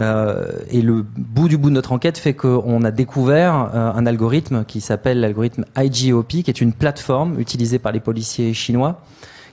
Euh, 0.00 0.50
et 0.70 0.82
le 0.82 1.02
bout 1.02 1.48
du 1.48 1.56
bout 1.56 1.70
de 1.70 1.74
notre 1.74 1.92
enquête 1.92 2.18
fait 2.18 2.34
qu'on 2.34 2.82
a 2.82 2.90
découvert 2.90 3.70
euh, 3.74 3.92
un 3.92 4.06
algorithme 4.06 4.64
qui 4.64 4.80
s'appelle 4.80 5.20
l'algorithme 5.20 5.64
IGOP, 5.76 6.28
qui 6.28 6.44
est 6.48 6.60
une 6.60 6.72
plateforme 6.72 7.38
utilisée 7.38 7.78
par 7.78 7.92
les 7.92 8.00
policiers 8.00 8.54
chinois 8.54 9.00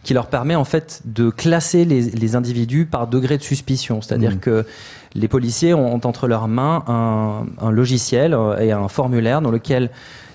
qui 0.04 0.16
leur 0.16 0.28
permet 0.28 0.56
en 0.56 0.64
fait 0.64 1.02
de 1.06 1.30
classer 1.30 1.86
les, 1.86 2.02
les 2.02 2.36
individus 2.36 2.88
par 2.88 3.06
degré 3.06 3.38
de 3.38 3.44
suspicion. 3.44 4.02
C'est-à-dire 4.02 4.32
mmh. 4.32 4.40
que 4.40 4.66
les 5.14 5.28
policiers 5.28 5.76
ont, 5.76 5.94
entre 5.94 6.28
leurs 6.28 6.48
mains 6.48 6.84
un, 6.88 7.46
un, 7.64 7.70
logiciel 7.70 8.36
et 8.60 8.72
un 8.72 8.88
formulaire 8.88 9.44
dans 9.44 9.52
lequel 9.52 9.92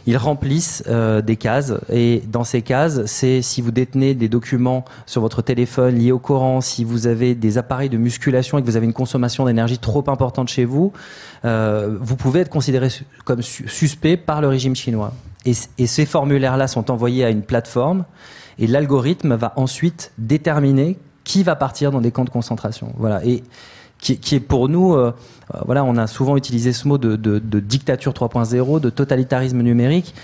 ils 0.06 0.16
remplissent 0.16 0.84
euh, 0.86 1.20
des 1.20 1.36
cases 1.36 1.74
et 1.92 2.22
dans 2.28 2.44
ces 2.44 2.62
cases, 2.62 3.04
c'est 3.06 3.42
si 3.42 3.60
vous 3.60 3.72
détenez 3.72 4.14
des 4.14 4.28
documents 4.28 4.84
sur 5.04 5.20
votre 5.20 5.42
téléphone 5.42 5.96
liés 5.96 6.12
au 6.12 6.20
Coran, 6.20 6.60
si 6.60 6.84
vous 6.84 7.08
avez 7.08 7.34
des 7.34 7.58
appareils 7.58 7.88
de 7.88 7.96
musculation 7.96 8.58
et 8.58 8.62
que 8.62 8.66
vous 8.66 8.76
avez 8.76 8.86
une 8.86 8.92
consommation 8.92 9.44
d'énergie 9.46 9.78
trop 9.78 10.04
importante 10.08 10.48
chez 10.48 10.64
vous, 10.64 10.92
euh, 11.44 11.98
vous 12.00 12.16
pouvez 12.16 12.40
être 12.40 12.50
considéré 12.50 12.88
comme 13.24 13.42
suspect 13.42 14.16
par 14.16 14.40
le 14.40 14.48
régime 14.48 14.76
chinois. 14.76 15.12
Et, 15.44 15.54
et 15.78 15.86
ces 15.86 16.06
formulaires-là 16.06 16.68
sont 16.68 16.90
envoyés 16.90 17.24
à 17.24 17.30
une 17.30 17.42
plateforme 17.42 18.04
et 18.58 18.68
l'algorithme 18.68 19.34
va 19.34 19.52
ensuite 19.56 20.12
déterminer 20.18 20.98
qui 21.24 21.42
va 21.42 21.56
partir 21.56 21.90
dans 21.90 22.00
des 22.00 22.12
camps 22.12 22.24
de 22.24 22.30
concentration. 22.30 22.92
Voilà. 22.96 23.24
Et 23.24 23.42
qui, 24.14 24.34
est 24.34 24.40
pour 24.40 24.68
nous, 24.68 24.94
euh, 24.94 25.12
euh, 25.54 25.58
voilà, 25.64 25.84
on 25.84 25.96
a 25.96 26.06
souvent 26.06 26.36
utilisé 26.36 26.72
ce 26.72 26.86
mot 26.86 26.98
de, 26.98 27.38
dictature 27.58 28.12
3.0, 28.12 28.80
de 28.80 28.90
totalitarisme 28.90 29.60
numérique. 29.62 30.14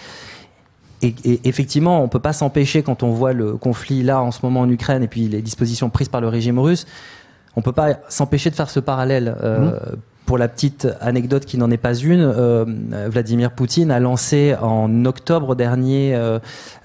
Et, 1.03 1.15
effectivement, 1.45 2.03
on 2.03 2.09
peut 2.09 2.21
pas 2.21 2.33
s'empêcher 2.33 2.85
quand 2.85 3.03
on 3.03 3.11
voit 3.11 3.33
le 3.33 3.55
conflit 3.55 4.05
là 4.05 4.23
en 4.23 4.31
ce 4.31 4.39
moment 4.45 4.61
en 4.61 4.71
Ukraine 4.71 5.03
et 5.03 5.09
puis 5.09 5.27
les 5.27 5.43
dispositions 5.43 5.91
prises 5.91 6.09
par 6.09 6.21
le 6.21 6.29
régime 6.29 6.61
russe, 6.61 6.87
on 7.57 7.63
peut 7.63 7.73
pas 7.73 7.99
s'empêcher 8.09 8.51
de 8.51 8.55
faire 8.55 8.71
ce 8.71 8.79
parallèle. 8.79 9.37
Euh, 9.43 9.71
mmh 9.71 9.97
pour 10.27 10.39
la 10.39 10.49
petite 10.49 10.89
anecdote 11.01 11.45
qui 11.45 11.59
n'en 11.59 11.71
est 11.71 11.77
pas 11.77 11.95
une, 11.95 12.23
euh, 12.23 12.65
Vladimir 13.11 13.51
Poutine 13.51 13.91
a 13.91 14.01
lancé 14.01 14.55
en 14.61 15.05
octobre 15.05 15.55
dernier, 15.55 16.15
euh, 16.15 16.39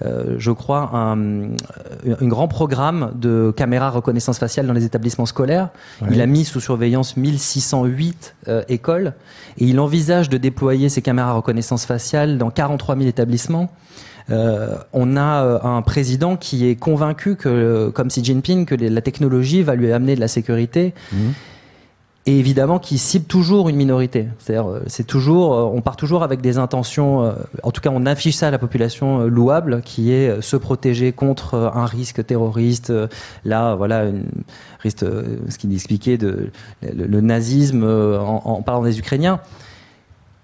euh, 0.04 0.34
je 0.38 0.50
crois, 0.50 0.90
un, 0.92 1.16
un, 1.16 2.26
grand 2.26 2.48
programme 2.48 3.12
de 3.14 3.52
caméras 3.56 3.90
reconnaissance 3.90 4.38
faciale 4.38 4.66
dans 4.66 4.72
les 4.72 4.84
établissements 4.84 5.26
scolaires. 5.26 5.68
Il 6.10 6.20
a 6.20 6.26
mis 6.26 6.44
sous 6.44 6.60
surveillance 6.60 7.16
1608 7.16 8.34
écoles 8.68 9.14
et 9.58 9.64
il 9.64 9.80
envisage 9.80 10.28
de 10.28 10.36
déployer 10.36 10.88
ces 10.88 11.02
caméras 11.02 11.32
reconnaissance 11.32 11.86
faciale 11.86 12.38
dans 12.38 12.50
43 12.50 12.96
000 12.96 13.08
établissements. 13.08 13.70
on 14.28 15.16
a 15.16 15.66
un 15.66 15.82
président 15.82 16.36
qui 16.36 16.68
est 16.68 16.76
convaincu 16.76 17.36
que, 17.36 17.90
comme 17.94 18.08
Xi 18.08 18.24
Jinping, 18.24 18.66
que 18.66 18.74
la 18.74 19.00
technologie 19.00 19.62
va 19.62 19.74
lui 19.74 19.92
amener 19.92 20.14
de 20.14 20.20
la 20.20 20.28
sécurité. 20.28 20.92
Mmh 21.12 21.16
et 22.28 22.38
évidemment 22.38 22.78
qui 22.78 22.98
cible 22.98 23.24
toujours 23.24 23.70
une 23.70 23.76
minorité. 23.76 24.28
C'est-à-dire, 24.38 24.68
euh, 24.68 24.82
c'est 24.86 25.06
toujours, 25.06 25.54
euh, 25.54 25.62
on 25.62 25.80
part 25.80 25.96
toujours 25.96 26.22
avec 26.22 26.42
des 26.42 26.58
intentions. 26.58 27.22
Euh, 27.22 27.32
en 27.62 27.70
tout 27.70 27.80
cas, 27.80 27.88
on 27.90 28.04
affiche 28.04 28.34
ça 28.34 28.48
à 28.48 28.50
la 28.50 28.58
population 28.58 29.20
louable, 29.24 29.80
qui 29.80 30.12
est 30.12 30.42
se 30.42 30.58
protéger 30.58 31.12
contre 31.12 31.54
un 31.74 31.86
risque 31.86 32.26
terroriste. 32.26 32.92
Là, 33.46 33.74
voilà, 33.76 34.04
risque, 34.80 35.06
ce 35.48 35.56
qu'il 35.56 35.72
expliquait 35.72 36.18
de 36.18 36.50
le, 36.82 37.20
nazisme 37.22 37.84
en, 37.84 38.60
parlant 38.60 38.82
des 38.82 38.98
Ukrainiens. 38.98 39.40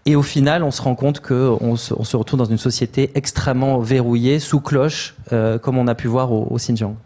Et 0.06 0.16
au 0.16 0.22
final, 0.22 0.62
on 0.62 0.70
se 0.70 0.80
rend 0.80 0.94
compte 0.94 1.20
qu'on 1.20 1.58
on 1.60 1.76
se 1.76 2.16
retrouve 2.16 2.38
dans 2.38 2.44
une 2.46 2.58
société 2.58 3.10
extrêmement 3.14 3.78
verrouillée, 3.80 4.38
sous 4.38 4.60
cloche, 4.60 5.16
comme 5.30 5.76
on 5.76 5.86
a 5.86 5.94
pu 5.94 6.08
voir 6.08 6.32
au, 6.32 6.56
Xinjiang. 6.56 6.96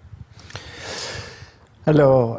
Alors, 1.87 2.39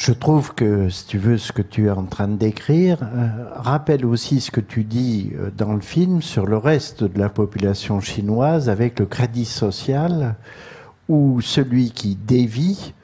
je 0.00 0.12
trouve 0.14 0.54
que, 0.54 0.88
si 0.88 1.04
tu 1.04 1.18
veux, 1.18 1.36
ce 1.36 1.52
que 1.52 1.60
tu 1.60 1.88
es 1.88 1.90
en 1.90 2.04
train 2.04 2.26
de 2.26 2.36
décrire 2.36 2.96
euh, 3.02 3.28
rappelle 3.54 4.06
aussi 4.06 4.40
ce 4.40 4.50
que 4.50 4.62
tu 4.62 4.82
dis 4.82 5.30
euh, 5.34 5.50
dans 5.54 5.74
le 5.74 5.82
film 5.82 6.22
sur 6.22 6.46
le 6.46 6.56
reste 6.56 7.04
de 7.04 7.18
la 7.18 7.28
population 7.28 8.00
chinoise 8.00 8.70
avec 8.70 8.98
le 8.98 9.04
crédit 9.04 9.44
social, 9.44 10.36
où 11.10 11.42
celui 11.42 11.90
qui 11.90 12.14
dévie, 12.14 12.94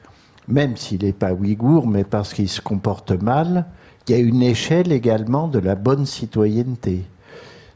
même 0.47 0.75
s'il 0.75 1.03
n'est 1.03 1.13
pas 1.13 1.33
ouïghour, 1.33 1.85
mais 1.85 2.03
parce 2.03 2.33
qu'il 2.33 2.49
se 2.49 2.61
comporte 2.61 3.11
mal, 3.11 3.67
il 4.07 4.15
y 4.15 4.15
a 4.15 4.19
une 4.19 4.41
échelle 4.41 4.91
également 4.91 5.47
de 5.47 5.59
la 5.59 5.75
bonne 5.75 6.07
citoyenneté. 6.07 7.03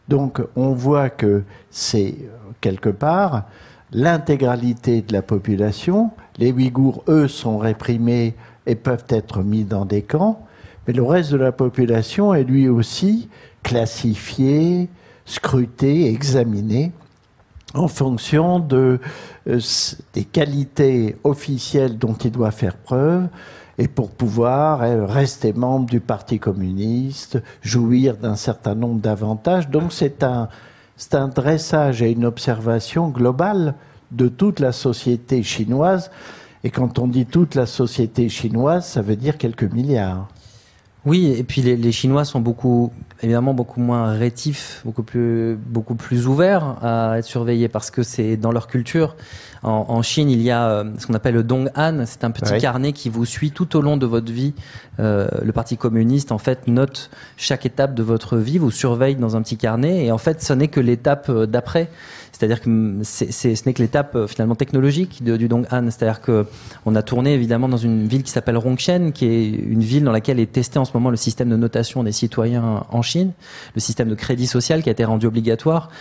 Donc 0.07 0.41
on 0.55 0.73
voit 0.73 1.11
que 1.11 1.43
c'est 1.69 2.15
quelque 2.59 2.89
part 2.89 3.43
l'intégralité 3.91 5.03
de 5.03 5.13
la 5.13 5.21
population. 5.21 6.09
Les 6.37 6.51
Ouïghours, 6.51 7.03
eux, 7.07 7.27
sont 7.27 7.57
réprimés 7.57 8.35
et 8.65 8.75
peuvent 8.75 9.05
être 9.09 9.43
mis 9.43 9.63
dans 9.63 9.85
des 9.85 10.01
camps, 10.01 10.45
mais 10.87 10.93
le 10.93 11.03
reste 11.03 11.31
de 11.31 11.37
la 11.37 11.51
population 11.51 12.33
est 12.33 12.43
lui 12.43 12.67
aussi 12.67 13.29
classifié, 13.63 14.89
scruté, 15.25 16.07
examiné 16.07 16.91
en 17.73 17.87
fonction 17.87 18.65
euh, 18.73 18.97
des 20.13 20.25
qualités 20.25 21.15
officielles 21.23 21.97
dont 21.97 22.13
il 22.13 22.31
doit 22.31 22.51
faire 22.51 22.75
preuve 22.75 23.27
et 23.77 23.87
pour 23.87 24.11
pouvoir 24.11 24.83
euh, 24.83 25.05
rester 25.05 25.53
membre 25.53 25.89
du 25.89 25.99
Parti 25.99 26.39
communiste, 26.39 27.41
jouir 27.61 28.17
d'un 28.17 28.35
certain 28.35 28.75
nombre 28.75 28.99
d'avantages. 28.99 29.69
Donc 29.69 29.93
c'est 29.93 30.23
c'est 30.97 31.15
un 31.15 31.29
dressage 31.29 32.01
et 32.03 32.11
une 32.11 32.25
observation 32.25 33.09
globale 33.09 33.73
de 34.11 34.27
toute 34.27 34.59
la 34.59 34.71
société 34.71 35.41
chinoise 35.41 36.11
et 36.63 36.69
quand 36.69 36.99
on 36.99 37.07
dit 37.07 37.25
toute 37.25 37.55
la 37.55 37.65
société 37.65 38.29
chinoise, 38.29 38.85
ça 38.85 39.01
veut 39.01 39.15
dire 39.15 39.37
quelques 39.37 39.71
milliards. 39.71 40.27
Oui, 41.03 41.33
et 41.35 41.43
puis 41.43 41.63
les, 41.63 41.75
les, 41.75 41.91
Chinois 41.91 42.25
sont 42.25 42.39
beaucoup, 42.39 42.91
évidemment, 43.23 43.55
beaucoup 43.55 43.79
moins 43.79 44.11
rétifs, 44.11 44.81
beaucoup 44.85 45.01
plus, 45.01 45.55
beaucoup 45.55 45.95
plus 45.95 46.27
ouverts 46.27 46.77
à 46.83 47.17
être 47.17 47.25
surveillés 47.25 47.69
parce 47.69 47.89
que 47.89 48.03
c'est 48.03 48.37
dans 48.37 48.51
leur 48.51 48.67
culture. 48.67 49.15
En, 49.63 49.85
en, 49.89 50.03
Chine, 50.03 50.29
il 50.29 50.43
y 50.43 50.51
a 50.51 50.69
euh, 50.69 50.83
ce 50.99 51.07
qu'on 51.07 51.15
appelle 51.15 51.33
le 51.33 51.43
Dong 51.43 51.71
Han, 51.75 52.03
c'est 52.05 52.23
un 52.23 52.29
petit 52.29 52.55
carnet 52.59 52.93
qui 52.93 53.09
vous 53.09 53.25
suit 53.25 53.49
tout 53.49 53.75
au 53.75 53.81
long 53.81 53.97
de 53.97 54.05
votre 54.05 54.31
vie. 54.31 54.53
Euh, 54.99 55.27
le 55.43 55.51
Parti 55.51 55.75
communiste, 55.75 56.31
en 56.31 56.37
fait, 56.37 56.67
note 56.67 57.09
chaque 57.35 57.65
étape 57.65 57.95
de 57.95 58.03
votre 58.03 58.37
vie, 58.37 58.59
vous 58.59 58.69
surveille 58.69 59.15
dans 59.15 59.35
un 59.35 59.41
petit 59.41 59.57
carnet, 59.57 60.05
et 60.05 60.11
en 60.11 60.19
fait, 60.19 60.43
ce 60.43 60.53
n'est 60.53 60.67
que 60.67 60.79
l'étape 60.79 61.29
euh, 61.29 61.47
d'après. 61.47 61.89
C'est-à-dire 62.41 62.59
que 62.59 63.03
ce 63.03 63.65
n'est 63.67 63.73
que 63.73 63.83
l'étape 63.83 64.15
euh, 64.15 64.25
finalement 64.25 64.55
technologique 64.55 65.23
de, 65.23 65.37
du 65.37 65.47
Dong'an. 65.47 65.91
C'est-à-dire 65.91 66.21
que 66.21 66.47
on 66.87 66.95
a 66.95 67.03
tourné 67.03 67.35
évidemment 67.35 67.69
dans 67.69 67.77
une 67.77 68.07
ville 68.07 68.23
qui 68.23 68.31
s'appelle 68.31 68.57
Rongchen, 68.57 69.11
qui 69.11 69.27
est 69.27 69.47
une 69.47 69.81
ville 69.81 70.03
dans 70.03 70.11
laquelle 70.11 70.39
est 70.39 70.51
testé 70.51 70.79
en 70.79 70.85
ce 70.85 70.91
moment 70.95 71.11
le 71.11 71.17
système 71.17 71.49
de 71.49 71.55
notation 71.55 72.01
des 72.01 72.11
citoyens 72.11 72.83
en 72.89 73.01
Chine, 73.03 73.33
le 73.75 73.79
système 73.79 74.09
de 74.09 74.15
crédit 74.15 74.47
social 74.47 74.81
qui 74.81 74.89
a 74.89 74.91
été 74.91 75.05
rendu 75.05 75.27
obligatoire. 75.27 75.91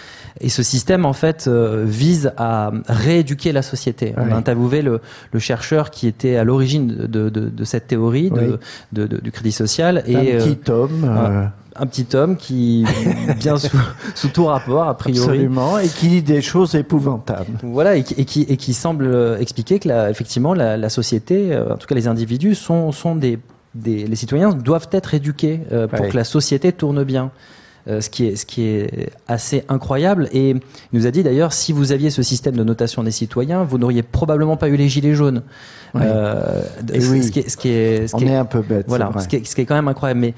Et 0.41 0.49
ce 0.49 0.63
système 0.63 1.05
en 1.05 1.13
fait 1.13 1.45
euh, 1.47 1.85
vise 1.87 2.33
à 2.39 2.73
rééduquer 2.89 3.53
la 3.53 3.61
société. 3.61 4.15
On 4.17 4.33
a 4.33 4.35
interviewé 4.35 4.81
le, 4.81 5.03
le, 5.33 5.39
chercheur 5.41 5.91
qui 5.91 6.07
était 6.07 6.37
à 6.37 6.45
l'origine 6.45 6.87
de, 6.87 7.29
de, 7.29 7.29
de, 7.29 7.65
cette 7.65 7.87
théorie 7.87 8.31
de, 8.31 9.07
du 9.07 9.31
crédit 9.31 9.53
social. 9.53 10.03
Et, 10.07 10.17
un 10.17 10.39
petit 10.39 10.71
euh, 10.71 10.73
homme 10.73 11.51
un 11.77 11.87
petit 11.87 12.15
homme 12.15 12.37
qui 12.37 12.85
bien 13.39 13.59
sous, 13.59 13.77
sous, 14.15 14.29
tout 14.29 14.47
rapport 14.47 14.89
a 14.89 14.97
priori 14.97 15.21
absolument 15.21 15.79
et 15.79 15.89
qui 15.89 16.09
dit 16.09 16.23
des 16.23 16.43
choses 16.43 16.75
épouvantables 16.75 17.59
voilà 17.63 17.97
et 17.97 18.03
qui 18.03 18.15
et 18.15 18.25
qui, 18.25 18.43
et 18.43 18.57
qui 18.57 18.75
semble 18.75 19.07
euh, 19.07 19.39
expliquer 19.39 19.79
que 19.79 19.89
la, 19.89 20.11
effectivement 20.11 20.55
la, 20.55 20.77
la, 20.77 20.89
société 20.89 21.53
euh, 21.53 21.75
en 21.75 21.77
tout 21.77 21.87
cas 21.87 21.95
les 21.95 22.09
individus 22.09 22.55
sont 22.55 22.93
sont 22.93 23.15
des, 23.15 23.39
des 23.75 24.07
les 24.07 24.17
citoyens 24.17 24.51
doivent 24.51 24.89
être 24.93 25.15
éduqués 25.15 25.61
euh, 25.73 25.87
pour 25.87 26.09
que 26.09 26.17
la 26.17 26.25
société 26.25 26.73
tourne 26.73 27.05
bien 27.05 27.31
euh, 27.89 28.03
ce, 28.03 28.11
qui 28.11 28.27
est, 28.27 28.37
ce 28.37 28.45
qui 28.45 28.63
est 28.63 29.11
assez 29.27 29.65
incroyable. 29.69 30.29
Et 30.33 30.51
il 30.51 30.61
nous 30.93 31.07
a 31.07 31.11
dit 31.11 31.23
d'ailleurs, 31.23 31.55
si 31.55 31.73
vous 31.73 31.93
aviez 31.93 32.11
ce 32.11 32.23
système 32.23 32.55
de 32.55 32.63
notation 32.63 33.03
des 33.03 33.11
citoyens, 33.11 33.65
vous 33.65 33.79
n'auriez 33.79 34.03
probablement 34.03 34.59
pas 34.59 34.69
eu 34.69 34.77
les 34.77 34.89
gilets 34.89 35.15
jaunes. 35.15 35.43
Oui. 35.95 36.03
Euh, 36.05 36.63
et 36.93 37.03
oui. 37.07 37.23
ce, 37.23 37.31
qui 37.31 37.41
est, 37.41 37.49
ce 37.49 37.57
qui 37.57 37.69
est, 37.71 38.07
ce 38.07 38.17
On 38.17 38.19
qui 38.19 38.27
est, 38.27 38.29
est, 38.29 38.37
un 38.37 38.45
peu 38.45 38.61
bête. 38.61 38.85
Voilà, 38.87 39.11
ce 39.19 39.27
qui, 39.27 39.37
est, 39.37 39.47
ce 39.47 39.55
qui 39.55 39.63
est 39.63 39.65
quand 39.65 39.75
même 39.75 39.89
incroyable. 39.89 40.21
Mais 40.21 40.35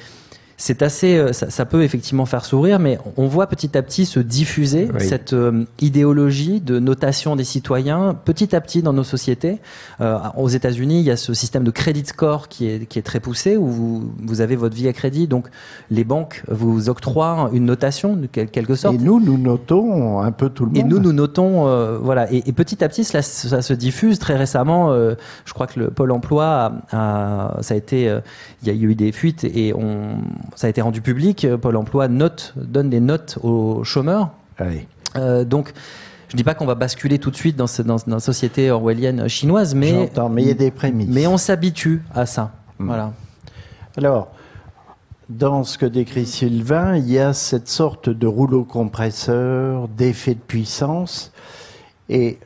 c'est 0.64 0.80
assez, 0.82 1.16
euh, 1.16 1.32
ça, 1.32 1.50
ça, 1.50 1.64
peut 1.66 1.82
effectivement 1.82 2.24
faire 2.24 2.44
sourire, 2.44 2.78
mais 2.78 2.96
on 3.16 3.26
voit 3.26 3.48
petit 3.48 3.76
à 3.76 3.82
petit 3.82 4.06
se 4.06 4.20
diffuser 4.20 4.88
Oui. 4.94 5.04
cette 5.04 5.32
euh, 5.32 5.64
idéologie 5.80 6.60
de 6.60 6.78
notation 6.78 7.34
des 7.34 7.42
citoyens 7.42 8.14
petit 8.24 8.54
à 8.54 8.60
petit 8.60 8.80
dans 8.80 8.92
nos 8.92 9.02
sociétés. 9.02 9.58
Euh, 10.00 10.18
aux 10.36 10.48
États-Unis, 10.48 11.00
il 11.00 11.04
y 11.04 11.10
a 11.10 11.16
ce 11.16 11.34
système 11.34 11.64
de 11.64 11.72
credit 11.72 12.04
score 12.06 12.46
qui 12.46 12.68
est, 12.68 12.86
qui 12.86 13.00
est 13.00 13.02
très 13.02 13.18
poussé 13.18 13.56
où 13.56 13.66
vous, 13.66 14.12
vous 14.22 14.40
avez 14.40 14.54
votre 14.54 14.76
vie 14.76 14.86
à 14.86 14.92
crédit, 14.92 15.26
donc 15.26 15.48
les 15.90 16.04
banques 16.04 16.44
vous 16.48 16.88
octroient 16.88 17.50
une 17.52 17.64
notation 17.64 18.14
de 18.14 18.28
quel- 18.30 18.48
quelque 18.48 18.76
sorte. 18.76 18.94
Et 18.94 18.98
nous, 18.98 19.18
nous 19.18 19.38
notons 19.38 20.20
un 20.20 20.30
peu 20.30 20.48
tout 20.48 20.66
le 20.66 20.76
Et 20.78 20.82
monde. 20.82 20.92
nous, 20.92 20.98
nous 21.00 21.12
notons, 21.12 21.66
euh, 21.66 21.98
voilà, 22.00 22.32
et, 22.32 22.44
et 22.48 22.52
petit 22.52 22.84
à 22.84 22.88
petit, 22.88 23.02
cela, 23.02 23.22
ça 23.22 23.62
se 23.62 23.72
diffuse. 23.74 24.20
Très 24.20 24.36
récemment, 24.36 24.92
euh, 24.92 25.14
je 25.44 25.52
crois 25.54 25.66
que 25.66 25.80
le 25.80 25.90
Pôle 25.90 26.12
Emploi, 26.12 26.44
a, 26.44 26.72
a- 27.56 27.62
ça 27.62 27.74
a 27.74 27.76
été, 27.76 28.16
il 28.62 28.68
y 28.68 28.70
a 28.70 28.74
eu 28.74 28.94
des 28.94 29.10
fuites 29.10 29.42
et 29.42 29.74
on, 29.74 30.18
ça 30.55 30.66
a 30.66 30.70
été 30.70 30.80
rendu 30.82 31.00
public. 31.00 31.44
Euh, 31.44 31.57
Pôle 31.57 31.76
Emploi 31.76 32.09
note, 32.09 32.55
donne 32.57 32.90
des 32.90 33.00
notes 33.00 33.38
aux 33.42 33.84
chômeurs. 33.84 34.30
Oui. 34.61 34.86
Euh, 35.16 35.44
donc, 35.44 35.72
je 36.28 36.36
dis 36.36 36.44
pas 36.44 36.55
qu'on 36.55 36.66
va 36.66 36.74
basculer 36.74 37.18
tout 37.18 37.30
de 37.30 37.36
suite 37.36 37.57
dans, 37.57 37.66
ce- 37.66 37.82
dans, 37.82 37.96
dans 38.07 38.16
la 38.16 38.20
société 38.20 38.70
orwellienne 38.70 39.28
chinoise, 39.28 39.74
mais 39.74 39.90
J'entends, 40.07 40.28
mais 40.28 40.42
il 40.42 40.48
y 40.48 40.50
a 40.50 40.55
des 40.55 40.70
prémices. 40.70 41.09
mais 41.11 41.26
on 41.26 41.36
s'habitue 41.36 42.03
à 42.14 42.26
ça. 42.26 42.53
Mm. 42.78 42.86
Voilà. 42.86 43.12
Alors, 43.96 44.28
dans 45.28 45.64
ce 45.64 45.78
que 45.78 45.86
décrit 45.86 46.26
Sylvain, 46.26 46.96
il 46.96 47.11
y 47.11 47.18
a 47.18 47.32
cette 47.32 47.68
sorte 47.68 48.09
de 48.11 48.26
rouleau 48.26 48.64
compresseur, 48.64 49.88
d'effet 49.88 50.34
de 50.34 50.40
puissance. 50.40 51.32
Et 52.09 52.38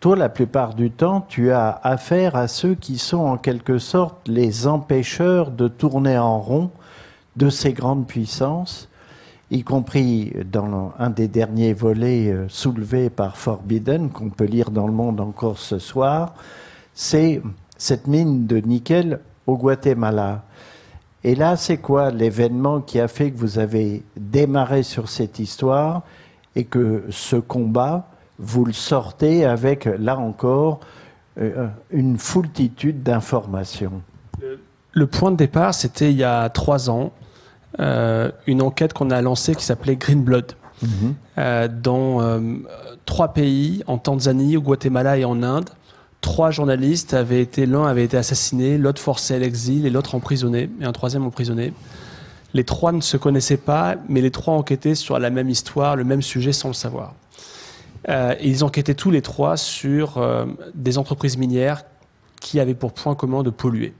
toi, 0.00 0.14
la 0.16 0.28
plupart 0.28 0.74
du 0.74 0.90
temps, 0.92 1.24
tu 1.28 1.50
as 1.50 1.70
affaire 1.82 2.36
à 2.36 2.46
ceux 2.48 2.74
qui 2.74 2.98
sont 2.98 3.18
en 3.18 3.36
quelque 3.36 3.78
sorte 3.78 4.16
les 4.28 4.66
empêcheurs 4.68 5.50
de 5.50 5.66
tourner 5.68 6.16
en 6.18 6.38
rond 6.40 6.70
de 7.38 7.50
ces 7.50 7.72
grandes 7.72 8.06
puissances, 8.06 8.88
y 9.50 9.62
compris 9.62 10.32
dans 10.50 10.92
un 10.98 11.10
des 11.10 11.28
derniers 11.28 11.72
volets 11.72 12.30
euh, 12.30 12.48
soulevés 12.48 13.08
par 13.08 13.36
Forbidden, 13.36 14.10
qu'on 14.10 14.28
peut 14.28 14.44
lire 14.44 14.70
dans 14.70 14.86
le 14.86 14.92
monde 14.92 15.20
encore 15.20 15.58
ce 15.58 15.78
soir, 15.78 16.34
c'est 16.92 17.40
cette 17.78 18.08
mine 18.08 18.46
de 18.46 18.56
nickel 18.56 19.20
au 19.46 19.56
Guatemala. 19.56 20.42
Et 21.24 21.34
là, 21.34 21.56
c'est 21.56 21.78
quoi 21.78 22.10
l'événement 22.10 22.80
qui 22.80 23.00
a 23.00 23.08
fait 23.08 23.30
que 23.30 23.38
vous 23.38 23.58
avez 23.58 24.02
démarré 24.16 24.82
sur 24.82 25.08
cette 25.08 25.38
histoire 25.38 26.02
et 26.56 26.64
que 26.64 27.04
ce 27.10 27.36
combat, 27.36 28.08
vous 28.38 28.64
le 28.64 28.72
sortez 28.72 29.44
avec, 29.44 29.84
là 29.84 30.18
encore, 30.18 30.80
euh, 31.40 31.68
une 31.90 32.18
foultitude 32.18 33.02
d'informations? 33.02 34.02
Le 34.92 35.06
point 35.06 35.30
de 35.30 35.36
départ, 35.36 35.74
c'était 35.74 36.10
il 36.10 36.18
y 36.18 36.24
a 36.24 36.48
trois 36.48 36.90
ans, 36.90 37.06
euh, 37.06 37.27
une 37.78 38.62
enquête 38.62 38.92
qu'on 38.92 39.10
a 39.10 39.20
lancée 39.20 39.54
qui 39.54 39.64
s'appelait 39.64 39.96
Green 39.96 40.22
Blood. 40.22 40.54
Euh, 41.38 41.68
dans 41.68 42.20
euh, 42.20 42.40
trois 43.04 43.28
pays, 43.28 43.82
en 43.86 43.98
Tanzanie, 43.98 44.56
au 44.56 44.62
Guatemala 44.62 45.18
et 45.18 45.24
en 45.24 45.42
Inde. 45.42 45.70
Trois 46.20 46.50
journalistes 46.50 47.14
avaient 47.14 47.40
été, 47.40 47.66
l'un 47.66 47.84
avait 47.84 48.04
été 48.04 48.16
assassiné, 48.16 48.76
l'autre 48.76 49.00
forcé 49.00 49.34
à 49.34 49.38
l'exil 49.38 49.86
et 49.86 49.90
l'autre 49.90 50.14
emprisonné, 50.14 50.68
et 50.80 50.84
un 50.84 50.92
troisième 50.92 51.24
emprisonné. 51.24 51.72
Les 52.54 52.64
trois 52.64 52.92
ne 52.92 53.00
se 53.00 53.16
connaissaient 53.16 53.58
pas, 53.58 53.96
mais 54.08 54.20
les 54.20 54.30
trois 54.30 54.54
enquêtaient 54.54 54.94
sur 54.94 55.18
la 55.18 55.30
même 55.30 55.48
histoire, 55.48 55.96
le 55.96 56.04
même 56.04 56.22
sujet 56.22 56.52
sans 56.52 56.68
le 56.68 56.74
savoir. 56.74 57.14
Euh, 58.08 58.34
et 58.40 58.48
ils 58.48 58.64
enquêtaient 58.64 58.94
tous 58.94 59.10
les 59.10 59.22
trois 59.22 59.56
sur 59.56 60.18
euh, 60.18 60.46
des 60.74 60.98
entreprises 60.98 61.36
minières 61.36 61.84
qui 62.40 62.58
avaient 62.58 62.74
pour 62.74 62.92
point 62.92 63.14
commun 63.14 63.42
de 63.42 63.50
polluer. 63.50 63.92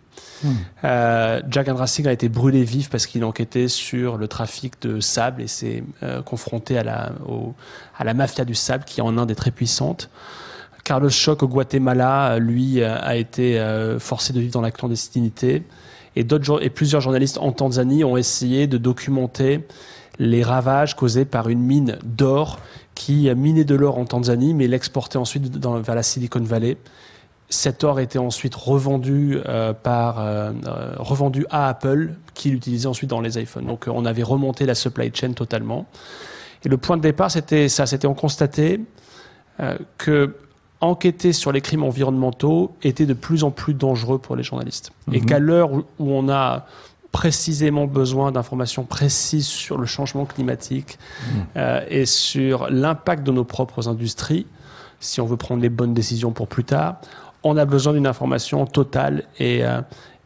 Euh, 0.85 1.41
Jack 1.49 1.69
Andrassig 1.69 2.07
a 2.07 2.13
été 2.13 2.29
brûlé 2.29 2.65
vif 2.65 2.91
parce 2.91 3.07
qu'il 3.07 3.25
enquêtait 3.25 3.69
sur 3.69 4.17
le 4.17 4.29
trafic 4.29 4.81
de 4.83 5.01
sable 5.01 5.43
et 5.43 5.47
s'est 5.47 5.83
euh, 6.03 6.23
confronté 6.23 6.79
à 6.79 6.85
la, 6.85 8.15
mafia 8.15 8.45
du 8.45 8.55
sable 8.55 8.85
qui 8.85 9.01
en 9.01 9.17
Inde 9.19 9.31
est 9.31 9.37
très 9.37 9.51
puissante. 9.51 10.11
Carlos 10.85 11.11
Choc 11.11 11.43
au 11.43 11.49
Guatemala, 11.49 12.33
euh, 12.33 12.39
lui, 12.39 12.83
a 12.83 13.17
été 13.17 13.61
forcé 13.99 14.33
de 14.33 14.41
vivre 14.41 14.53
dans 14.53 14.61
la 14.61 14.71
clandestinité. 14.71 15.63
Et, 16.17 16.27
et 16.61 16.71
plusieurs 16.71 17.01
journalistes 17.01 17.39
en 17.39 17.53
Tanzanie 17.53 18.05
ont 18.05 18.17
essayé 18.17 18.67
de 18.67 18.79
documenter 18.79 19.67
les 20.19 20.43
ravages 20.43 20.97
causés 20.97 21.25
par 21.25 21.49
une 21.49 21.61
mine 21.61 21.99
d'or 22.03 22.59
qui 22.95 23.33
minait 23.37 23.65
de 23.65 23.77
l'or 23.77 23.99
en 23.99 24.05
Tanzanie, 24.05 24.55
mais 24.55 24.67
l'exportait 24.67 25.19
ensuite 25.19 25.65
vers 25.65 25.95
la 25.95 26.03
Silicon 26.03 26.41
Valley. 26.41 26.77
Cet 27.51 27.83
or 27.83 27.99
était 27.99 28.19
ensuite 28.19 28.55
revendu 28.55 29.39
euh, 29.47 29.73
par 29.73 30.21
euh, 30.21 30.53
euh, 30.67 30.93
revendu 30.99 31.47
à 31.51 31.69
Apple, 31.69 32.11
qui 32.35 32.51
l'utilisait 32.51 32.89
ensuite 32.89 33.09
dans 33.09 33.23
les 33.23 33.41
iPhones. 33.41 33.67
Donc 33.67 33.89
euh, 33.89 33.93
on 33.95 34.05
avait 34.05 34.23
remonté 34.23 34.67
la 34.67 34.75
supply 34.75 35.11
chain 35.15 35.33
totalement. 35.33 35.87
Et 36.65 36.69
le 36.69 36.77
point 36.77 36.97
de 36.97 37.03
départ, 37.03 37.31
c'était 37.31 37.69
ça, 37.69 37.87
c'était 37.87 38.07
on 38.07 38.15
constatait 38.15 38.81
euh, 39.61 39.79
que 39.97 40.35
enquêter 40.81 41.33
sur 41.33 41.51
les 41.51 41.61
crimes 41.61 41.83
environnementaux 41.83 42.73
était 42.83 43.07
de 43.07 43.15
plus 43.15 43.43
en 43.45 43.51
plus 43.51 43.75
dangereux 43.75 44.19
pour 44.19 44.37
les 44.37 44.43
journalistes. 44.45 44.93
Et 45.13 45.21
Mhm. 45.21 45.27
qu'à 45.27 45.39
l'heure 45.39 45.73
où, 45.73 45.85
on 45.99 46.29
a 46.29 46.67
précisément 47.11 47.87
besoin 47.87 48.31
d'informations 48.31 48.85
précises 48.85 49.47
sur 49.47 49.79
le 49.79 49.87
changement 49.87 50.27
climatique 50.27 50.99
euh, 51.57 51.81
et 51.89 52.05
sur 52.07 52.69
l'impact 52.71 53.25
de 53.27 53.33
nos 53.33 53.45
propres 53.45 53.89
industries, 53.89 54.47
si 55.01 55.21
on 55.21 55.27
veut 55.27 55.37
prendre 55.39 55.63
les 55.63 55.71
bonnes 55.71 55.95
décisions 55.95 56.33
pour 56.33 56.47
plus 56.49 56.65
tard, 56.65 57.01
on 57.43 57.57
a 57.57 57.65
besoin 57.65 57.93
d'une 57.93 58.07
information 58.07 58.67
totale 58.67 59.25
et, 59.39 59.65
euh, 59.65 59.81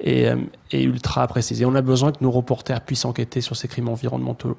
euh, 0.06 0.36
et 0.70 0.82
ultra 0.82 1.26
précise. 1.26 1.60
Et 1.60 1.64
on 1.64 1.74
a 1.74 1.82
besoin 1.82 2.12
que 2.12 2.18
nos 2.22 2.30
reporters 2.30 2.80
puissent 2.80 3.04
enquêter 3.04 3.40
sur 3.40 3.56
ces 3.56 3.68
crimes 3.68 3.88
environnementaux. 3.88 4.56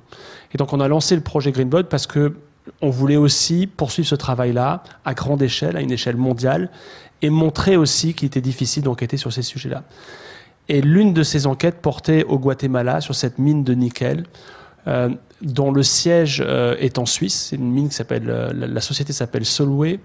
Et 0.54 0.58
donc 0.58 0.74
on 0.74 0.80
a 0.80 0.88
lancé 0.88 1.16
le 1.16 1.22
projet 1.22 1.52
Greenbot 1.52 1.84
parce 1.84 2.08
que 2.08 2.36
on 2.82 2.90
voulait 2.90 3.18
aussi 3.18 3.68
poursuivre 3.68 4.08
ce 4.08 4.16
travail-là 4.16 4.84
à 5.04 5.14
grande 5.14 5.42
échelle, 5.42 5.76
à 5.76 5.82
une 5.82 5.92
échelle 5.92 6.16
mondiale, 6.16 6.70
et 7.22 7.30
montrer 7.30 7.76
aussi 7.76 8.14
qu'il 8.14 8.28
était 8.28 8.40
difficile 8.40 8.84
d'enquêter 8.84 9.18
sur 9.18 9.34
ces 9.34 9.42
sujets-là. 9.42 9.84
Et 10.70 10.80
l'une 10.80 11.14
de 11.14 11.24
ces 11.24 11.46
enquêtes 11.46 11.82
portait 11.82 12.24
au 12.24 12.40
Guatemala 12.40 13.02
sur 13.02 13.16
cette 13.16 13.38
mine 13.38 13.66
de 13.66 13.74
nickel, 13.74 14.24
euh, 14.88 15.10
dont 15.42 15.72
le 15.74 15.84
siège 15.84 16.40
est 16.40 17.00
en 17.00 17.06
Suisse. 17.06 17.48
C'est 17.50 17.58
une 17.58 17.70
mine 17.70 17.90
qui 17.90 17.96
s'appelle, 17.96 18.28
la, 18.28 18.54
la 18.54 18.82
société 18.82 19.12
s'appelle 19.12 19.44
Solway, 19.44 20.00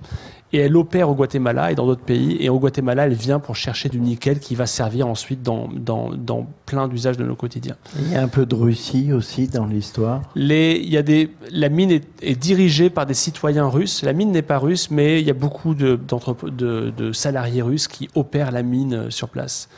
et 0.53 0.59
elle 0.59 0.77
opère 0.77 1.11
au 1.11 1.15
Guatemala 1.15 1.73
et 1.73 1.75
dans 1.75 1.87
d'autres 1.87 2.05
pays. 2.05 2.37
Et 2.41 2.49
au 2.49 2.59
Guatemala, 2.59 3.07
elle 3.07 3.15
vient 3.15 3.39
pour 3.39 3.55
chercher 3.55 3.89
du 3.89 4.01
nickel 4.01 4.41
qui 4.41 4.55
va 4.55 4.67
servir 4.67 5.07
ensuite 5.07 5.43
dans, 5.43 5.69
dans, 5.73 6.11
dans 6.11 6.47
plein 6.65 6.89
d'usages 6.89 7.17
de 7.17 7.25
nos 7.25 7.35
quotidiens. 7.35 7.77
Il 8.01 8.13
y 8.13 8.17
a 8.17 8.23
un 8.23 8.29
peu 8.29 8.47
de 8.47 8.55
Russie 8.55 9.13
aussi 9.13 9.47
dans 9.49 9.67
l'histoire. 9.67 10.23
Les, 10.35 10.81
il 10.83 10.89
y 10.89 10.97
a 10.97 11.03
des, 11.03 11.31
la 11.51 11.69
mine 11.69 11.91
est, 11.91 12.07
est 12.23 12.37
dirigée 12.37 12.89
par 12.89 13.05
des 13.05 13.15
citoyens 13.15 13.69
russes. 13.69 14.03
La 14.03 14.13
mine 14.13 14.33
n'est 14.33 14.43
pas 14.43 14.59
russe, 14.59 14.91
mais 14.91 15.21
il 15.21 15.27
y 15.27 15.31
a 15.31 15.35
beaucoup 15.35 15.75
de, 15.75 15.97
d'entrep- 15.97 16.55
de, 16.55 16.93
de 16.97 17.13
salariés 17.13 17.63
russes 17.63 17.89
qui 17.89 18.09
opèrent 18.15 18.51
la 18.51 18.63
mine 18.63 18.95
euh, 18.95 19.11
sur 19.11 19.29
place. 19.29 19.69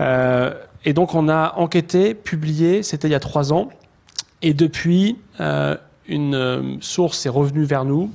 Euh, 0.00 0.52
et 0.84 0.92
donc 0.92 1.14
on 1.14 1.28
a 1.28 1.54
enquêté, 1.56 2.14
publié, 2.14 2.82
c'était 2.82 3.08
il 3.08 3.12
y 3.12 3.14
a 3.14 3.20
trois 3.20 3.52
ans. 3.52 3.70
Et 4.42 4.52
depuis, 4.52 5.16
euh, 5.40 5.76
une 6.06 6.76
source 6.80 7.24
est 7.26 7.30
revenue 7.30 7.64
vers 7.64 7.84
nous, 7.84 8.10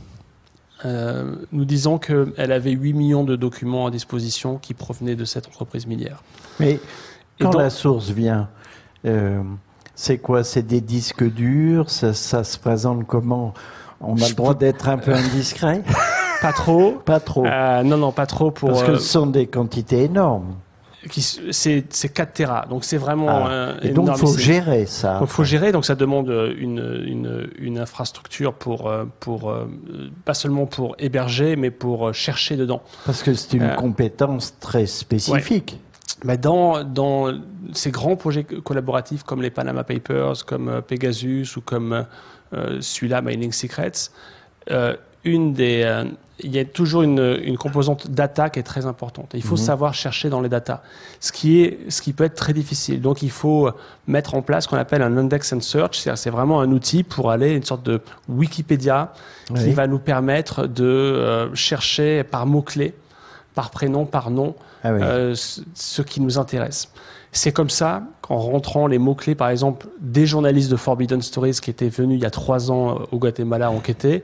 euh, 0.86 1.36
nous 1.52 1.66
disant 1.66 1.98
qu'elle 1.98 2.52
avait 2.52 2.72
8 2.72 2.94
millions 2.94 3.24
de 3.24 3.36
documents 3.36 3.88
à 3.88 3.92
disposition 3.92 4.58
qui 4.58 4.74
provenaient 4.74 5.16
de 5.16 5.26
cette 5.26 5.48
entreprise 5.48 5.86
minière. 5.88 6.24
Mais 6.60 6.80
quand 7.40 7.52
donc- 7.52 7.62
la 7.62 7.70
source 7.70 8.10
vient, 8.10 8.50
euh, 9.06 9.42
c'est 9.96 10.18
quoi? 10.18 10.44
C'est 10.44 10.64
des 10.64 10.82
disques 10.82 11.24
durs? 11.24 11.90
Ça, 11.90 12.14
ça 12.14 12.44
se 12.44 12.58
présente 12.58 13.06
comment? 13.06 13.54
On 14.00 14.16
a 14.18 14.28
le 14.28 14.34
droit 14.34 14.56
d'être 14.56 14.90
un 14.90 14.98
peu 14.98 15.14
indiscret? 15.14 15.84
Pas 16.42 16.54
trop. 16.54 16.94
Pas 17.06 17.20
trop. 17.20 17.46
Euh, 17.46 17.84
non, 17.84 17.98
non, 17.98 18.12
pas 18.12 18.26
trop 18.26 18.50
pour. 18.50 18.70
Parce 18.70 18.82
que 18.82 18.96
ce 18.98 19.08
sont 19.08 19.28
des 19.28 19.46
quantités 19.46 20.06
énormes. 20.06 20.56
C'est 21.10 21.86
c'est 21.90 22.10
4 22.10 22.34
Tera, 22.34 22.66
donc 22.70 22.84
c'est 22.84 22.98
vraiment 22.98 23.46
Ah. 23.46 23.74
Et 23.82 23.90
donc, 23.90 24.10
il 24.14 24.18
faut 24.20 24.38
gérer 24.38 24.86
ça. 24.86 25.20
Donc 25.20 25.30
faut 25.30 25.44
gérer, 25.44 25.72
donc 25.72 25.86
ça 25.86 25.96
demande 25.96 26.30
euh, 26.30 26.54
une, 26.58 27.04
une, 27.08 27.50
une 27.60 27.80
infrastructure 27.80 28.54
pour, 28.54 28.88
euh, 28.90 29.06
pour 29.20 29.50
euh, 29.50 29.68
pas 30.26 30.34
seulement 30.34 30.66
pour 30.68 30.96
héberger, 31.00 31.56
mais 31.56 31.72
pour 31.72 32.14
chercher 32.14 32.56
dedans. 32.56 32.82
Parce 33.06 33.24
que 33.24 33.34
c'est 33.34 33.54
une 33.54 33.64
Euh, 33.64 33.76
compétence 33.76 34.60
très 34.60 34.86
spécifique. 34.86 35.80
Mais 36.24 36.38
dans, 36.38 36.84
dans 36.84 37.34
ces 37.74 37.90
grands 37.90 38.16
projets 38.16 38.44
collaboratifs 38.44 39.24
comme 39.24 39.42
les 39.42 39.50
Panama 39.50 39.84
Papers, 39.84 40.46
comme 40.46 40.82
Pegasus 40.88 41.48
ou 41.58 41.62
comme 41.62 42.06
euh, 42.54 42.78
celui-là, 42.80 43.22
Mining 43.22 43.52
Secrets, 43.52 43.92
euh, 44.70 44.96
une 45.24 45.54
des, 45.54 45.84
euh, 45.86 46.06
il 46.44 46.56
y 46.56 46.58
a 46.60 46.66
toujours 46.66 47.04
une, 47.04 47.40
une 47.44 47.58
composante 47.58 48.10
data 48.10 48.50
qui 48.50 48.58
est 48.60 48.64
très 48.64 48.88
importante. 48.88 49.30
Il 49.36 49.44
faut 49.44 49.56
Mhm. 49.58 49.62
savoir 49.62 49.94
chercher 49.94 50.30
dans 50.30 50.42
les 50.42 50.50
data, 50.50 50.82
ce 51.20 51.32
qui, 51.32 51.62
est, 51.62 51.78
ce 51.90 52.02
qui 52.02 52.14
peut 52.14 52.24
être 52.24 52.36
très 52.36 52.54
difficile. 52.54 53.00
Donc 53.02 53.22
il 53.22 53.30
faut 53.30 53.70
mettre 54.08 54.34
en 54.34 54.42
place 54.42 54.64
ce 54.64 54.70
qu'on 54.70 54.78
appelle 54.78 55.04
un 55.04 55.16
index 55.18 55.54
and 55.54 55.62
search, 55.62 56.00
c'est 56.16 56.30
vraiment 56.32 56.60
un 56.62 56.72
outil 56.72 57.04
pour 57.04 57.30
aller 57.30 57.52
une 57.52 57.64
sorte 57.64 57.84
de 57.84 58.02
Wikipédia 58.28 59.14
qui 59.56 59.72
va 59.74 59.86
nous 59.86 60.00
permettre 60.00 60.66
de 60.66 60.84
euh, 60.86 61.54
chercher 61.54 62.24
par 62.24 62.46
mots-clés, 62.48 62.94
par 63.54 63.70
prénom, 63.70 64.06
par 64.06 64.32
nom, 64.32 64.56
Ah 64.84 64.94
oui. 64.94 65.00
euh, 65.04 65.36
ce 65.36 66.02
qui 66.02 66.22
nous 66.22 66.40
intéresse. 66.40 66.90
C'est 67.32 67.54
comme 67.54 67.70
ça 67.70 68.04
qu'en 68.22 68.38
rentrant 68.38 68.88
les 68.88 68.98
mots-clés, 68.98 69.36
par 69.36 69.50
exemple, 69.50 69.88
des 70.02 70.26
journalistes 70.26 70.70
de 70.70 70.76
Forbidden 70.76 71.22
Stories 71.22 71.60
qui 71.62 71.70
étaient 71.70 71.90
venus 71.90 72.18
il 72.18 72.24
y 72.24 72.26
a 72.26 72.30
trois 72.30 72.72
ans 72.72 73.00
au 73.12 73.18
Guatemala 73.18 73.72
enquêter, 73.72 74.24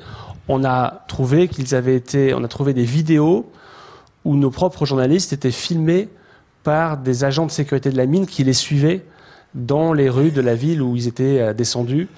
on 0.49 0.63
a 0.65 1.05
trouvé 1.07 1.47
qu'ils 1.47 1.73
avaient 1.73 1.95
été, 1.95 2.33
on 2.33 2.43
a 2.43 2.47
trouvé 2.47 2.73
des 2.73 2.83
vidéos 2.83 3.49
où 4.25 4.35
nos 4.35 4.51
propres 4.51 4.85
journalistes 4.85 5.31
étaient 5.31 5.51
filmés 5.51 6.09
par 6.63 6.97
des 6.97 7.23
agents 7.23 7.45
de 7.45 7.51
sécurité 7.51 7.91
de 7.91 7.97
la 7.97 8.05
mine 8.05 8.25
qui 8.25 8.43
les 8.43 8.53
suivaient 8.53 9.05
dans 9.55 9.93
les 9.93 10.09
rues 10.09 10.31
de 10.31 10.41
la 10.41 10.55
ville 10.55 10.81
où 10.81 10.95
ils 10.97 11.07
étaient 11.07 11.39
euh, 11.39 11.53
descendus 11.53 12.09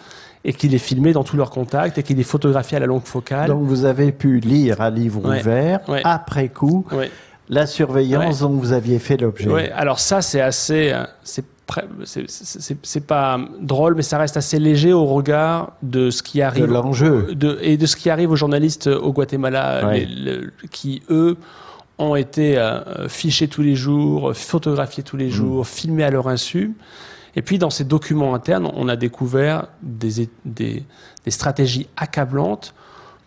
et 0.43 0.53
qui 0.53 0.69
les 0.69 0.79
filmaient 0.79 1.11
dans 1.11 1.23
tous 1.23 1.37
leurs 1.37 1.49
contacts 1.51 1.97
et 1.97 2.03
qui 2.03 2.15
les 2.15 2.23
photographiaient 2.23 2.77
à 2.77 2.79
la 2.79 2.85
longue 2.85 3.05
focale. 3.05 3.49
Donc 3.49 3.63
vous 3.63 3.85
avez 3.85 4.11
pu 4.11 4.39
lire 4.39 4.81
à 4.81 4.89
livre 4.89 5.19
ouvert, 5.19 5.81
après 6.03 6.47
coup, 6.47 6.85
la 7.49 7.65
surveillance 7.65 8.39
dont 8.39 8.49
vous 8.49 8.71
aviez 8.71 8.99
fait 8.99 9.17
l'objet. 9.17 9.49
Oui, 9.49 9.67
alors 9.73 9.99
ça 9.99 10.21
c'est 10.21 10.41
assez... 10.41 10.91
Euh, 10.91 11.03
c'est 11.23 11.45
c'est 12.81 13.05
pas 13.05 13.39
drôle, 13.61 13.93
mais 13.93 14.01
ça 14.01 14.17
reste 14.17 14.37
assez 14.37 14.57
léger 14.57 14.91
au 14.91 15.05
regard 15.05 15.73
de 15.83 16.09
ce 16.09 16.23
qui 16.23 16.41
arrive. 16.41 16.65
De 16.65 16.73
l'enjeu. 16.73 17.37
et 17.61 17.77
de 17.77 17.85
ce 17.85 17.95
qui 17.95 18.09
arrive 18.09 18.31
aux 18.31 18.35
journalistes 18.35 18.87
au 18.87 19.13
Guatemala, 19.13 19.93
qui 20.71 21.03
eux 21.11 21.37
ont 21.99 22.15
été 22.15 22.57
euh, 22.57 23.07
fichés 23.07 23.47
tous 23.47 23.61
les 23.61 23.75
jours, 23.75 24.35
photographiés 24.35 25.03
tous 25.03 25.17
les 25.17 25.27
mm. 25.27 25.31
jours, 25.31 25.67
filmés 25.67 26.03
à 26.03 26.09
leur 26.09 26.27
insu. 26.27 26.73
Et 27.35 27.41
puis 27.41 27.59
dans 27.59 27.69
ces 27.69 27.83
documents 27.83 28.33
internes, 28.33 28.71
on 28.73 28.87
a 28.87 28.95
découvert 28.95 29.67
des, 29.83 30.27
des, 30.45 30.83
des 31.23 31.31
stratégies 31.31 31.87
accablantes 31.97 32.73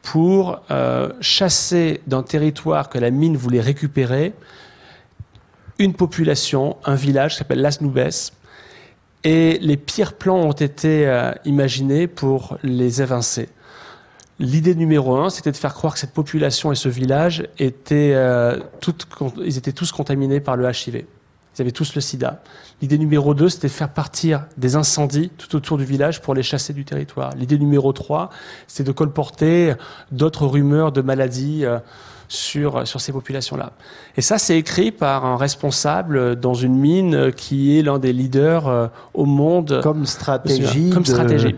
pour 0.03 0.61
euh, 0.71 1.13
chasser 1.21 2.01
d'un 2.07 2.23
territoire 2.23 2.89
que 2.89 2.99
la 2.99 3.11
mine 3.11 3.37
voulait 3.37 3.61
récupérer 3.61 4.35
une 5.79 5.95
population, 5.95 6.77
un 6.85 6.97
village 6.97 7.33
qui 7.33 7.39
s'appelle 7.39 7.61
Las 7.61 7.81
Nubes. 7.81 8.11
Et 9.25 9.59
les 9.61 9.77
pires 9.77 10.15
plans 10.15 10.41
ont 10.41 10.53
été 10.53 11.07
euh, 11.07 11.31
imaginés 11.45 12.09
pour 12.09 12.59
les 12.63 13.01
évincer. 13.01 13.49
L'idée 14.41 14.75
numéro 14.75 15.17
un, 15.17 15.31
c'était 15.31 15.53
de 15.53 15.57
faire 15.57 15.75
croire 15.75 15.95
que 15.95 16.01
cette 16.01 16.13
population 16.13 16.73
et 16.73 16.75
ce 16.75 16.89
village 16.89 17.49
étaient, 17.59 18.13
euh, 18.15 18.59
toutes, 18.81 19.07
ils 19.45 19.57
étaient 19.57 19.73
tous 19.73 19.93
contaminés 19.93 20.41
par 20.41 20.57
le 20.57 20.69
HIV. 20.69 21.05
Ils 21.57 21.63
avaient 21.63 21.73
tous 21.73 21.95
le 21.95 22.01
sida. 22.01 22.43
L'idée 22.81 22.97
numéro 22.97 23.35
deux, 23.35 23.49
c'était 23.51 23.69
de 23.69 23.73
faire 23.73 23.91
partir 23.91 24.47
des 24.57 24.75
incendies 24.75 25.31
tout 25.37 25.55
autour 25.55 25.77
du 25.77 25.85
village 25.85 26.23
pour 26.23 26.35
les 26.35 26.43
chasser 26.43 26.73
du 26.73 26.85
territoire. 26.85 27.33
L'idée 27.37 27.59
numéro 27.59 27.93
trois, 27.93 28.31
c'est 28.67 28.85
de 28.85 28.93
colporter 28.93 29.75
d'autres 30.11 30.47
rumeurs 30.47 30.93
de 30.93 31.03
maladies 31.03 31.65
euh, 31.65 31.79
sur, 32.29 32.87
sur 32.87 33.01
ces 33.03 33.13
populations-là. 33.13 33.73
Et 34.17 34.23
ça, 34.23 34.39
c'est 34.39 34.57
écrit 34.57 34.93
par 34.93 35.27
un 35.27 35.37
responsable 35.37 36.37
dans 36.37 36.55
une 36.55 36.75
mine 36.75 37.33
qui 37.33 37.79
est 37.79 37.83
l'un 37.83 37.99
des 37.99 38.15
leaders 38.15 38.67
euh, 38.67 38.87
au 39.13 39.27
monde. 39.27 39.81
Comme 39.83 40.07
stratégie. 40.07 40.91
Comme 40.91 41.05
stratégie. 41.05 41.57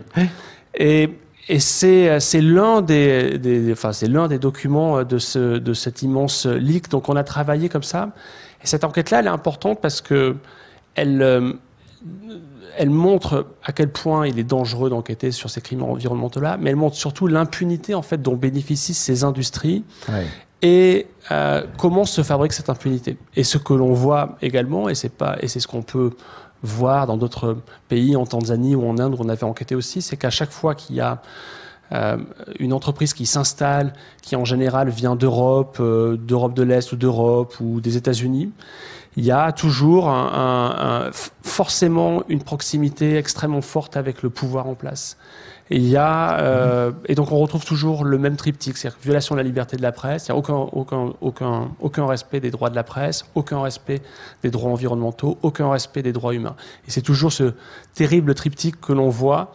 Et 0.77 1.09
et 1.47 1.59
c'est 1.59 2.19
c'est 2.19 2.41
l'un 2.41 2.81
des, 2.81 3.37
des, 3.37 3.71
enfin 3.71 3.93
c'est 3.93 4.07
l'un 4.07 4.27
des 4.27 4.39
documents 4.39 5.03
de 5.03 5.19
ce 5.19 5.59
de 5.59 5.73
cet 5.73 6.01
immense 6.01 6.47
leak. 6.47 6.89
Donc 6.89 7.07
on 7.07 7.15
a 7.15 7.23
travaillé 7.23 7.69
comme 7.69 7.83
ça. 7.83 8.09
Et 8.65 8.67
cette 8.67 8.83
enquête-là, 8.83 9.19
elle 9.19 9.27
est 9.27 9.29
importante 9.29 9.79
parce 9.79 10.01
que 10.01 10.37
elle 10.95 11.21
euh, 11.21 11.53
elle 12.77 12.89
montre 12.89 13.45
à 13.63 13.71
quel 13.71 13.91
point 13.91 14.27
il 14.27 14.39
est 14.39 14.43
dangereux 14.43 14.89
d'enquêter 14.89 15.31
sur 15.31 15.51
ces 15.51 15.61
crimes 15.61 15.83
environnementaux-là, 15.83 16.57
mais 16.59 16.71
elle 16.71 16.75
montre 16.75 16.95
surtout 16.95 17.27
l'impunité 17.27 17.93
en 17.93 18.01
fait 18.01 18.21
dont 18.21 18.35
bénéficient 18.35 18.95
ces 18.95 19.23
industries 19.23 19.83
et 20.63 21.07
euh, 21.31 21.63
comment 21.77 22.05
se 22.05 22.23
fabrique 22.23 22.53
cette 22.53 22.69
impunité. 22.69 23.17
Et 23.35 23.43
ce 23.43 23.59
que 23.59 23.73
l'on 23.73 23.93
voit 23.93 24.35
également, 24.41 24.89
et 24.89 24.95
c'est 24.95 25.09
pas 25.09 25.37
et 25.41 25.47
c'est 25.47 25.59
ce 25.59 25.67
qu'on 25.67 25.83
peut 25.83 26.11
voir 26.63 27.05
dans 27.05 27.17
d'autres 27.17 27.57
pays, 27.87 28.15
en 28.15 28.25
Tanzanie 28.25 28.75
ou 28.75 28.89
en 28.89 28.97
Inde, 28.97 29.13
où 29.13 29.17
on 29.23 29.29
avait 29.29 29.43
enquêté 29.43 29.75
aussi, 29.75 30.01
c'est 30.01 30.17
qu'à 30.17 30.31
chaque 30.31 30.51
fois 30.51 30.73
qu'il 30.73 30.95
y 30.95 31.01
a 31.01 31.21
euh, 31.91 32.17
une 32.59 32.73
entreprise 32.73 33.13
qui 33.13 33.25
s'installe, 33.25 33.93
qui 34.21 34.35
en 34.35 34.45
général 34.45 34.89
vient 34.89 35.15
d'Europe, 35.15 35.77
euh, 35.79 36.17
d'Europe 36.17 36.55
de 36.55 36.63
l'Est 36.63 36.91
ou 36.91 36.95
d'Europe 36.95 37.55
ou 37.59 37.79
des 37.79 37.95
États-Unis, 37.95 38.51
il 39.17 39.23
y 39.23 39.31
a 39.31 39.53
toujours 39.53 40.11
forcément 41.41 42.23
une 42.27 42.43
proximité 42.43 43.15
extrêmement 43.15 43.61
forte 43.61 43.95
avec 43.95 44.23
le 44.23 44.29
pouvoir 44.29 44.67
en 44.67 44.75
place. 44.75 45.15
Et 45.69 45.77
il 45.77 45.87
y 45.87 45.95
a 45.95 46.37
euh, 46.39 46.91
et 47.05 47.15
donc 47.15 47.31
on 47.31 47.39
retrouve 47.39 47.63
toujours 47.63 48.03
le 48.03 48.17
même 48.17 48.35
triptyque, 48.35 48.77
c'est-à-dire 48.77 48.99
violation 49.01 49.35
de 49.35 49.39
la 49.39 49.43
liberté 49.43 49.77
de 49.77 49.81
la 49.81 49.93
presse, 49.93 50.27
il 50.27 50.33
n'y 50.33 50.37
a 50.37 50.41
aucun, 50.41 52.05
respect 52.05 52.41
des 52.41 52.51
droits 52.51 52.69
de 52.69 52.75
la 52.75 52.83
presse, 52.83 53.25
aucun 53.35 53.61
respect 53.61 54.01
des 54.43 54.51
droits 54.51 54.69
environnementaux, 54.69 55.37
aucun 55.43 55.71
respect 55.71 56.03
des 56.03 56.11
droits 56.11 56.35
humains. 56.35 56.57
Et 56.85 56.91
c'est 56.91 57.01
toujours 57.01 57.31
ce 57.31 57.53
terrible 57.93 58.35
triptyque 58.35 58.81
que 58.81 58.91
l'on 58.91 59.09
voit 59.09 59.53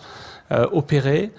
opérer 0.73 1.33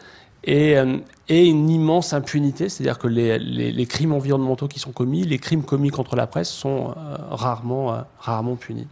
et, 0.43 0.77
euh, 0.77 0.97
et, 1.29 1.47
une 1.47 1.69
immense 1.69 2.13
impunité, 2.13 2.67
c'est-à-dire 2.69 2.97
que 2.97 3.07
les, 3.07 3.85
crimes 3.85 4.13
environnementaux 4.13 4.67
qui 4.67 4.79
sont 4.79 4.91
commis, 4.91 5.23
les 5.23 5.37
crimes 5.37 5.63
commis 5.63 5.89
contre 5.89 6.15
la 6.15 6.27
presse 6.27 6.49
sont 6.49 6.95
euh, 6.97 7.15
rarement, 7.29 7.93
euh, 7.93 8.01
rarement 8.19 8.55
punis. 8.55 8.87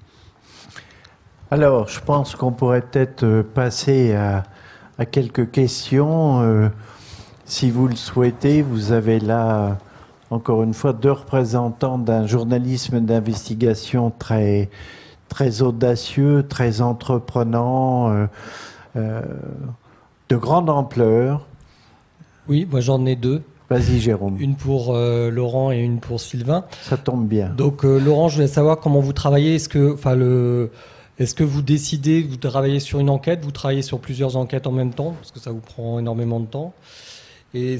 Alors, 1.52 1.88
je 1.88 2.00
pense 2.00 2.36
qu'on 2.36 2.52
pourrait 2.52 2.82
peut-être 2.82 3.42
passer 3.42 4.14
à 4.14 5.06
quelques 5.08 5.50
questions. 5.50 6.70
Si 7.46 7.72
vous 7.72 7.88
le 7.88 7.96
souhaitez, 7.96 8.62
vous 8.62 8.92
avez 8.92 9.20
là, 9.20 9.80
encore 10.30 10.62
une 10.62 10.76
fois, 10.76 10.94
deux 10.94 11.12
représentants 11.12 11.98
d'un 11.98 12.28
journalisme 12.28 13.00
d'investigation 13.00 14.12
très, 14.12 14.70
très 15.28 15.64
audacieux, 15.64 16.46
très 16.48 16.82
entreprenant, 16.82 18.28
de 20.30 20.36
grande 20.38 20.70
ampleur. 20.70 21.46
Oui, 22.48 22.68
moi 22.70 22.80
j'en 22.80 23.06
ai 23.06 23.16
deux. 23.16 23.42
Vas-y, 23.70 24.00
Jérôme. 24.00 24.38
Une 24.40 24.56
pour 24.56 24.96
Laurent 24.96 25.72
et 25.72 25.78
une 25.78 26.00
pour 26.00 26.20
Sylvain. 26.20 26.66
Ça 26.82 26.98
tombe 26.98 27.28
bien. 27.28 27.50
Donc, 27.50 27.84
Laurent, 27.84 28.28
je 28.28 28.38
voulais 28.38 28.48
savoir 28.48 28.80
comment 28.80 29.00
vous 29.00 29.14
travaillez. 29.14 29.56
Est-ce 29.56 29.70
que, 29.70 29.94
enfin, 29.94 30.16
le, 30.16 30.72
est-ce 31.20 31.36
que 31.36 31.44
vous 31.44 31.62
décidez, 31.62 32.24
vous 32.24 32.38
travaillez 32.38 32.80
sur 32.80 33.00
une 33.00 33.10
enquête, 33.10 33.44
vous 33.44 33.52
travaillez 33.52 33.82
sur 33.82 34.00
plusieurs 34.00 34.38
enquêtes 34.38 34.68
en 34.68 34.72
même 34.72 34.94
temps, 34.94 35.12
parce 35.12 35.32
que 35.32 35.40
ça 35.40 35.52
vous 35.52 35.60
prend 35.60 36.00
énormément 36.00 36.40
de 36.40 36.46
temps 36.46 36.74
Et 37.54 37.78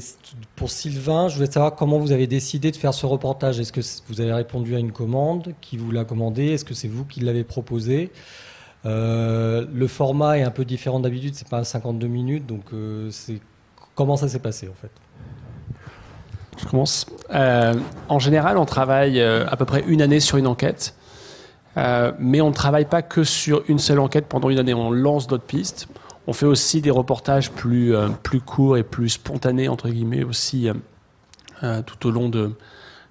pour 0.56 0.70
Sylvain, 0.70 1.28
je 1.28 1.36
voulais 1.36 1.50
savoir 1.50 1.74
comment 1.74 1.98
vous 1.98 2.12
avez 2.12 2.26
décidé 2.26 2.70
de 2.70 2.76
faire 2.76 2.92
ce 2.92 3.06
reportage. 3.06 3.58
Est-ce 3.58 3.72
que 3.72 3.80
vous 4.08 4.20
avez 4.20 4.34
répondu 4.34 4.76
à 4.76 4.78
une 4.78 4.92
commande 4.92 5.54
Qui 5.62 5.78
vous 5.78 5.90
l'a 5.90 6.04
commandé? 6.04 6.48
Est-ce 6.48 6.66
que 6.66 6.74
c'est 6.74 6.86
vous 6.86 7.06
qui 7.06 7.20
l'avez 7.20 7.42
proposé? 7.42 8.12
Euh, 8.86 9.66
Le 9.72 9.86
format 9.86 10.38
est 10.38 10.42
un 10.42 10.50
peu 10.50 10.64
différent 10.64 11.00
d'habitude, 11.00 11.34
c'est 11.34 11.48
pas 11.48 11.64
52 11.64 12.06
minutes, 12.06 12.46
donc 12.46 12.64
euh, 12.72 13.10
comment 13.94 14.16
ça 14.16 14.28
s'est 14.28 14.38
passé 14.38 14.68
en 14.68 14.74
fait? 14.74 14.90
Je 16.58 16.66
commence. 16.66 17.06
Euh, 17.30 17.74
en 18.08 18.18
général, 18.18 18.58
on 18.58 18.66
travaille 18.66 19.20
à 19.22 19.56
peu 19.56 19.64
près 19.64 19.82
une 19.86 20.02
année 20.02 20.20
sur 20.20 20.36
une 20.36 20.46
enquête. 20.46 20.94
Mais 21.76 22.42
on 22.42 22.48
ne 22.48 22.54
travaille 22.54 22.84
pas 22.84 23.00
que 23.00 23.24
sur 23.24 23.62
une 23.68 23.78
seule 23.78 23.98
enquête 23.98 24.26
pendant 24.26 24.50
une 24.50 24.58
année. 24.58 24.74
On 24.74 24.90
lance 24.90 25.26
d'autres 25.26 25.44
pistes. 25.44 25.88
On 26.26 26.34
fait 26.34 26.44
aussi 26.44 26.82
des 26.82 26.90
reportages 26.90 27.50
plus, 27.50 27.94
courts 28.44 28.76
et 28.76 28.82
plus 28.82 29.08
spontanés, 29.08 29.68
entre 29.68 29.88
guillemets, 29.88 30.22
aussi 30.22 30.68
tout 31.62 32.06
au 32.06 32.10
long 32.10 32.28
de, 32.28 32.52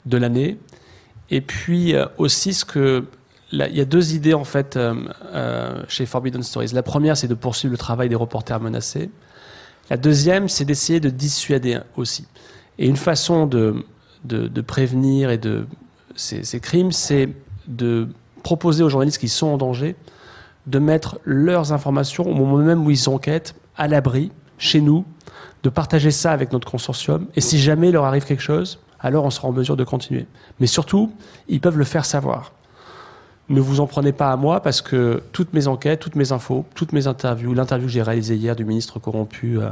de 0.05 0.17
l'année. 0.17 0.59
Et 1.31 1.41
puis 1.41 1.95
aussi, 2.19 2.53
ce 2.53 2.65
que, 2.65 3.05
il 3.51 3.75
y 3.75 3.81
a 3.81 3.85
deux 3.85 4.13
idées 4.13 4.33
en 4.33 4.43
fait 4.43 4.77
chez 5.87 6.05
Forbidden 6.05 6.43
Stories. 6.43 6.71
La 6.73 6.83
première, 6.83 7.17
c'est 7.17 7.27
de 7.27 7.33
poursuivre 7.33 7.71
le 7.71 7.77
travail 7.77 8.09
des 8.09 8.15
reporters 8.15 8.59
menacés. 8.59 9.09
La 9.89 9.97
deuxième, 9.97 10.49
c'est 10.49 10.65
d'essayer 10.65 10.99
de 10.99 11.09
dissuader 11.09 11.79
aussi. 11.97 12.27
Et 12.77 12.87
une 12.87 12.97
façon 12.97 13.47
de, 13.47 13.83
prévenir 14.65 15.31
et 15.31 15.37
de 15.37 15.65
ces, 16.15 16.43
ces 16.43 16.59
crimes, 16.59 16.91
c'est 16.91 17.29
de 17.67 18.07
proposer 18.43 18.83
aux 18.83 18.89
journalistes 18.89 19.19
qui 19.19 19.29
sont 19.29 19.47
en 19.47 19.57
danger 19.57 19.95
de 20.67 20.79
mettre 20.79 21.19
leurs 21.25 21.73
informations 21.73 22.29
au 22.29 22.33
moment 22.33 22.57
même 22.57 22.85
où 22.85 22.91
ils 22.91 23.09
enquêtent 23.09 23.55
à 23.75 23.87
l'abri, 23.87 24.31
chez 24.57 24.81
nous, 24.81 25.05
de 25.63 25.69
partager 25.69 26.11
ça 26.11 26.31
avec 26.31 26.51
notre 26.51 26.69
consortium. 26.69 27.27
Et 27.35 27.41
si 27.41 27.59
jamais 27.59 27.89
il 27.89 27.93
leur 27.93 28.05
arrive 28.05 28.25
quelque 28.25 28.43
chose, 28.43 28.79
alors 28.99 29.25
on 29.25 29.29
sera 29.29 29.47
en 29.47 29.51
mesure 29.51 29.77
de 29.77 29.83
continuer. 29.83 30.27
Mais 30.59 30.67
surtout, 30.67 31.11
ils 31.47 31.61
peuvent 31.61 31.77
le 31.77 31.85
faire 31.85 32.05
savoir. 32.05 32.51
Ne 33.49 33.61
vous 33.61 33.79
en 33.79 33.87
prenez 33.87 34.11
pas 34.11 34.31
à 34.31 34.35
moi 34.35 34.61
parce 34.61 34.81
que 34.81 35.23
toutes 35.31 35.53
mes 35.53 35.67
enquêtes, 35.67 35.99
toutes 35.99 36.15
mes 36.15 36.31
infos, 36.31 36.65
toutes 36.75 36.93
mes 36.93 37.07
interviews, 37.07 37.55
l'interview 37.55 37.87
que 37.87 37.91
j'ai 37.91 38.03
réalisée 38.03 38.35
hier 38.35 38.55
du 38.55 38.63
ministre 38.63 38.99
corrompu 38.99 39.59
euh, 39.59 39.71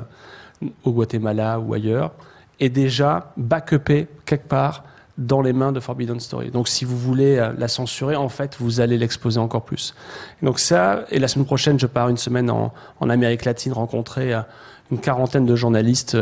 au 0.83 0.91
Guatemala 0.91 1.59
ou 1.59 1.75
ailleurs, 1.75 2.11
est 2.59 2.69
déjà 2.69 3.33
backupée 3.37 4.07
quelque 4.25 4.47
part 4.47 4.83
dans 5.19 5.41
les 5.41 5.53
mains 5.53 5.71
de 5.71 5.79
Forbidden 5.79 6.19
Story. 6.19 6.49
Donc 6.49 6.67
si 6.67 6.85
vous 6.85 6.97
voulez 6.97 7.37
euh, 7.37 7.53
la 7.55 7.67
censurer, 7.67 8.15
en 8.15 8.29
fait, 8.29 8.55
vous 8.59 8.79
allez 8.79 8.97
l'exposer 8.97 9.39
encore 9.39 9.63
plus. 9.63 9.93
donc 10.41 10.57
ça, 10.57 11.05
et 11.11 11.19
la 11.19 11.27
semaine 11.27 11.45
prochaine, 11.45 11.79
je 11.79 11.87
pars 11.87 12.09
une 12.09 12.17
semaine 12.17 12.49
en, 12.49 12.71
Amérique 13.07 13.45
latine 13.45 13.73
rencontrer 13.73 14.33
euh, 14.33 14.41
une 14.89 14.99
quarantaine 14.99 15.45
de 15.45 15.55
journalistes 15.55 16.15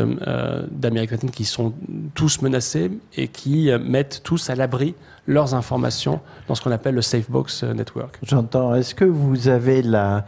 d'Amérique 0.72 1.12
latine 1.12 1.30
qui 1.30 1.44
sont 1.44 1.72
tous 2.16 2.42
menacés 2.42 2.90
et 3.16 3.28
qui 3.28 3.70
mettent 3.80 4.22
tous 4.24 4.50
à 4.50 4.56
l'abri 4.56 4.96
leurs 5.26 5.54
informations 5.54 6.20
dans 6.48 6.54
ce 6.54 6.62
qu'on 6.62 6.70
appelle 6.72 6.94
le 6.94 7.02
Safebox 7.02 7.64
Network. 7.64 8.18
J'entends. 8.22 8.74
Est-ce 8.74 8.94
que 8.94 9.04
vous 9.04 9.48
avez 9.48 9.82
la, 9.82 10.24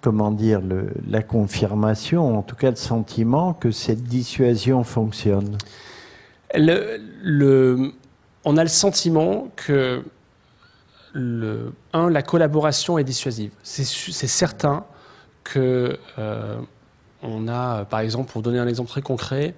comment 0.00 0.30
dire, 0.30 0.60
la 1.08 1.22
confirmation, 1.22 2.38
en 2.38 2.42
tout 2.42 2.56
cas 2.56 2.70
le 2.70 2.76
sentiment 2.76 3.52
que 3.54 3.70
cette 3.70 4.04
dissuasion 4.04 4.84
fonctionne? 4.84 5.56
Le, 6.54 7.92
On 8.44 8.56
a 8.56 8.62
le 8.62 8.68
sentiment 8.68 9.48
que, 9.56 10.02
le, 11.12 11.72
un, 11.92 12.10
la 12.10 12.22
collaboration 12.22 12.98
est 12.98 13.04
dissuasive. 13.04 13.52
C'est 13.62 13.84
certain 13.84 14.84
que 15.44 15.98
euh, 16.18 16.58
on 17.22 17.48
a, 17.48 17.84
par 17.84 18.00
exemple, 18.00 18.30
pour 18.32 18.42
donner 18.42 18.58
un 18.58 18.66
exemple 18.66 18.90
très 18.90 19.02
concret, 19.02 19.54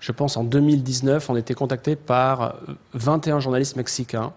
je 0.00 0.12
pense 0.12 0.36
en 0.38 0.44
2019, 0.44 1.28
on 1.28 1.36
était 1.36 1.54
contacté 1.54 1.94
par 1.94 2.56
21 2.94 3.38
journalistes 3.40 3.76
mexicains 3.76 4.32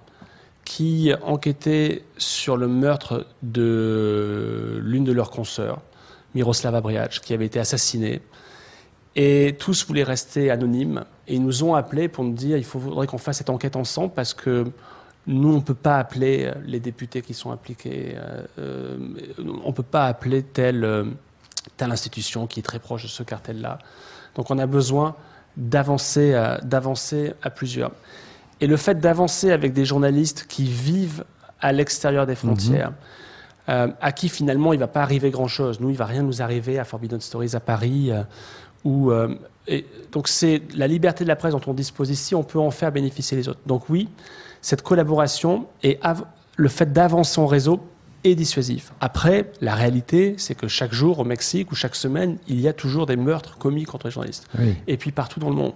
qui 0.66 1.12
enquêtaient 1.24 2.04
sur 2.18 2.58
le 2.58 2.68
meurtre 2.68 3.26
de 3.42 4.80
l'une 4.84 5.06
de 5.06 5.14
leurs 5.14 5.32
consoeurs, 5.32 5.82
Miroslava 6.36 6.82
Briac, 6.82 7.20
qui 7.22 7.34
avait 7.34 7.46
été 7.46 7.60
assassinée. 7.60 8.22
Et 9.16 9.56
tous 9.58 9.86
voulaient 9.86 10.04
rester 10.04 10.52
anonymes. 10.52 11.06
Et 11.28 11.36
ils 11.36 11.44
nous 11.44 11.64
ont 11.64 11.76
appelés 11.76 12.08
pour 12.08 12.24
nous 12.24 12.34
dire 12.34 12.58
il 12.58 12.66
faudrait 12.66 13.08
qu'on 13.08 13.18
fasse 13.18 13.38
cette 13.38 13.50
enquête 13.50 13.76
ensemble 13.76 14.14
parce 14.14 14.34
que 14.34 14.66
nous, 15.28 15.50
on 15.50 15.58
ne 15.58 15.62
peut 15.62 15.74
pas 15.74 16.00
appeler 16.00 16.52
les 16.66 16.82
députés 16.82 17.22
qui 17.22 17.34
sont 17.34 17.52
impliqués. 17.52 18.16
Euh, 18.60 18.98
on 19.38 19.68
ne 19.68 19.74
peut 19.74 19.84
pas 19.84 20.08
appeler 20.08 20.44
telle, 20.44 21.06
telle 21.78 21.92
institution 21.92 22.48
qui 22.48 22.60
est 22.60 22.64
très 22.64 22.80
proche 22.80 23.04
de 23.04 23.08
ce 23.08 23.24
cartel-là. 23.24 23.80
Donc 24.36 24.52
on 24.52 24.58
a 24.58 24.66
besoin 24.66 25.16
d'avancer 25.58 26.34
à 26.34 27.50
plusieurs. 27.50 27.92
Et 28.62 28.68
le 28.68 28.78
fait 28.78 29.00
d'avancer 29.00 29.52
avec 29.52 29.74
des 29.74 29.86
journalistes 29.86 30.46
qui 30.48 30.64
vivent 30.64 31.26
à 31.60 31.72
l'extérieur 31.72 32.26
des 32.26 32.36
frontières, 32.36 32.92
mhm. 32.92 32.96
euh, 33.70 33.88
à 34.02 34.12
qui 34.12 34.30
finalement 34.30 34.74
il 34.74 34.78
ne 34.78 34.82
va 34.82 34.88
pas 34.88 35.02
arriver 35.02 35.32
grand-chose. 35.32 35.80
Nous, 35.80 35.90
il 35.90 35.94
ne 35.94 35.98
va 35.98 36.06
rien 36.06 36.24
nous 36.24 36.42
arriver 36.42 36.80
à 36.80 36.84
Forbidden 36.84 37.22
Stories 37.22 37.56
à 37.56 37.60
Paris. 37.60 38.12
Euh, 38.12 38.24
euh, 38.86 39.36
et 39.68 39.86
donc 40.12 40.28
c'est 40.28 40.62
la 40.76 40.88
liberté 40.88 41.24
de 41.24 41.30
la 41.30 41.36
presse 41.36 41.54
dont 41.54 41.62
on 41.68 41.74
dispose 41.74 42.10
ici, 42.10 42.36
on 42.36 42.44
peut 42.44 42.60
en 42.60 42.72
faire 42.72 42.92
bénéficier 42.92 43.38
les 43.38 43.48
autres. 43.48 43.62
Donc 43.66 43.90
oui, 43.90 44.10
cette 44.62 44.82
collaboration 44.82 45.68
et 45.82 46.00
le 46.58 46.68
fait 46.70 46.92
d'avancer 46.92 47.40
en 47.40 47.48
réseau 47.48 47.80
et 48.24 48.36
dissuasif. 48.36 48.94
Après, 49.02 49.52
la 49.62 49.76
réalité, 49.76 50.36
c'est 50.38 50.56
que 50.56 50.68
chaque 50.68 50.94
jour 50.94 51.20
au 51.20 51.24
Mexique 51.24 51.72
ou 51.72 51.76
chaque 51.76 51.96
semaine, 51.96 52.38
il 52.48 52.60
y 52.60 52.68
a 52.68 52.74
toujours 52.74 53.06
des 53.06 53.16
meurtres 53.16 53.58
commis 53.58 53.84
contre 53.84 54.08
les 54.08 54.12
journalistes. 54.12 54.48
Et 54.88 54.98
puis 54.98 55.12
partout 55.12 55.40
dans 55.40 55.50
le 55.50 55.56
monde. 55.56 55.74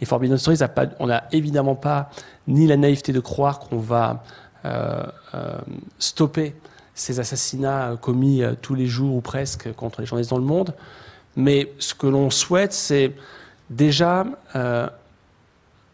Et 0.00 0.04
Forbidden 0.04 0.36
Stories, 0.36 0.58
on 0.98 1.06
n'a 1.06 1.24
évidemment 1.32 1.74
pas 1.74 2.10
ni 2.46 2.66
la 2.66 2.76
naïveté 2.76 3.12
de 3.12 3.20
croire 3.20 3.58
qu'on 3.58 3.78
va 3.78 4.22
euh, 4.64 5.04
euh, 5.34 5.58
stopper 5.98 6.54
ces 6.94 7.20
assassinats 7.20 7.96
commis 8.00 8.42
euh, 8.42 8.54
tous 8.60 8.74
les 8.74 8.86
jours 8.86 9.14
ou 9.16 9.20
presque 9.20 9.72
contre 9.74 10.00
les 10.00 10.06
journalistes 10.06 10.30
dans 10.30 10.38
le 10.38 10.44
monde. 10.44 10.74
Mais 11.36 11.72
ce 11.78 11.94
que 11.94 12.06
l'on 12.06 12.30
souhaite, 12.30 12.72
c'est 12.72 13.12
déjà 13.68 14.24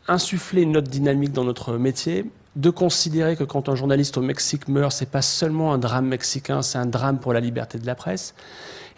insuffler 0.07 0.63
une 0.63 0.77
autre 0.77 0.89
dynamique 0.89 1.33
dans 1.33 1.45
notre 1.45 1.77
métier 1.79 2.27
de 2.57 2.71
considérer 2.71 3.37
que 3.37 3.45
quand 3.45 3.69
un 3.69 3.75
journaliste 3.75 4.19
au 4.19 4.23
Mexique 4.23 4.69
meurt, 4.69 4.93
c'est 4.93 5.11
pas 5.11 5.23
seulement 5.23 5.73
un 5.73 5.79
drame 5.79 6.07
mexicain, 6.07 6.63
c'est 6.63 6.79
un 6.79 6.87
drame 6.87 7.19
pour 7.19 7.33
la 7.33 7.41
liberté 7.41 7.79
de 7.79 7.87
la 7.87 7.95
presse. 7.95 8.35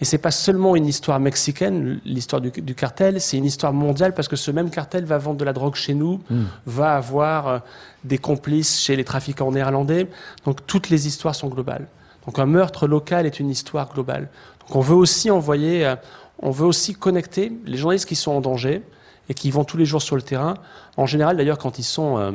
Et 0.00 0.04
c'est 0.04 0.18
pas 0.18 0.32
seulement 0.32 0.74
une 0.74 0.86
histoire 0.86 1.20
mexicaine, 1.20 2.00
l'histoire 2.04 2.42
du, 2.42 2.74
cartel, 2.74 3.20
c'est 3.20 3.36
une 3.36 3.44
histoire 3.44 3.72
mondiale 3.72 4.12
parce 4.12 4.26
que 4.26 4.34
ce 4.34 4.50
même 4.50 4.70
cartel 4.70 5.04
va 5.04 5.18
vendre 5.18 5.38
de 5.38 5.44
la 5.44 5.52
drogue 5.52 5.76
chez 5.76 5.94
nous, 5.94 6.20
hmm. 6.30 6.44
va 6.66 6.96
avoir 6.96 7.46
euh, 7.48 7.58
des 8.02 8.18
complices 8.18 8.80
chez 8.80 8.96
les 8.96 9.04
trafiquants 9.04 9.52
néerlandais. 9.52 10.08
Donc 10.44 10.66
toutes 10.66 10.90
les 10.90 11.06
histoires 11.06 11.36
sont 11.36 11.48
globales. 11.48 11.86
Donc 12.26 12.40
un 12.40 12.46
meurtre 12.46 12.88
local 12.88 13.24
est 13.24 13.38
une 13.38 13.50
histoire 13.50 13.92
globale. 13.92 14.28
Donc 14.60 14.74
on 14.74 14.80
veut 14.80 14.96
aussi 14.96 15.30
envoyer, 15.30 15.86
euh, 15.86 15.94
on 16.40 16.50
veut 16.50 16.66
aussi 16.66 16.94
connecter 16.94 17.52
les 17.64 17.76
journalistes 17.76 18.08
qui 18.08 18.16
sont 18.16 18.32
en 18.32 18.40
danger 18.40 18.82
et 19.28 19.34
qui 19.34 19.52
vont 19.52 19.64
tous 19.64 19.76
les 19.76 19.86
jours 19.86 20.02
sur 20.02 20.16
le 20.16 20.22
terrain. 20.22 20.54
En 20.96 21.06
général, 21.06 21.36
d'ailleurs, 21.36 21.58
quand 21.58 21.78
ils 21.78 21.84
sont 21.84 22.18
euh, 22.18 22.32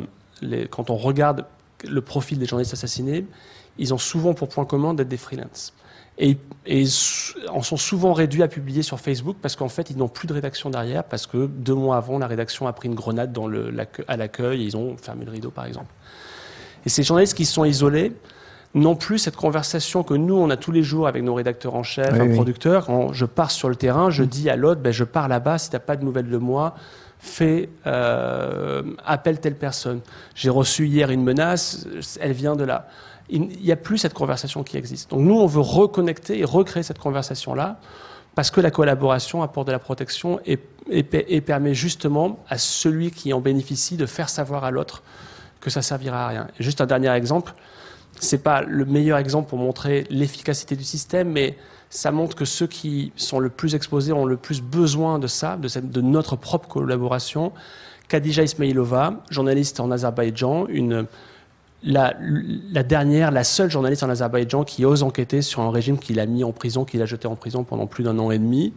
quand 0.69 0.89
on 0.89 0.95
regarde 0.95 1.45
le 1.87 2.01
profil 2.01 2.39
des 2.39 2.45
journalistes 2.45 2.73
assassinés, 2.73 3.25
ils 3.77 3.93
ont 3.93 3.97
souvent 3.97 4.33
pour 4.33 4.49
point 4.49 4.65
commun 4.65 4.93
d'être 4.93 5.07
des 5.07 5.17
freelances. 5.17 5.73
Et, 6.17 6.37
en 7.49 7.61
sont 7.61 7.77
souvent 7.77 8.11
réduits 8.11 8.43
à 8.43 8.49
publier 8.49 8.81
sur 8.83 8.99
Facebook 8.99 9.37
parce 9.41 9.55
qu'en 9.55 9.69
fait, 9.69 9.89
ils 9.89 9.97
n'ont 9.97 10.09
plus 10.09 10.27
de 10.27 10.33
rédaction 10.33 10.69
derrière 10.69 11.05
parce 11.05 11.25
que 11.25 11.47
deux 11.47 11.73
mois 11.73 11.95
avant, 11.95 12.19
la 12.19 12.27
rédaction 12.27 12.67
a 12.67 12.73
pris 12.73 12.89
une 12.89 12.95
grenade 12.95 13.31
dans 13.31 13.47
le, 13.47 13.73
à 14.07 14.17
l'accueil 14.17 14.61
et 14.61 14.65
ils 14.65 14.75
ont 14.75 14.97
fermé 14.97 15.23
le 15.23 15.31
rideau, 15.31 15.49
par 15.49 15.65
exemple. 15.65 15.93
Et 16.85 16.89
ces 16.89 17.03
journalistes 17.03 17.35
qui 17.35 17.45
sont 17.45 17.63
isolés 17.63 18.13
n'ont 18.75 18.95
plus 18.95 19.17
cette 19.17 19.37
conversation 19.37 20.03
que 20.03 20.13
nous, 20.13 20.35
on 20.35 20.49
a 20.49 20.57
tous 20.57 20.71
les 20.71 20.83
jours 20.83 21.07
avec 21.07 21.23
nos 21.23 21.33
rédacteurs 21.33 21.75
en 21.75 21.83
chef, 21.83 22.13
un 22.13 22.33
producteur. 22.33 22.85
Quand 22.85 23.13
je 23.13 23.25
pars 23.25 23.51
sur 23.51 23.69
le 23.69 23.75
terrain, 23.75 24.09
je 24.09 24.23
dis 24.23 24.49
à 24.49 24.57
l'autre, 24.57 24.81
ben, 24.81 24.91
je 24.91 25.05
pars 25.05 25.27
là-bas, 25.27 25.57
si 25.57 25.69
tu 25.69 25.75
n'as 25.75 25.79
pas 25.79 25.95
de 25.95 26.03
nouvelles 26.03 26.29
de 26.29 26.37
moi, 26.37 26.75
fait 27.19 27.69
euh, 27.85 28.81
appelle 29.05 29.39
telle 29.39 29.57
personne. 29.57 30.01
J'ai 30.35 30.49
reçu 30.49 30.87
hier 30.87 31.11
une 31.11 31.23
menace, 31.23 31.85
elle 32.19 32.31
vient 32.31 32.55
de 32.55 32.63
là. 32.63 32.87
Il 33.29 33.47
n'y 33.47 33.71
a 33.71 33.75
plus 33.75 33.99
cette 33.99 34.13
conversation 34.13 34.63
qui 34.63 34.77
existe. 34.77 35.11
Donc 35.11 35.19
nous, 35.19 35.35
on 35.35 35.45
veut 35.45 35.59
reconnecter 35.59 36.39
et 36.39 36.45
recréer 36.45 36.81
cette 36.81 36.97
conversation-là 36.97 37.79
parce 38.33 38.51
que 38.51 38.61
la 38.61 38.71
collaboration 38.71 39.43
apporte 39.43 39.67
de 39.67 39.73
la 39.73 39.79
protection 39.79 40.39
et, 40.45 40.59
et, 40.89 41.41
permet 41.41 41.73
justement 41.73 42.39
à 42.47 42.57
celui 42.57 43.11
qui 43.11 43.33
en 43.33 43.41
bénéficie 43.41 43.97
de 43.97 44.05
faire 44.05 44.29
savoir 44.29 44.63
à 44.63 44.71
l'autre 44.71 45.03
que 45.59 45.69
ça 45.69 45.81
servira 45.81 46.25
à 46.25 46.27
rien. 46.29 46.47
juste 46.57 46.79
un 46.79 46.85
dernier 46.85 47.11
exemple, 47.11 47.53
c'est 48.19 48.41
pas 48.41 48.61
le 48.61 48.85
meilleur 48.85 49.17
exemple 49.17 49.49
pour 49.49 49.59
montrer 49.59 50.05
l'efficacité 50.09 50.75
du 50.75 50.83
système, 50.83 51.29
mais 51.31 51.57
ça 51.89 52.11
montre 52.11 52.35
que 52.35 52.45
ceux 52.45 52.67
qui 52.67 53.11
sont 53.15 53.39
le 53.39 53.49
plus 53.49 53.75
exposés 53.75 54.13
ont 54.13 54.25
le 54.25 54.37
plus 54.37 54.61
besoin 54.61 55.17
de 55.17 55.27
ça, 55.27 55.57
de, 55.57 56.01
notre 56.01 56.35
propre 56.35 56.67
collaboration. 56.67 57.51
Khadija 58.07 58.43
Ismailova, 58.43 59.23
journaliste 59.31 59.79
en 59.79 59.89
Azerbaïdjan, 59.89 60.67
la, 61.83 62.13
dernière, 62.83 63.31
la 63.31 63.43
seule 63.43 63.71
journaliste 63.71 64.03
en 64.03 64.09
Azerbaïdjan 64.09 64.63
qui 64.63 64.85
ose 64.85 65.01
enquêter 65.01 65.41
sur 65.41 65.61
un 65.61 65.71
régime 65.71 65.97
qu'il 65.97 66.19
a 66.19 66.25
mis 66.25 66.43
en 66.43 66.51
prison, 66.51 66.85
qu'il 66.85 67.01
a 67.01 67.05
jeté 67.05 67.27
en 67.27 67.35
prison 67.35 67.63
pendant 67.63 67.87
plus 67.87 68.03
d'un 68.03 68.19
an 68.19 68.29
et 68.29 68.37
demi. 68.37 68.73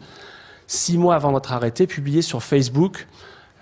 Six 0.66 0.96
mois 0.96 1.14
avant 1.14 1.32
d'être 1.32 1.52
arrêté, 1.52 1.86
publié 1.86 2.22
sur 2.22 2.42
Facebook 2.42 3.06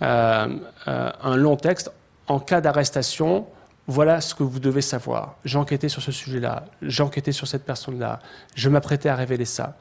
euh, 0.02 0.46
euh, 0.86 1.10
un 1.22 1.36
long 1.36 1.56
texte 1.56 1.90
en 2.28 2.38
cas 2.38 2.60
d'arrestation 2.60 3.46
voilà 3.86 4.20
ce 4.20 4.34
que 4.34 4.42
vous 4.42 4.60
devez 4.60 4.82
savoir. 4.82 5.36
J'ai 5.44 5.58
enquêté 5.58 5.88
sur 5.88 6.02
ce 6.02 6.12
sujet-là, 6.12 6.64
j'ai 6.82 7.02
enquêté 7.02 7.32
sur 7.32 7.46
cette 7.46 7.64
personne-là, 7.64 8.20
je 8.54 8.68
m'apprêtais 8.68 9.08
à 9.08 9.16
révéler 9.16 9.44
ça. 9.44 9.76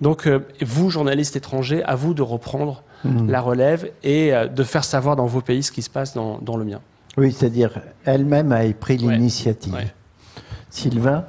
Donc, 0.00 0.26
euh, 0.26 0.40
vous, 0.62 0.90
journalistes 0.90 1.36
étrangers, 1.36 1.82
à 1.84 1.94
vous 1.94 2.14
de 2.14 2.22
reprendre 2.22 2.82
hmm. 3.04 3.28
la 3.28 3.40
relève 3.40 3.90
et 4.02 4.34
euh, 4.34 4.46
de 4.46 4.62
faire 4.62 4.84
savoir 4.84 5.16
dans 5.16 5.26
vos 5.26 5.42
pays 5.42 5.62
ce 5.62 5.72
qui 5.72 5.82
se 5.82 5.90
passe 5.90 6.14
dans, 6.14 6.56
le 6.56 6.64
mien. 6.64 6.80
Oui, 7.18 7.32
c'est-à-dire, 7.32 7.80
elle-même 8.04 8.52
a 8.52 8.62
pris 8.72 8.96
l'initiative. 8.96 9.76
Sylvain 10.70 11.24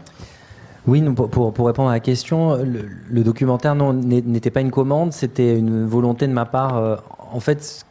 oui, 0.87 1.01
pour, 1.13 1.53
pour, 1.53 1.67
répondre 1.67 1.89
à 1.89 1.93
la 1.93 1.99
question, 1.99 2.55
le, 2.55 3.23
documentaire 3.23 3.75
n'était 3.75 4.49
pas 4.49 4.61
une 4.61 4.71
commande, 4.71 5.13
c'était 5.13 5.57
une 5.57 5.85
volonté 5.85 6.27
de 6.27 6.33
ma 6.33 6.45
part. 6.45 6.77
Euh, 6.77 6.95
en 7.31 7.39
fait, 7.39 7.85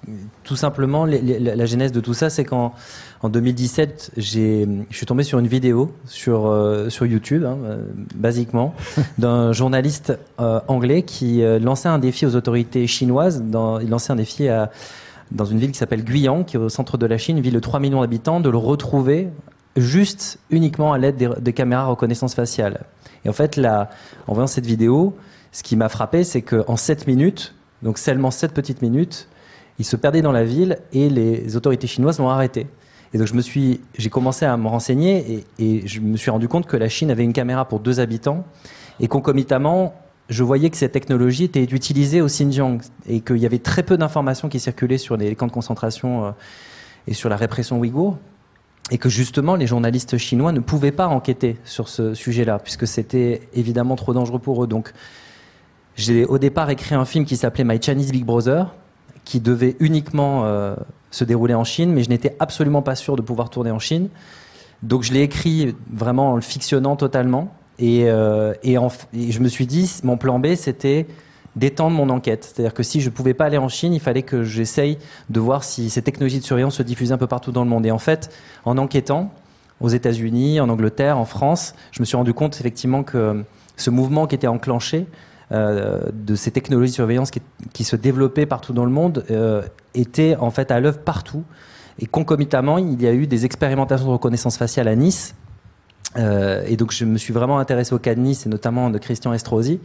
tout 0.44 0.56
simplement, 0.56 1.04
la 1.06 1.66
genèse 1.66 1.92
de 1.92 2.00
tout 2.00 2.14
ça, 2.14 2.30
c'est 2.30 2.44
qu'en 2.44 2.74
en 3.22 3.28
2017, 3.28 4.12
je 4.16 4.66
suis 4.90 5.06
tombé 5.06 5.24
sur 5.24 5.38
une 5.38 5.46
vidéo 5.46 5.94
sur, 6.06 6.46
euh, 6.46 6.88
sur 6.88 7.04
YouTube, 7.04 7.44
hein, 7.44 7.58
euh, 7.64 7.84
basiquement, 8.14 8.74
d'un 9.18 9.52
journaliste 9.52 10.18
euh, 10.40 10.60
anglais 10.68 11.02
qui 11.02 11.42
lançait 11.60 11.88
un 11.88 11.98
défi 11.98 12.24
aux 12.26 12.34
autorités 12.34 12.86
chinoises. 12.86 13.42
Dans, 13.42 13.78
il 13.78 13.90
lançait 13.90 14.12
un 14.12 14.16
défi 14.16 14.48
à, 14.48 14.70
dans 15.32 15.44
une 15.44 15.58
ville 15.58 15.72
qui 15.72 15.78
s'appelle 15.78 16.04
Guiyang, 16.04 16.44
qui 16.44 16.56
est 16.56 16.60
au 16.60 16.68
centre 16.68 16.96
de 16.96 17.06
la 17.06 17.18
Chine, 17.18 17.36
une 17.36 17.42
ville 17.42 17.54
de 17.54 17.60
3 17.60 17.80
millions 17.80 18.00
d'habitants, 18.00 18.40
de 18.40 18.48
le 18.48 18.58
retrouver 18.58 19.28
juste 19.76 20.38
uniquement 20.50 20.92
à 20.92 20.98
l'aide 20.98 21.38
des, 21.40 21.52
caméras 21.52 21.86
reconnaissance 21.86 22.34
faciale. 22.34 22.80
Et 23.24 23.28
en 23.28 23.32
fait, 23.32 23.56
là, 23.56 23.90
en 24.26 24.34
voyant 24.34 24.46
cette 24.46 24.66
vidéo, 24.66 25.16
ce 25.52 25.62
qui 25.62 25.76
m'a 25.76 25.88
frappé, 25.88 26.24
c'est 26.24 26.42
qu'en 26.42 26.76
7 26.76 27.06
minutes, 27.06 27.54
donc 27.82 27.98
seulement 27.98 28.30
7 28.30 28.52
petites 28.52 28.82
minutes, 28.82 29.28
il 29.78 29.84
se 29.84 29.96
perdait 29.96 30.22
dans 30.22 30.32
la 30.32 30.44
ville 30.44 30.78
et 30.92 31.08
les 31.08 31.56
autorités 31.56 31.86
chinoises 31.86 32.18
l'ont 32.18 32.28
arrêté. 32.28 32.66
Et 33.12 33.18
donc 33.18 33.26
je 33.26 33.34
me 33.34 33.40
suis, 33.40 33.80
j'ai 33.98 34.10
commencé 34.10 34.44
à 34.44 34.56
me 34.56 34.68
renseigner 34.68 35.44
et, 35.58 35.64
et, 35.64 35.86
je 35.86 36.00
me 36.00 36.16
suis 36.16 36.30
rendu 36.30 36.48
compte 36.48 36.66
que 36.66 36.76
la 36.76 36.88
Chine 36.88 37.10
avait 37.10 37.24
une 37.24 37.32
caméra 37.32 37.64
pour 37.64 37.80
deux 37.80 37.98
habitants 37.98 38.44
et 39.00 39.08
concomitamment, 39.08 39.94
je 40.28 40.44
voyais 40.44 40.70
que 40.70 40.76
cette 40.76 40.92
technologie 40.92 41.44
était 41.44 41.64
utilisée 41.64 42.20
au 42.20 42.26
Xinjiang 42.26 42.78
et 43.08 43.20
qu'il 43.20 43.38
y 43.38 43.46
avait 43.46 43.58
très 43.58 43.82
peu 43.82 43.96
d'informations 43.96 44.48
qui 44.48 44.60
circulaient 44.60 44.98
sur 44.98 45.16
les 45.16 45.34
camps 45.34 45.48
de 45.48 45.52
concentration 45.52 46.26
euh, 46.26 46.30
et 47.08 47.14
sur 47.14 47.28
la 47.28 47.36
répression 47.36 47.80
ouïghour 47.80 48.18
et 48.90 48.98
que 48.98 49.08
justement 49.08 49.56
les 49.56 49.66
journalistes 49.66 50.18
chinois 50.18 50.52
ne 50.52 50.60
pouvaient 50.60 50.92
pas 50.92 51.08
enquêter 51.08 51.56
sur 51.64 51.88
ce 51.88 52.14
sujet-là 52.14 52.58
puisque 52.58 52.86
c'était 52.86 53.40
évidemment 53.54 53.96
trop 53.96 54.12
dangereux 54.12 54.38
pour 54.38 54.62
eux. 54.62 54.66
Donc 54.66 54.92
J'ai 55.96 56.24
au 56.24 56.38
départ 56.38 56.70
écrit 56.70 56.94
un 56.94 57.04
film 57.04 57.24
qui 57.24 57.36
s'appelait 57.36 57.64
My 57.64 57.80
Chinese 57.80 58.12
Big 58.12 58.24
Brother, 58.24 58.74
qui 59.24 59.40
devait 59.40 59.76
uniquement 59.80 60.44
euh, 60.44 60.74
se 61.10 61.24
dérouler 61.24 61.54
en 61.54 61.64
Chine, 61.64 61.92
mais 61.92 62.02
je 62.02 62.08
n'étais 62.08 62.36
absolument 62.38 62.82
pas 62.82 62.94
sûr 62.94 63.16
de 63.16 63.22
pouvoir 63.22 63.50
tourner 63.50 63.70
en 63.70 63.78
Chine. 63.78 64.08
Donc 64.82 65.02
je 65.02 65.12
l'ai 65.12 65.22
écrit 65.22 65.74
vraiment 65.92 66.32
en 66.32 66.34
le 66.36 66.40
fictionnant 66.40 66.96
totalement. 66.96 67.52
Et, 67.78 68.04
euh, 68.10 68.54
et, 68.62 68.76
je 69.30 69.40
me 69.40 69.48
suis 69.48 69.66
dit, 69.66 70.00
mon 70.04 70.16
plan 70.16 70.38
B, 70.38 70.54
c'était 70.54 71.06
d'étendre 71.56 71.96
mon 71.96 72.08
enquête. 72.10 72.44
C'est-à-dire 72.44 72.74
que 72.74 72.82
si 72.82 73.00
je 73.00 73.08
ne 73.08 73.14
pouvais 73.14 73.34
pas 73.34 73.46
aller 73.46 73.58
en 73.58 73.68
Chine, 73.68 73.92
il 73.92 74.00
fallait 74.00 74.22
que 74.22 74.42
j'essaye 74.42 74.98
de 75.30 75.40
voir 75.40 75.64
si 75.64 75.90
ces 75.90 76.02
technologies 76.02 76.40
de 76.40 76.44
surveillance 76.44 76.76
se 76.76 76.82
diffusaient 76.82 77.12
un 77.12 77.18
peu 77.18 77.26
partout 77.26 77.52
dans 77.52 77.64
le 77.64 77.70
monde. 77.70 77.86
Et 77.86 77.90
en 77.90 77.98
fait, 77.98 78.30
en 78.64 78.78
enquêtant 78.78 79.32
aux 79.80 79.88
États-Unis, 79.88 80.60
en 80.60 80.68
Angleterre, 80.68 81.18
en 81.18 81.24
France, 81.24 81.74
je 81.90 82.00
me 82.00 82.04
suis 82.04 82.16
rendu 82.16 82.34
compte 82.34 82.58
effectivement 82.60 83.02
que 83.02 83.44
ce 83.76 83.90
mouvement 83.90 84.26
qui 84.26 84.34
était 84.34 84.46
enclenché, 84.46 85.06
de 85.50 86.34
ces 86.36 86.50
technologies 86.50 86.92
de 86.92 86.94
surveillance 86.94 87.30
qui, 87.30 87.84
se 87.84 87.96
développaient 87.96 88.46
partout 88.46 88.72
dans 88.72 88.84
le 88.84 88.90
monde 88.90 89.24
euh, 89.30 89.62
était 89.94 90.36
en 90.36 90.50
fait 90.50 90.70
à 90.70 90.80
l'œuvre 90.80 90.98
partout. 90.98 91.42
Et 91.98 92.06
concomitamment, 92.06 92.78
il 92.78 93.00
y 93.02 93.06
a 93.06 93.12
eu 93.12 93.26
des 93.26 93.44
expérimentations 93.44 94.06
de 94.06 94.12
reconnaissance 94.12 94.56
faciale 94.56 94.88
à 94.88 94.94
Nice. 94.94 95.34
Euh, 96.16 96.62
et 96.66 96.76
donc, 96.76 96.92
je 96.92 97.04
me 97.04 97.18
suis 97.18 97.32
vraiment 97.32 97.58
intéressé 97.58 97.94
au 97.94 97.98
cas 97.98 98.14
de 98.14 98.20
Nice 98.20 98.46
et 98.46 98.48
notamment 98.48 98.90
de 98.90 98.98
Christian 98.98 99.32
Estrosi. 99.32 99.80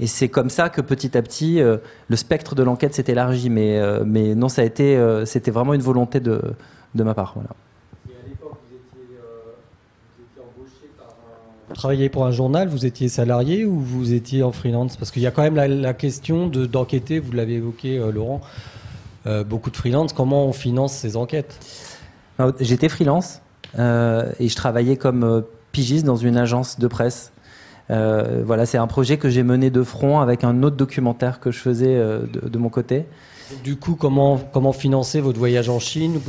Et 0.00 0.06
c'est 0.06 0.28
comme 0.28 0.48
ça 0.48 0.70
que 0.70 0.80
petit 0.80 1.16
à 1.16 1.22
petit, 1.22 1.60
euh, 1.60 1.76
le 2.08 2.16
spectre 2.16 2.54
de 2.54 2.62
l'enquête 2.62 2.94
s'est 2.94 3.04
élargi. 3.08 3.50
Mais, 3.50 3.78
euh, 3.78 4.02
mais 4.06 4.34
non, 4.34 4.48
ça 4.48 4.62
a 4.62 4.64
été, 4.64 4.96
euh, 4.96 5.26
c'était 5.26 5.50
vraiment 5.50 5.74
une 5.74 5.82
volonté 5.82 6.20
de, 6.20 6.40
de 6.94 7.02
ma 7.02 7.14
part. 7.14 7.32
Voilà. 7.34 7.50
Travailliez 11.74 12.08
pour 12.08 12.26
un 12.26 12.30
journal, 12.30 12.68
vous 12.68 12.86
étiez 12.86 13.08
salarié 13.08 13.64
ou 13.64 13.80
vous 13.80 14.12
étiez 14.12 14.42
en 14.42 14.52
freelance? 14.52 14.96
Parce 14.96 15.10
qu'il 15.10 15.22
y 15.22 15.26
a 15.26 15.30
quand 15.30 15.42
même 15.42 15.56
la, 15.56 15.94
question 15.94 16.46
de, 16.46 16.66
d'enquêter, 16.66 17.18
vous 17.18 17.32
l'avez 17.32 17.54
évoqué 17.54 17.98
euh, 17.98 18.12
Laurent, 18.12 18.40
euh, 19.26 19.44
beaucoup 19.44 19.70
de 19.70 19.76
freelance, 19.76 20.12
comment 20.12 20.46
on 20.46 20.52
finance 20.52 20.92
ces 20.92 21.16
enquêtes? 21.16 21.58
J'étais 22.58 22.88
freelance 22.88 23.42
euh, 23.78 24.32
et 24.38 24.48
je 24.48 24.56
travaillais 24.56 24.96
comme 24.96 25.44
pigiste 25.72 26.06
dans 26.06 26.16
une 26.16 26.38
agence 26.38 26.78
de 26.78 26.86
presse. 26.86 27.32
Voilà, 27.88 28.66
c'est 28.66 28.78
un 28.78 28.86
projet 28.86 29.16
que 29.16 29.28
j'ai 29.28 29.42
mené 29.42 29.68
de 29.70 29.82
front 29.82 30.20
avec 30.20 30.44
un 30.44 30.62
autre 30.62 30.76
documentaire 30.76 31.40
que 31.40 31.50
je 31.50 31.58
faisais 31.58 31.98
de 31.98 32.58
mon 32.58 32.68
côté. 32.68 33.04
Du 33.64 33.76
coup, 33.76 33.94
comment, 33.94 34.38
comment 34.52 34.72
financer 34.72 35.20
votre 35.20 35.38
voyage 35.38 35.68
en 35.68 35.78
Chine, 35.78 36.20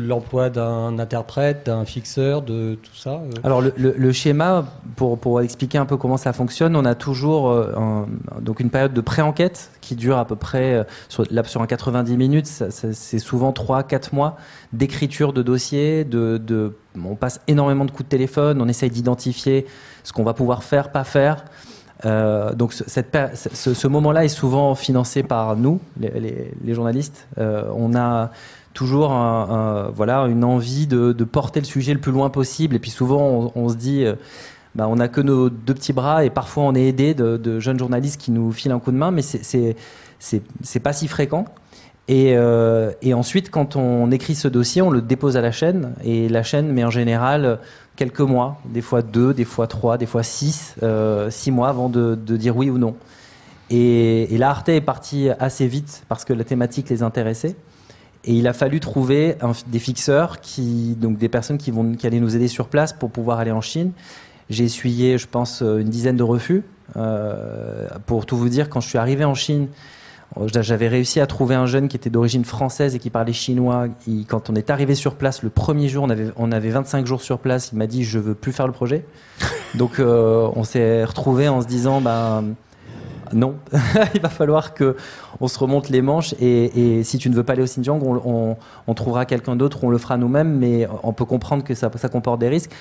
l'emploi 0.00 0.48
le, 0.48 0.50
d'un 0.50 0.98
interprète, 0.98 1.66
d'un 1.66 1.84
fixeur, 1.84 2.42
de 2.42 2.74
tout 2.82 2.94
ça 2.94 3.22
euh 3.22 3.30
Alors 3.44 3.62
le, 3.62 4.12
schéma, 4.12 4.66
pour, 4.96 5.18
pour 5.18 5.40
expliquer 5.40 5.78
un 5.78 5.86
peu 5.86 5.96
comment 5.96 6.16
ça 6.16 6.32
fonctionne, 6.32 6.76
on 6.76 6.84
a 6.84 6.94
toujours 6.94 7.50
euh, 7.50 8.04
donc 8.40 8.60
une 8.60 8.70
période 8.70 8.92
de 8.92 9.00
pré-enquête 9.00 9.70
qui 9.80 9.94
dure 9.94 10.18
à 10.18 10.24
peu 10.24 10.36
près, 10.36 10.74
euh, 10.74 10.84
sur, 11.08 11.24
là, 11.30 11.44
sur 11.44 11.62
un 11.62 11.66
90 11.66 12.16
minutes, 12.16 12.46
c'est 12.46 13.18
souvent 13.18 13.52
3-4 13.52 14.14
mois 14.14 14.36
d'écriture 14.72 15.32
de 15.32 15.42
dossiers, 15.42 16.04
de, 16.04 16.38
de, 16.38 16.76
on 17.02 17.14
passe 17.14 17.40
énormément 17.48 17.84
de 17.84 17.90
coups 17.90 18.04
de 18.04 18.10
téléphone, 18.10 18.60
on 18.60 18.68
essaye 18.68 18.90
d'identifier 18.90 19.66
ce 20.04 20.12
qu'on 20.12 20.24
va 20.24 20.34
pouvoir 20.34 20.62
faire, 20.62 20.92
pas 20.92 21.04
faire. 21.04 21.44
Euh, 22.04 22.52
donc 22.52 22.74
ce, 22.74 23.86
moment-là 23.86 24.24
est 24.24 24.28
souvent 24.28 24.74
financé 24.74 25.22
par 25.22 25.56
nous, 25.56 25.80
les, 25.98 26.74
journalistes. 26.74 27.26
Euh, 27.38 27.64
on 27.74 27.94
a 27.94 28.30
toujours 28.74 29.08
voilà, 29.94 30.26
une 30.26 30.44
envie 30.44 30.86
de, 30.86 31.12
porter 31.24 31.60
le 31.60 31.66
sujet 31.66 31.94
le 31.94 32.00
plus 32.00 32.12
loin 32.12 32.30
possible. 32.30 32.76
Et 32.76 32.78
puis 32.78 32.90
souvent, 32.90 33.52
on, 33.54 33.68
se 33.68 33.76
dit, 33.76 34.04
euh, 34.04 34.14
bah, 34.74 34.86
on 34.88 34.96
n'a 34.96 35.08
que 35.08 35.20
nos 35.20 35.48
deux 35.48 35.74
petits 35.74 35.92
bras 35.92 36.24
et 36.24 36.30
parfois 36.30 36.64
on 36.64 36.74
est 36.74 36.86
aidé 36.86 37.14
de, 37.14 37.60
jeunes 37.60 37.78
journalistes 37.78 38.20
qui 38.20 38.30
nous 38.30 38.52
filent 38.52 38.72
un 38.72 38.78
coup 38.78 38.92
de 38.92 38.98
main, 38.98 39.10
mais 39.10 39.22
c'est 39.22 40.80
pas 40.82 40.92
si 40.92 41.08
fréquent. 41.08 41.46
Et, 42.08 42.36
et, 43.02 43.14
ensuite, 43.14 43.50
quand 43.50 43.74
on 43.74 44.10
écrit 44.12 44.36
ce 44.36 44.46
dossier, 44.46 44.80
on 44.82 44.90
le 44.90 45.00
dépose 45.00 45.36
à 45.36 45.40
la 45.40 45.50
chaîne 45.50 45.94
et 46.04 46.28
la 46.28 46.44
chaîne 46.44 46.70
met 46.70 46.84
en 46.84 46.90
général 46.90 47.58
quelques 47.96 48.20
mois, 48.20 48.60
des 48.66 48.82
fois 48.82 49.02
deux, 49.02 49.34
des 49.34 49.44
fois 49.44 49.66
trois, 49.66 49.98
des 49.98 50.06
fois 50.06 50.22
six, 50.22 50.74
euh, 50.82 51.30
six 51.30 51.50
mois 51.50 51.68
avant 51.68 51.88
de, 51.88 52.14
dire 52.14 52.56
oui 52.56 52.70
ou 52.70 52.78
non. 52.78 52.94
Et, 53.70 54.32
et 54.34 54.38
là, 54.38 54.50
Arte 54.50 54.68
est 54.68 54.80
parti 54.80 55.28
assez 55.40 55.66
vite 55.66 56.04
parce 56.08 56.24
que 56.24 56.32
la 56.32 56.44
thématique 56.44 56.88
les 56.90 57.02
intéressait. 57.02 57.56
Et 58.24 58.32
il 58.34 58.46
a 58.48 58.52
fallu 58.52 58.80
trouver 58.80 59.36
des 59.68 59.78
fixeurs, 59.78 60.40
qui, 60.40 60.96
donc 61.00 61.16
des 61.16 61.28
personnes 61.28 61.58
qui, 61.58 61.70
vont, 61.70 61.94
qui 61.94 62.06
allaient 62.06 62.20
nous 62.20 62.34
aider 62.34 62.48
sur 62.48 62.68
place 62.68 62.92
pour 62.92 63.10
pouvoir 63.10 63.38
aller 63.38 63.52
en 63.52 63.60
Chine. 63.60 63.92
J'ai 64.50 64.64
essuyé, 64.64 65.16
je 65.16 65.28
pense, 65.28 65.60
une 65.62 65.88
dizaine 65.88 66.16
de 66.16 66.22
refus. 66.24 66.64
Euh, 66.96 67.88
pour 68.06 68.26
tout 68.26 68.36
vous 68.36 68.48
dire, 68.48 68.68
quand 68.68 68.80
je 68.80 68.88
suis 68.88 68.98
arrivé 68.98 69.24
en 69.24 69.34
Chine, 69.34 69.68
j'avais 70.46 70.88
réussi 70.88 71.20
à 71.20 71.26
trouver 71.26 71.54
un 71.54 71.66
jeune 71.66 71.88
qui 71.88 71.96
était 71.96 72.10
d'origine 72.10 72.44
française 72.44 72.94
et 72.94 72.98
qui 72.98 73.10
parlait 73.10 73.32
chinois. 73.32 73.86
Il, 74.06 74.26
quand 74.26 74.50
on 74.50 74.54
est 74.54 74.70
arrivé 74.70 74.94
sur 74.94 75.14
place, 75.14 75.42
le 75.42 75.50
premier 75.50 75.88
jour, 75.88 76.04
on 76.04 76.10
avait, 76.10 76.30
on 76.36 76.52
avait 76.52 76.70
25 76.70 77.06
jours 77.06 77.22
sur 77.22 77.38
place, 77.38 77.70
il 77.72 77.78
m'a 77.78 77.86
dit 77.86 78.04
je 78.04 78.18
veux 78.18 78.34
plus 78.34 78.52
faire 78.52 78.66
le 78.66 78.72
projet. 78.72 79.04
Donc 79.74 79.98
euh, 79.98 80.48
on 80.54 80.64
s'est 80.64 81.04
retrouvé 81.04 81.48
en 81.48 81.62
se 81.62 81.66
disant 81.66 82.00
bah, 82.00 82.42
non, 83.32 83.56
il 84.14 84.20
va 84.20 84.28
falloir 84.28 84.74
que 84.74 84.96
on 85.40 85.48
se 85.48 85.58
remonte 85.58 85.88
les 85.88 86.02
manches 86.02 86.34
et, 86.40 86.98
et, 86.98 87.04
si 87.04 87.18
tu 87.18 87.28
ne 87.30 87.34
veux 87.34 87.42
pas 87.42 87.54
aller 87.54 87.62
au 87.62 87.66
Xinjiang, 87.66 88.00
on, 88.02 88.20
on, 88.24 88.56
on 88.86 88.94
trouvera 88.94 89.26
quelqu'un 89.26 89.56
d'autre, 89.56 89.84
on 89.84 89.90
le 89.90 89.98
fera 89.98 90.16
nous-mêmes, 90.16 90.58
mais 90.58 90.86
on 91.02 91.12
peut 91.12 91.24
comprendre 91.24 91.64
que 91.64 91.74
ça, 91.74 91.90
ça 91.96 92.08
comporte 92.08 92.40
des 92.40 92.48
risques. 92.48 92.72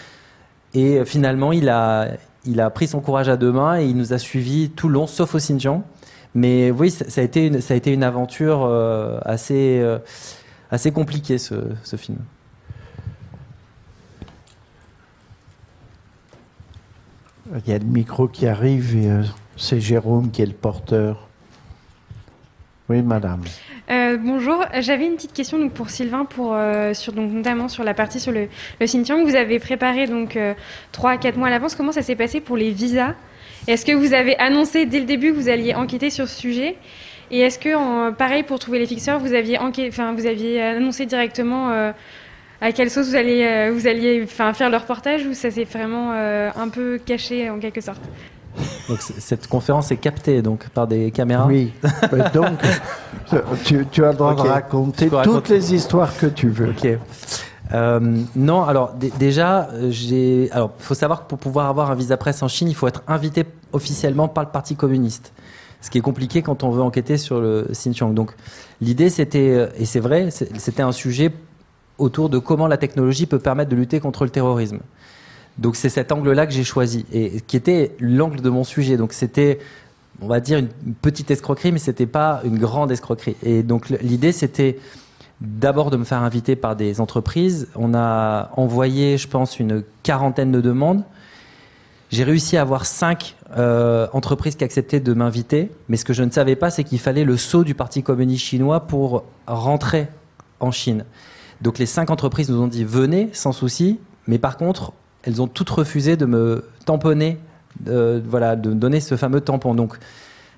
Et 0.73 1.05
finalement, 1.05 1.53
il 1.53 1.69
a, 1.69 2.09
il 2.45 2.59
a 2.59 2.69
pris 2.69 2.87
son 2.87 2.99
courage 2.99 3.29
à 3.29 3.37
deux 3.37 3.51
mains 3.51 3.79
et 3.79 3.85
il 3.85 3.95
nous 3.95 4.13
a 4.13 4.17
suivis 4.17 4.69
tout 4.69 4.87
le 4.87 4.95
long, 4.95 5.07
sauf 5.07 5.35
au 5.35 5.37
Xinjiang. 5.37 5.83
Mais 6.36 6.69
oui, 6.69 6.91
ça, 6.91 7.09
ça, 7.09 7.21
a, 7.21 7.23
été 7.23 7.47
une, 7.47 7.61
ça 7.61 7.73
a 7.73 7.77
été 7.77 7.93
une 7.93 8.03
aventure 8.03 8.65
euh, 8.65 9.17
assez, 9.23 9.79
euh, 9.79 9.99
assez 10.69 10.91
compliquée, 10.91 11.38
ce, 11.38 11.55
ce, 11.83 11.95
film. 11.95 12.19
Il 17.65 17.71
y 17.71 17.73
a 17.73 17.77
le 17.77 17.86
micro 17.86 18.27
qui 18.27 18.47
arrive 18.47 18.97
et 18.97 19.09
euh, 19.09 19.23
c'est 19.55 19.79
Jérôme 19.79 20.29
qui 20.29 20.41
est 20.41 20.45
le 20.45 20.53
porteur. 20.53 21.29
Oui, 22.89 23.01
madame. 23.01 23.41
Euh, 23.89 24.17
bonjour, 24.17 24.63
j'avais 24.79 25.07
une 25.07 25.15
petite 25.15 25.33
question 25.33 25.57
donc 25.57 25.71
pour 25.71 25.89
Sylvain, 25.89 26.25
pour 26.25 26.53
euh, 26.53 26.93
sur 26.93 27.13
donc 27.13 27.31
notamment 27.31 27.69
sur 27.69 27.83
la 27.83 27.93
partie 27.93 28.19
sur 28.19 28.33
le, 28.33 28.49
le 28.81 28.86
Xinjiang. 28.86 29.23
Vous 29.23 29.36
avez 29.36 29.57
préparé 29.59 30.05
donc 30.05 30.38
trois 30.91 31.11
à 31.11 31.17
quatre 31.17 31.38
mois 31.38 31.47
à 31.47 31.51
l'avance. 31.51 31.75
Comment 31.75 31.93
ça 31.93 32.01
s'est 32.01 32.15
passé 32.15 32.41
pour 32.41 32.57
les 32.57 32.71
visas? 32.71 33.13
Est-ce 33.68 33.86
que 33.86 33.91
vous 33.91 34.13
avez 34.13 34.38
annoncé 34.38 34.86
dès 34.86 34.99
le 34.99 35.05
début 35.05 35.32
que 35.32 35.38
vous 35.38 35.49
alliez 35.49 35.74
enquêter 35.74 36.09
sur 36.09 36.28
ce 36.28 36.39
sujet 36.39 36.76
Et 37.32 37.39
est-ce 37.39 37.57
que, 37.57 37.76
en, 37.76 38.13
pareil, 38.13 38.43
pour 38.43 38.59
trouver 38.59 38.80
les 38.80 38.86
fixeurs, 38.86 39.20
vous 39.20 39.34
aviez, 39.34 39.57
enquêté, 39.57 39.89
enfin, 39.89 40.13
vous 40.13 40.26
aviez 40.26 40.61
annoncé 40.61 41.05
directement 41.05 41.72
euh, 41.72 41.91
à 42.61 42.72
quelle 42.72 42.91
sauce 42.91 43.09
vous 43.09 43.16
alliez, 43.16 43.45
euh, 43.45 43.72
vous 43.74 43.88
alliez 43.88 44.22
enfin, 44.24 44.53
faire 44.53 44.70
le 44.70 44.78
reportage 44.78 45.26
ou 45.26 45.34
ça 45.34 45.49
s'est 45.49 45.63
vraiment 45.63 46.11
euh, 46.13 46.49
un 46.55 46.70
peu 46.70 46.99
caché 47.03 47.49
en 47.49 47.59
quelque 47.59 47.82
sorte? 47.82 48.01
Donc, 48.88 48.99
cette 49.01 49.47
conférence 49.47 49.91
est 49.91 49.97
captée 49.97 50.41
donc 50.41 50.70
par 50.70 50.88
des 50.88 51.11
caméras? 51.11 51.47
Oui. 51.47 51.74
donc 52.34 52.59
tu, 53.66 53.86
tu, 53.91 54.05
as 54.05 54.11
le 54.11 54.18
droit 54.18 54.32
okay. 54.32 54.43
de 54.43 54.47
raconter 54.47 55.09
toutes 55.24 55.49
les 55.49 55.74
histoires 55.74 56.16
que 56.18 56.28
tu 56.28 56.49
veux. 56.49 56.70
Ok. 56.70 56.88
Euh, 57.74 58.22
non, 58.36 58.63
alors 58.63 58.93
déjà, 58.93 59.70
j'ai. 59.89 60.49
Alors, 60.51 60.72
faut 60.78 60.93
savoir 60.93 61.24
que 61.24 61.30
pour 61.30 61.39
pouvoir 61.39 61.68
avoir 61.68 61.91
un 61.91 61.95
visa 61.95 62.18
presse 62.18 62.43
en 62.43 62.47
Chine, 62.47 62.70
il 62.70 62.76
faut 62.76 62.88
être 62.88 63.03
invité 63.07 63.45
officiellement 63.74 64.28
par 64.28 64.43
le 64.43 64.51
Parti 64.51 64.76
communiste. 64.76 65.34
Ce 65.82 65.89
qui 65.89 65.97
est 65.97 66.01
compliqué 66.01 66.41
quand 66.41 66.63
on 66.63 66.70
veut 66.70 66.82
enquêter 66.82 67.18
sur 67.18 67.39
le 67.39 67.68
Xinjiang. 67.72 68.13
Donc, 68.13 68.32
l'idée, 68.82 69.09
c'était, 69.09 69.70
et 69.78 69.86
c'est 69.86 69.99
vrai, 69.99 70.30
c'était 70.32 70.82
un 70.82 70.91
sujet 70.91 71.32
autour 71.97 72.30
de 72.30 72.39
comment 72.39 72.68
la 72.68 72.78
technologie 72.78 73.26
peut 73.26 73.39
permettre 73.39 73.70
de 73.70 73.76
lutter 73.76 73.99
contre 73.99 74.24
le 74.24 74.30
terrorisme. 74.30 74.80
Donc, 75.57 75.76
c'est 75.76 75.89
cet 75.89 76.11
angle-là 76.11 76.47
que 76.47 76.53
j'ai 76.53 76.63
choisi 76.63 77.05
et 77.13 77.41
qui 77.41 77.55
était 77.55 77.95
l'angle 77.99 78.41
de 78.41 78.49
mon 78.49 78.63
sujet. 78.63 78.97
Donc, 78.97 79.13
c'était, 79.13 79.59
on 80.22 80.28
va 80.28 80.39
dire, 80.39 80.57
une 80.57 80.93
petite 80.95 81.32
escroquerie, 81.32 81.72
mais 81.72 81.80
c'était 81.80 82.05
pas 82.07 82.41
une 82.43 82.57
grande 82.57 82.91
escroquerie. 82.91 83.38
Et 83.43 83.63
donc, 83.63 83.89
l'idée, 83.89 84.32
c'était 84.32 84.80
d'abord 85.41 85.91
de 85.91 85.97
me 85.97 86.03
faire 86.03 86.21
inviter 86.21 86.55
par 86.55 86.75
des 86.75 87.01
entreprises. 87.01 87.67
On 87.75 87.93
a 87.93 88.51
envoyé, 88.55 89.17
je 89.17 89.27
pense, 89.27 89.59
une 89.59 89.83
quarantaine 90.03 90.51
de 90.51 90.61
demandes. 90.61 91.03
J'ai 92.11 92.23
réussi 92.23 92.55
à 92.55 92.61
avoir 92.61 92.86
cinq 92.86 93.36
euh, 93.57 94.07
entreprises 94.13 94.55
qui 94.55 94.63
acceptaient 94.63 94.99
de 94.99 95.13
m'inviter, 95.13 95.71
mais 95.89 95.97
ce 95.97 96.05
que 96.05 96.13
je 96.13 96.23
ne 96.23 96.31
savais 96.31 96.55
pas, 96.55 96.69
c'est 96.69 96.83
qu'il 96.83 96.99
fallait 96.99 97.25
le 97.25 97.36
saut 97.36 97.63
du 97.63 97.73
Parti 97.73 98.03
communiste 98.03 98.45
chinois 98.45 98.81
pour 98.81 99.23
rentrer 99.47 100.07
en 100.59 100.71
Chine. 100.71 101.03
Donc 101.61 101.79
les 101.79 101.86
cinq 101.86 102.09
entreprises 102.09 102.49
nous 102.49 102.61
ont 102.61 102.67
dit 102.67 102.83
venez 102.83 103.29
sans 103.33 103.51
souci, 103.51 103.99
mais 104.27 104.38
par 104.38 104.57
contre, 104.57 104.93
elles 105.23 105.41
ont 105.41 105.47
toutes 105.47 105.69
refusé 105.69 106.15
de 106.15 106.25
me 106.25 106.65
tamponner, 106.86 107.39
euh, 107.88 108.21
voilà, 108.25 108.55
de 108.55 108.69
me 108.69 108.75
donner 108.75 108.99
ce 108.99 109.15
fameux 109.15 109.41
tampon. 109.41 109.73
Donc 109.73 109.97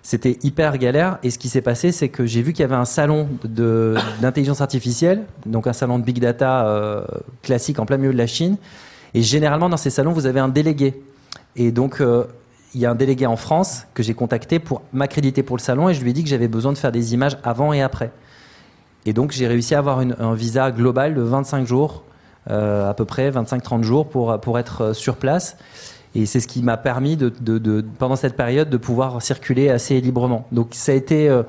c'était 0.04 0.38
hyper 0.44 0.78
galère. 0.78 1.18
Et 1.24 1.30
ce 1.30 1.38
qui 1.38 1.50
s'est 1.50 1.62
passé, 1.62 1.92
c'est 1.92 2.10
que 2.10 2.26
j'ai 2.26 2.42
vu 2.42 2.54
qu'il 2.54 2.62
y 2.62 2.66
avait 2.66 2.76
un 2.76 2.86
salon 2.86 3.28
d'intelligence 3.44 4.62
artificielle, 4.62 5.24
donc 5.46 5.68
un 5.68 5.74
salon 5.74 6.00
de 6.00 6.04
big 6.04 6.20
data 6.20 6.68
euh, 6.68 7.06
classique 7.42 7.80
en 7.80 7.86
plein 7.86 7.98
milieu 7.98 8.14
de 8.14 8.18
la 8.18 8.28
Chine. 8.28 8.58
Et 9.14 9.22
généralement, 9.22 9.70
dans 9.70 9.78
ces 9.78 9.90
salons, 9.90 10.12
vous 10.12 10.26
avez 10.26 10.40
un 10.40 10.50
délégué. 10.50 11.02
Et 11.56 11.72
donc, 11.72 12.02
euh, 12.02 12.26
il 12.74 12.82
y 12.82 12.86
a 12.86 12.92
un 12.92 12.96
délégué 12.96 13.26
en 13.26 13.38
France 13.38 13.86
que 13.94 14.04
j'ai 14.04 14.14
contacté 14.14 14.60
pour 14.60 14.82
m'accréditer 14.94 15.44
pour 15.44 15.58
le 15.58 15.62
salon 15.62 15.90
et 15.90 15.94
je 15.94 16.02
lui 16.02 16.12
ai 16.12 16.14
dit 16.14 16.24
que 16.24 16.30
j'avais 16.30 16.48
besoin 16.48 16.74
de 16.74 16.78
faire 16.78 16.92
des 16.92 17.14
images 17.14 17.38
avant 17.44 17.74
et 17.74 17.82
après. 17.82 18.12
Et 19.06 19.14
donc 19.14 19.32
j'ai 19.32 19.48
réussi 19.48 19.74
à 19.74 19.80
avoir 19.80 20.00
un 20.00 20.36
visa 20.36 20.70
global 20.72 21.16
de 21.16 21.22
25 21.22 21.66
jours, 21.66 22.04
euh, 22.50 22.90
à 22.90 22.94
peu 22.94 23.06
près 23.06 23.32
25-30 23.32 23.84
jours 23.84 24.08
pour, 24.08 24.40
pour 24.42 24.60
être 24.60 24.94
sur 24.94 25.16
place. 25.16 25.58
Et 26.18 26.26
c'est 26.26 26.40
ce 26.40 26.48
qui 26.48 26.64
m'a 26.64 26.78
permis 26.78 27.16
de, 27.16 27.30
de, 27.30 27.86
pendant 28.00 28.16
cette 28.16 28.36
période 28.36 28.72
de 28.72 28.78
pouvoir 28.78 29.22
circuler 29.22 29.70
assez 29.70 30.02
librement. 30.02 30.48
Donc 30.52 30.70
ça 30.72 30.92
a 30.92 30.96
été, 30.96 31.30
euh, 31.30 31.44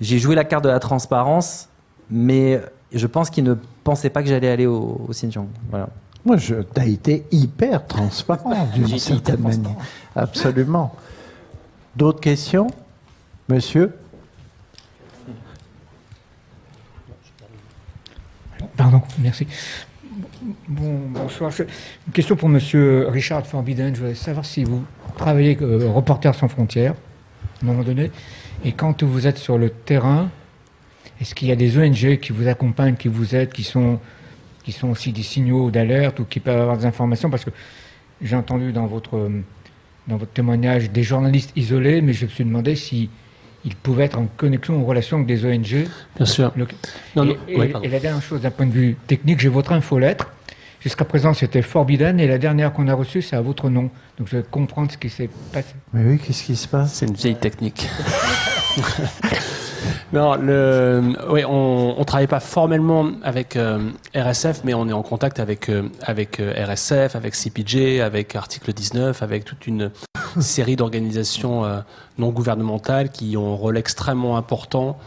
j'ai 0.00 0.18
joué 0.18 0.34
la 0.34 0.44
carte 0.44 0.64
de 0.64 0.70
la 0.70 0.80
transparence, 0.80 1.68
mais 2.10 2.62
je 2.90 3.06
pense 3.06 3.28
qu'ils 3.28 3.44
ne 3.44 3.54
pensaient 3.84 4.08
pas 4.08 4.22
que 4.22 4.28
j'allais 4.30 4.48
aller 4.48 4.64
au, 4.64 4.98
au 5.06 5.10
Xinjiang. 5.10 5.46
Voilà. 5.68 5.90
Moi, 6.24 6.38
je, 6.38 6.54
as 6.74 6.86
été 6.86 7.26
hyper 7.30 7.86
transparent 7.86 8.66
d'une 8.74 8.98
certaine 8.98 9.40
manière. 9.40 9.76
Absolument. 10.16 10.94
D'autres 11.94 12.20
questions 12.20 12.68
Monsieur? 13.46 13.92
Pardon, 18.74 19.02
merci. 19.18 19.46
Bon, 20.68 20.98
bonsoir. 21.08 21.50
Une 21.58 22.12
question 22.12 22.36
pour 22.36 22.50
Monsieur 22.50 23.08
Richard 23.08 23.46
Forbidden. 23.46 23.94
Je 23.94 24.00
voudrais 24.00 24.14
savoir 24.14 24.44
si 24.44 24.62
vous 24.62 24.84
travaillez 25.16 25.56
euh, 25.62 25.88
Reporters 25.88 26.34
sans 26.34 26.48
frontières, 26.48 26.92
à 26.92 27.64
un 27.64 27.66
moment 27.66 27.82
donné, 27.82 28.10
et 28.62 28.72
quand 28.72 29.02
vous 29.02 29.26
êtes 29.26 29.38
sur 29.38 29.56
le 29.56 29.70
terrain, 29.70 30.28
est-ce 31.18 31.34
qu'il 31.34 31.48
y 31.48 31.52
a 31.52 31.56
des 31.56 31.78
ONG 31.78 32.18
qui 32.18 32.32
vous 32.32 32.46
accompagnent, 32.46 32.96
qui 32.96 33.08
vous 33.08 33.34
aident, 33.34 33.52
qui 33.52 33.62
sont, 33.62 33.98
qui 34.64 34.72
sont 34.72 34.88
aussi 34.88 35.12
des 35.12 35.22
signaux 35.22 35.70
d'alerte 35.70 36.20
ou 36.20 36.26
qui 36.26 36.40
peuvent 36.40 36.60
avoir 36.60 36.76
des 36.76 36.84
informations? 36.84 37.30
Parce 37.30 37.46
que 37.46 37.50
j'ai 38.20 38.36
entendu 38.36 38.70
dans 38.72 38.86
votre, 38.86 39.30
dans 40.08 40.18
votre 40.18 40.32
témoignage 40.32 40.90
des 40.90 41.02
journalistes 41.04 41.52
isolés, 41.56 42.02
mais 42.02 42.12
je 42.12 42.26
me 42.26 42.30
suis 42.30 42.44
demandé 42.44 42.76
si 42.76 43.08
ils 43.64 43.74
pouvaient 43.76 44.04
être 44.04 44.18
en 44.18 44.26
connexion, 44.36 44.80
en 44.80 44.84
relation 44.84 45.16
avec 45.18 45.26
des 45.26 45.44
ONG. 45.44 45.88
Bien 46.16 46.26
sûr. 46.26 46.52
et, 47.48 47.88
la 47.88 48.00
dernière 48.00 48.22
chose, 48.22 48.40
d'un 48.40 48.50
point 48.50 48.66
de 48.66 48.72
vue 48.72 48.96
technique, 49.06 49.40
j'ai 49.40 49.48
votre 49.48 49.72
infolettre. 49.72 50.30
Jusqu'à 50.80 51.06
présent, 51.06 51.32
c'était 51.32 51.62
Forbidden, 51.62 52.20
et 52.20 52.26
la 52.26 52.36
dernière 52.36 52.72
qu'on 52.74 52.88
a 52.88 52.94
reçue, 52.94 53.22
c'est 53.22 53.36
à 53.36 53.40
votre 53.40 53.70
nom. 53.70 53.90
Donc 54.18 54.28
je 54.28 54.36
vais 54.36 54.42
comprendre 54.42 54.92
ce 54.92 54.98
qui 54.98 55.08
s'est 55.08 55.30
passé. 55.50 55.74
Mais 55.94 56.04
oui, 56.04 56.18
qu'est-ce 56.18 56.44
qui 56.44 56.56
se 56.56 56.68
passe? 56.68 56.92
C'est 56.94 57.06
une 57.06 57.14
vieille 57.14 57.36
technique. 57.36 57.88
non, 60.12 60.32
on 60.32 61.98
ne 61.98 62.04
travaille 62.04 62.26
pas 62.26 62.40
formellement 62.40 63.10
avec 63.22 63.56
euh, 63.56 63.90
RSF, 64.14 64.62
mais 64.64 64.74
on 64.74 64.88
est 64.88 64.92
en 64.92 65.02
contact 65.02 65.40
avec, 65.40 65.68
euh, 65.68 65.88
avec 66.02 66.40
euh, 66.40 66.52
RSF, 66.66 67.16
avec 67.16 67.34
CPJ, 67.34 68.00
avec 68.00 68.36
Article 68.36 68.72
19, 68.72 69.22
avec 69.22 69.44
toute 69.44 69.66
une 69.66 69.90
série 70.40 70.76
d'organisations 70.76 71.62
non 72.18 72.30
gouvernementales 72.30 73.10
qui 73.10 73.36
ont 73.36 73.52
un 73.52 73.56
rôle 73.56 73.76
extrêmement 73.76 74.36
important 74.36 74.98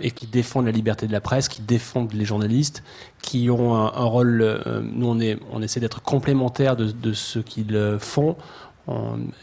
et 0.00 0.10
qui 0.12 0.26
défendent 0.26 0.64
la 0.64 0.72
liberté 0.72 1.06
de 1.06 1.12
la 1.12 1.20
presse, 1.20 1.48
qui 1.48 1.60
défendent 1.60 2.14
les 2.14 2.24
journalistes, 2.24 2.82
qui 3.20 3.50
ont 3.50 3.74
un, 3.74 4.04
rôle. 4.04 4.62
nous, 4.82 5.08
on, 5.08 5.36
on 5.52 5.60
essaie 5.60 5.80
d'être 5.80 6.00
complémentaires 6.00 6.76
de, 6.76 7.12
ce 7.12 7.38
qu'ils 7.38 7.98
font. 7.98 8.36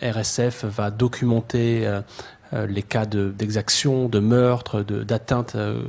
RSF 0.02 0.66
va 0.66 0.90
documenter 0.90 1.88
les 2.68 2.84
cas 2.84 3.06
d'exaction, 3.06 4.08
de, 4.10 4.20
meurtre, 4.20 4.82
d'atteinte 4.82 5.56
euh, 5.56 5.82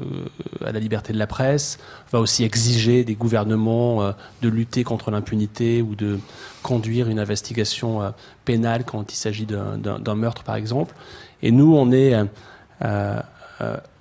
à 0.65 0.73
la 0.73 0.81
liberté 0.81 1.12
de 1.12 1.19
la 1.19 1.27
presse, 1.27 1.79
va 2.12 2.21
aussi 2.21 2.45
exiger 2.45 3.05
des 3.05 3.15
gouvernements 3.15 4.03
euh, 4.03 4.12
de 4.43 4.49
lutter 4.49 4.85
contre 4.85 5.11
l'impunité 5.11 5.83
ou 5.83 5.95
de 5.95 6.19
conduire 6.62 7.09
une 7.09 7.19
investigation 7.19 8.15
pénale 8.45 8.85
quand 8.85 9.12
il 9.12 9.17
s'agit 9.17 9.45
d'un 9.47 10.15
meurtre, 10.15 10.45
par 10.45 10.57
exemple. 10.57 10.95
Et 11.43 11.51
nous, 11.51 11.77
on 11.77 11.93
est 11.93 12.15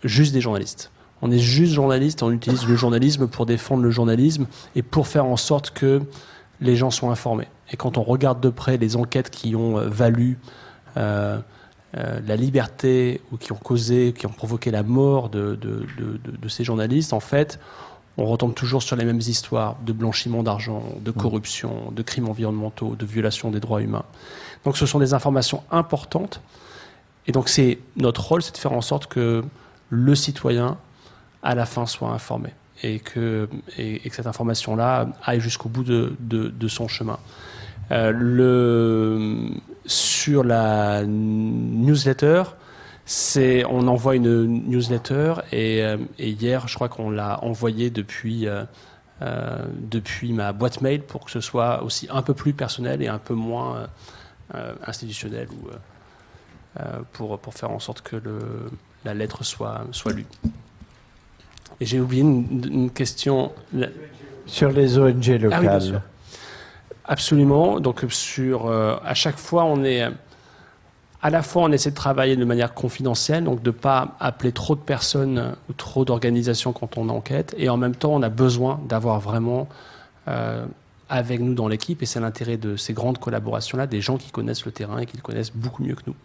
juste 0.06 0.34
des 0.34 0.40
journalistes. 0.40 0.90
On 1.22 1.30
est 1.32 1.40
juste 1.40 1.74
journalistes, 1.74 2.24
on 2.24 2.32
utilise 2.32 2.66
le 2.66 2.76
journalisme 2.78 3.28
pour 3.28 3.46
défendre 3.46 3.84
le 3.84 3.92
journalisme 3.92 4.46
et 4.76 4.82
pour 4.82 5.08
faire 5.08 5.26
en 5.26 5.36
sorte 5.36 5.72
que 5.72 6.02
les 6.62 6.78
gens 6.78 6.90
soient 6.90 7.12
informés. 7.12 7.48
Et 7.72 7.78
quand 7.78 7.98
on 7.98 8.04
regarde 8.04 8.40
de 8.40 8.50
près 8.50 8.78
les 8.78 8.96
enquêtes 8.96 9.30
qui 9.30 9.56
ont 9.56 9.76
valu 9.90 10.38
euh, 10.98 11.40
la 11.94 12.36
liberté 12.36 13.22
ou 13.32 13.38
qui 13.38 13.52
ont 13.52 13.58
causé, 13.58 14.14
qui 14.18 14.26
ont 14.26 14.32
provoqué 14.32 14.72
la 14.72 14.82
mort 14.82 15.30
de, 15.30 15.60
ces 16.48 16.64
journalistes, 16.64 17.14
en 17.14 17.20
fait, 17.20 17.60
on 18.18 18.26
retombe 18.26 18.54
toujours 18.54 18.84
sur 18.84 18.96
les 18.96 19.06
mêmes 19.06 19.20
histoires 19.20 19.76
de 19.86 19.94
blanchiment 19.94 20.44
d'argent, 20.44 20.84
de 21.02 21.12
mm. 21.12 21.14
corruption, 21.14 21.92
de 21.92 22.02
crimes 22.02 22.30
environnementaux, 22.30 22.96
de 22.96 23.06
violation 23.06 23.52
des 23.52 23.60
droits 23.60 23.82
humains. 23.82 24.06
Donc 24.66 24.78
ce 24.78 24.86
sont 24.86 25.00
des 25.00 25.14
informations 25.14 25.64
importantes. 25.72 26.42
Et 27.28 27.32
donc 27.32 27.50
c'est 27.50 27.80
notre 27.96 28.24
rôle, 28.24 28.42
c'est 28.42 28.54
de 28.54 28.58
faire 28.58 28.74
en 28.74 28.82
sorte 28.82 29.08
que 29.08 29.44
le 29.90 30.16
citoyen, 30.16 30.78
à 31.42 31.56
la 31.56 31.66
fin, 31.66 31.86
soit 31.86 32.10
informé 32.10 32.50
et 32.84 33.00
que, 33.00 33.50
et, 33.78 34.00
que 34.00 34.16
cette 34.16 34.28
information-là 34.28 35.08
aille 35.24 35.40
jusqu'au 35.40 35.70
bout 35.70 35.84
de, 35.84 36.68
son 36.68 36.88
chemin. 36.88 37.18
Euh, 37.92 38.12
le, 38.12 39.52
sur 40.24 40.44
la 40.46 41.04
newsletter, 41.06 42.44
c'est 43.06 43.66
on 43.66 43.88
envoie 43.90 44.16
une 44.16 44.46
newsletter 44.70 45.34
et, 45.52 45.84
euh, 45.84 45.98
hier, 46.18 46.70
je 46.70 46.76
crois 46.76 46.88
qu'on 46.88 47.10
l'a 47.10 47.44
envoyé 47.44 47.90
depuis 47.90 48.48
euh, 48.48 48.64
depuis 49.78 50.32
ma 50.32 50.54
boîte 50.54 50.82
mail 50.82 51.02
pour 51.02 51.26
que 51.26 51.32
ce 51.32 51.42
soit 51.42 51.84
aussi 51.84 52.08
un 52.10 52.22
peu 52.22 52.34
plus 52.34 52.54
personnel 52.54 53.02
et 53.02 53.08
un 53.08 53.20
peu 53.20 53.34
moins 53.34 53.88
institutionnel 54.86 55.48
ou 55.52 55.70
pour 57.14 57.40
pour 57.40 57.54
faire 57.54 57.72
en 57.72 57.80
sorte 57.80 58.02
que 58.02 58.18
le, 58.18 58.40
la 59.06 59.14
lettre 59.14 59.44
soit 59.44 59.86
soit 59.92 60.14
lue. 60.14 60.26
Et 61.80 61.86
j'ai 61.86 62.00
oublié 62.00 62.22
une, 62.22 62.92
question. 62.92 63.52
Sur 64.46 64.72
les 64.72 64.98
ONG 64.98 65.30
ah 65.30 65.38
locales. 65.38 66.02
Absolument. 67.06 67.80
Donc 67.80 68.06
sur 68.10 68.68
euh, 68.68 68.96
à 69.04 69.14
chaque 69.14 69.38
fois, 69.38 69.66
on 69.66 69.84
est 69.84 70.08
à 71.22 71.30
la 71.30 71.42
fois 71.42 71.64
on 71.64 71.72
essaie 71.72 71.92
de 71.92 71.96
travailler 71.96 72.36
de 72.36 72.46
manière 72.46 72.74
confidentielle, 72.74 73.46
donc 73.46 73.62
de 73.62 73.70
ne 73.70 73.76
pas 73.76 74.16
appeler 74.20 74.52
trop 74.52 74.76
de 74.76 74.82
personnes 74.82 75.56
ou 75.70 75.74
trop 75.74 76.04
d'organisations 76.04 76.74
quand 76.74 76.98
on 76.98 77.08
enquête, 77.10 77.56
et 77.58 77.70
en 77.70 77.78
même 77.78 77.96
temps 77.96 78.14
on 78.14 78.22
a 78.22 78.30
besoin 78.30 78.82
d'avoir 78.90 79.22
vraiment 79.22 79.70
euh, 80.28 80.66
avec 81.08 81.40
nous 81.40 81.54
dans 81.54 81.70
l'équipe, 81.70 82.04
et 82.04 82.06
c'est 82.06 82.20
l'intérêt 82.20 82.58
de 82.58 82.76
ces 82.76 82.92
grandes 82.92 83.20
collaborations-là, 83.20 83.88
des 83.88 84.02
gens 84.02 84.18
qui 84.18 84.32
connaissent 84.32 84.66
le 84.66 84.74
terrain 84.74 85.00
et 85.00 85.06
qui 85.06 85.16
le 85.16 85.22
connaissent 85.22 85.54
beaucoup 85.54 85.82
mieux 85.82 85.96
que 85.96 86.04
nous. 86.08 86.16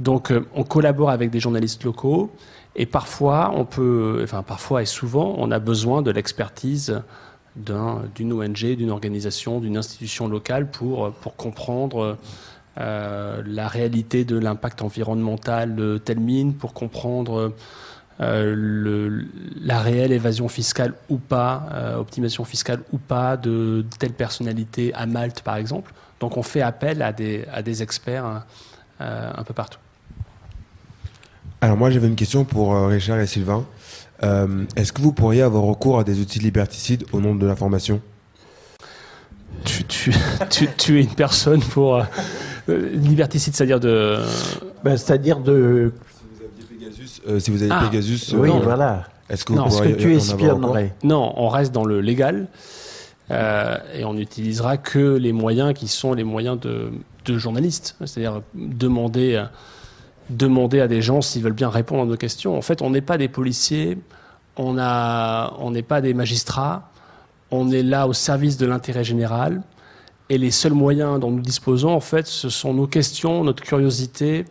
Donc 0.00 0.32
euh, 0.32 0.46
on 0.52 0.64
collabore 0.64 1.10
avec 1.10 1.30
des 1.30 1.38
journalistes 1.38 1.84
locaux, 1.84 2.32
et 2.74 2.86
parfois 2.86 3.52
on 3.54 3.64
peut, 3.64 4.20
enfin 4.24 4.42
parfois 4.42 4.82
et 4.82 4.86
souvent, 4.86 5.36
on 5.38 5.52
a 5.52 5.60
besoin 5.60 6.02
de 6.02 6.10
l'expertise 6.10 7.02
d'une 8.14 8.32
ONG, 8.32 8.76
d'une 8.76 8.90
organisation, 8.90 9.60
d'une 9.60 9.76
institution 9.76 10.28
locale 10.28 10.70
pour, 10.70 11.12
pour 11.12 11.36
comprendre 11.36 12.18
euh, 12.80 13.42
la 13.44 13.66
réalité 13.66 14.24
de 14.24 14.38
l'impact 14.38 14.82
environnemental 14.82 15.74
de 15.74 15.98
telle 15.98 16.20
mine, 16.20 16.54
pour 16.54 16.74
comprendre 16.74 17.52
euh, 18.20 19.22
la 19.60 19.80
réelle 19.80 20.12
évasion 20.12 20.48
fiscale 20.48 20.94
ou 21.08 21.18
pas, 21.18 21.68
euh, 21.72 21.96
optimisation 21.96 22.44
fiscale 22.44 22.80
ou 22.92 22.98
pas 22.98 23.36
de 23.36 23.84
telle 23.98 24.12
personnalité 24.12 24.94
à 24.94 25.06
Malte, 25.06 25.42
par 25.42 25.56
exemple. 25.56 25.92
Donc 26.20 26.36
on 26.36 26.44
fait 26.44 26.62
appel 26.62 27.02
à 27.02 27.12
des, 27.12 27.44
à 27.52 27.62
des 27.62 27.82
experts 27.82 28.24
hein, 28.24 28.44
un 29.00 29.42
peu 29.42 29.54
partout. 29.54 29.78
Alors 31.60 31.76
moi 31.76 31.90
j'avais 31.90 32.06
une 32.06 32.16
question 32.16 32.44
pour 32.44 32.76
Richard 32.88 33.18
et 33.18 33.26
Sylvain. 33.26 33.64
Euh, 34.22 34.64
est-ce 34.76 34.92
que 34.92 35.00
vous 35.00 35.12
pourriez 35.12 35.42
avoir 35.42 35.62
recours 35.62 35.98
à 35.98 36.04
des 36.04 36.20
outils 36.20 36.40
liberticides 36.40 37.04
au 37.12 37.20
nom 37.20 37.34
de 37.34 37.46
l'information 37.46 38.00
tu, 39.64 39.84
tu, 40.50 40.68
tu, 40.76 40.98
es 40.98 41.02
une 41.02 41.14
personne 41.14 41.60
pour 41.60 41.96
euh, 41.96 42.90
liberticide, 42.92 43.54
c'est-à-dire 43.54 43.80
de. 43.80 44.18
Ben, 44.84 44.96
c'est-à-dire 44.96 45.40
de. 45.40 45.92
si 47.38 47.50
vous 47.50 47.62
avez 47.62 47.72
ah. 47.72 47.88
Pegasus, 47.88 48.34
oui, 48.36 48.50
voilà. 48.62 49.04
Est-ce 49.28 49.44
que, 49.44 49.52
que 49.52 49.94
tu 49.94 50.14
espionnerais 50.14 50.94
Non, 51.02 51.34
on 51.36 51.48
reste 51.48 51.72
dans 51.72 51.84
le 51.84 52.00
légal 52.00 52.48
et 53.30 54.04
on 54.04 54.14
n'utilisera 54.14 54.78
que 54.78 55.16
les 55.16 55.32
moyens 55.32 55.74
qui 55.74 55.86
sont 55.86 56.14
les 56.14 56.24
moyens 56.24 56.58
de, 56.58 56.90
de 57.26 57.36
journalistes, 57.36 57.94
c'est-à-dire 58.00 58.40
demander 58.54 59.44
demander 60.30 60.80
à 60.80 60.88
des 60.88 61.02
gens 61.02 61.20
s'ils 61.20 61.42
veulent 61.42 61.52
bien 61.52 61.68
répondre 61.68 62.02
à 62.02 62.06
nos 62.06 62.16
questions. 62.16 62.56
En 62.56 62.62
fait, 62.62 62.82
on 62.82 62.90
n'est 62.90 63.00
pas 63.00 63.18
des 63.18 63.28
policiers, 63.28 63.98
on 64.56 64.72
n'est 64.74 65.82
pas 65.82 66.00
des 66.00 66.14
magistrats, 66.14 66.90
on 67.50 67.70
est 67.70 67.82
là 67.82 68.06
au 68.06 68.12
service 68.12 68.56
de 68.56 68.66
l'intérêt 68.66 69.04
général. 69.04 69.62
Et 70.30 70.36
les 70.36 70.50
seuls 70.50 70.74
moyens 70.74 71.18
dont 71.20 71.30
nous 71.30 71.40
disposons, 71.40 71.90
en 71.90 72.00
fait, 72.00 72.26
ce 72.26 72.50
sont 72.50 72.74
nos 72.74 72.86
questions, 72.86 73.44
notre 73.44 73.62
curiosité, 73.62 74.44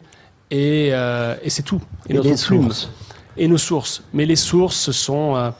et, 0.49 0.89
euh, 0.91 1.35
c'est 1.47 1.63
tout. 1.63 1.81
Et, 2.09 2.13
nos 2.13 2.35
sources. 2.35 2.89
Et 3.35 3.47
nos 3.47 3.57
sources. 3.57 4.01
Mais 4.13 4.25
les 4.25 4.35
sources, 4.35 4.77
ce 4.77 4.91
sont, 4.91 5.35
euh, 5.35 5.51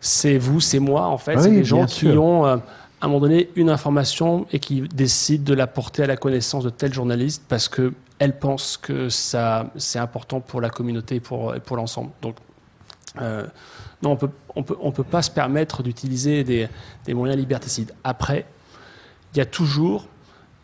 c'est 0.00 0.38
vous, 0.38 0.60
c'est 0.60 0.78
moi, 0.78 1.06
en 1.06 1.18
fait, 1.18 1.34
ah 1.36 1.42
c'est 1.42 1.50
des 1.50 1.64
gens 1.64 1.86
qui 1.86 2.08
ont 2.08 2.46
euh, 2.46 2.56
à 2.56 3.06
un 3.06 3.08
moment 3.08 3.20
donné 3.20 3.50
une 3.54 3.70
information 3.70 4.46
et 4.52 4.58
qui 4.58 4.82
décide 4.94 5.44
de 5.44 5.54
la 5.54 5.66
porter 5.66 6.02
à 6.02 6.06
la 6.06 6.16
connaissance 6.16 6.64
de 6.64 6.70
tel 6.70 6.92
journaliste 6.92 7.44
parce 7.48 7.68
que 7.68 7.92
elle 8.20 8.38
pense 8.38 8.76
que 8.76 9.08
ça 9.08 9.70
c'est 9.76 9.98
important 9.98 10.40
pour 10.40 10.60
la 10.60 10.70
communauté 10.70 11.16
et 11.16 11.20
pour, 11.20 11.54
pour 11.64 11.76
l'ensemble. 11.76 12.10
Donc 12.22 12.36
euh, 13.20 13.44
non, 14.02 14.12
on 14.12 14.16
peut, 14.16 14.30
on 14.54 14.62
peut, 14.62 14.76
on 14.80 14.92
peut 14.92 15.04
pas 15.04 15.22
se 15.22 15.30
permettre 15.30 15.82
d'utiliser 15.82 16.44
des, 16.44 16.68
des, 17.04 17.14
moyens 17.14 17.40
liberticides. 17.40 17.92
Après, 18.04 18.46
il 19.34 19.38
y 19.38 19.40
a 19.40 19.46
toujours, 19.46 20.06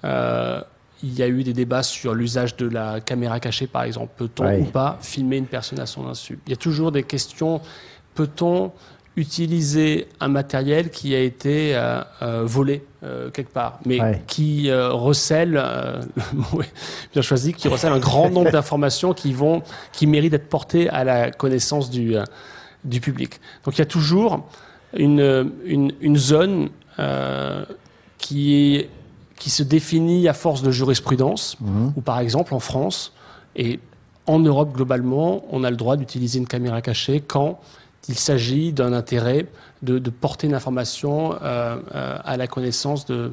euh, 0.05 0.61
il 1.03 1.15
y 1.15 1.23
a 1.23 1.29
eu 1.29 1.43
des 1.43 1.55
débats 1.55 1.83
sur 1.83 2.15
l'usage 2.15 2.57
de 2.57 2.69
la 2.69 3.01
caméra 3.01 3.41
cachée, 3.41 3.67
par 3.67 3.83
exemple. 3.83 4.13
Peut-on 4.17 4.61
ou 4.61 4.65
pas 4.67 4.99
filmer 5.01 5.39
une 5.39 5.47
personne 5.47 5.81
à 5.81 5.87
son 5.87 6.07
insu? 6.07 6.39
Il 6.47 6.51
y 6.51 6.53
a 6.53 6.57
toujours 6.57 6.93
des 6.93 7.03
questions. 7.03 7.61
Peut-on 8.15 8.73
utiliser 9.17 10.09
un 10.21 10.29
matériel 10.29 10.91
qui 10.91 11.15
a 11.15 11.21
été 11.21 11.75
euh, 11.75 12.03
euh, 12.21 12.43
volé 12.45 12.85
euh, 13.03 13.31
quelque 13.31 13.51
part, 13.51 13.81
mais 13.87 13.99
qui 14.27 14.71
recèle, 14.73 15.53
bien 17.13 17.23
choisi, 17.23 17.55
qui 17.55 17.69
recèle 17.69 17.93
un 17.93 17.99
grand 17.99 18.31
nombre 18.31 18.51
d'informations 18.51 19.15
qui 19.15 19.33
vont, 19.33 19.63
qui 19.93 20.07
méritent 20.07 20.33
d'être 20.33 20.49
portées 20.49 20.89
à 20.91 21.03
la 21.03 21.31
connaissance 21.31 21.89
du, 21.91 22.15
du 22.85 23.01
public. 23.01 23.41
Donc 23.65 23.77
il 23.77 23.79
y 23.79 23.83
a 23.83 23.87
toujours 23.87 24.47
une, 24.95 25.51
une, 25.65 25.93
une 26.01 26.17
zone 26.17 26.69
qui, 28.19 28.55
est, 28.55 28.91
qui 29.39 29.51
se 29.51 29.63
définit 29.63 30.29
à 30.29 30.35
force 30.35 30.63
de 30.63 30.71
jurisprudence, 30.71 31.57
mmh. 31.61 31.89
ou 31.97 32.01
par 32.03 32.21
exemple 32.21 32.55
en 32.55 32.61
France 32.61 33.15
et 33.55 33.81
en 34.27 34.41
Europe 34.41 34.73
globalement, 34.75 35.45
on 35.51 35.65
a 35.65 35.71
le 35.71 35.77
droit 35.77 35.97
d'utiliser 35.97 36.39
une 36.39 36.49
caméra 36.49 36.83
cachée 36.83 37.21
quand 37.21 37.61
il 38.09 38.19
s'agit 38.19 38.73
d'un 38.73 38.93
intérêt 38.93 39.47
de, 39.83 39.99
porter 40.11 40.47
une 40.47 40.55
information 40.55 41.35
euh, 41.35 41.77
euh, 41.95 42.19
à 42.25 42.37
la 42.37 42.47
connaissance 42.47 43.07
de, 43.07 43.33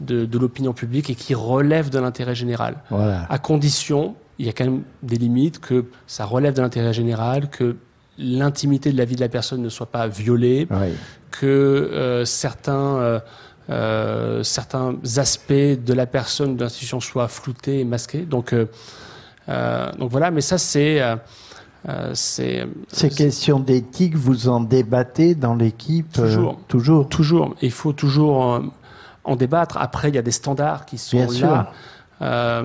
de, 0.00 0.38
l'opinion 0.38 0.72
publique 0.72 1.10
et 1.10 1.14
qui 1.14 1.34
relève 1.34 1.90
de 1.90 1.98
l'intérêt 1.98 2.34
général. 2.34 2.76
À 2.90 3.38
condition, 3.38 4.14
il 4.38 4.46
y 4.46 4.48
a 4.48 4.52
quand 4.52 4.64
même 4.64 4.82
des 5.02 5.16
limites, 5.16 5.58
que 5.58 5.86
ça 6.06 6.24
relève 6.24 6.54
de 6.54 6.62
l'intérêt 6.62 6.92
général, 6.92 7.50
que 7.50 7.76
l'intimité 8.18 8.92
de 8.92 8.98
la 8.98 9.04
vie 9.04 9.16
de 9.16 9.20
la 9.20 9.28
personne 9.28 9.62
ne 9.62 9.68
soit 9.68 9.90
pas 9.90 10.06
violée, 10.06 10.68
que 11.30 11.46
euh, 11.46 12.24
certains, 12.24 13.20
certains 14.42 14.96
aspects 15.16 15.52
de 15.52 15.92
la 15.92 16.06
personne, 16.06 16.56
de 16.56 16.62
l'institution 16.62 17.00
soient 17.00 17.28
floutés 17.28 17.80
et 17.80 17.84
masqués. 17.84 18.22
Donc, 18.22 18.54
donc 18.54 20.10
voilà, 20.10 20.30
mais 20.30 20.40
ça 20.40 20.58
c'est 20.58 21.00
euh, 21.88 22.10
Ces 22.14 22.68
questions 23.16 23.58
d'éthique, 23.58 24.14
vous 24.14 24.48
en 24.48 24.60
débattez 24.60 25.34
dans 25.34 25.54
l'équipe 25.54 26.18
euh, 26.18 26.26
Toujours. 26.26 26.58
toujours. 26.68 27.08
Toujours. 27.08 27.54
Il 27.62 27.70
faut 27.70 27.92
toujours 27.92 28.54
euh, 28.54 28.60
en 29.24 29.36
débattre. 29.36 29.78
Après, 29.78 30.08
il 30.10 30.14
y 30.14 30.18
a 30.18 30.22
des 30.22 30.30
standards 30.30 30.84
qui 30.84 30.98
sont 30.98 31.26
là. 31.40 31.72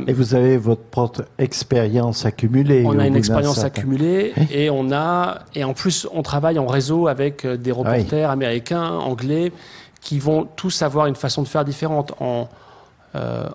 et 0.08 0.14
vous 0.14 0.36
avez 0.36 0.58
votre 0.58 0.84
propre 0.84 1.26
expérience 1.38 2.26
accumulée. 2.26 2.84
On 2.86 3.00
a 3.00 3.08
une 3.08 3.16
expérience 3.16 3.64
accumulée 3.64 4.34
et 4.52 4.70
on 4.70 4.92
a 4.92 5.40
et 5.54 5.64
en 5.64 5.74
plus 5.74 6.08
on 6.14 6.22
travaille 6.22 6.60
en 6.60 6.68
réseau 6.68 7.08
avec 7.08 7.48
des 7.48 7.72
reporters 7.72 8.30
américains, 8.30 8.90
anglais, 8.90 9.54
qui 10.02 10.20
vont 10.20 10.46
tous 10.58 10.82
avoir 10.82 11.08
une 11.08 11.16
façon 11.16 11.42
de 11.42 11.48
faire 11.48 11.66
différente. 11.66 12.14
En 12.20 12.50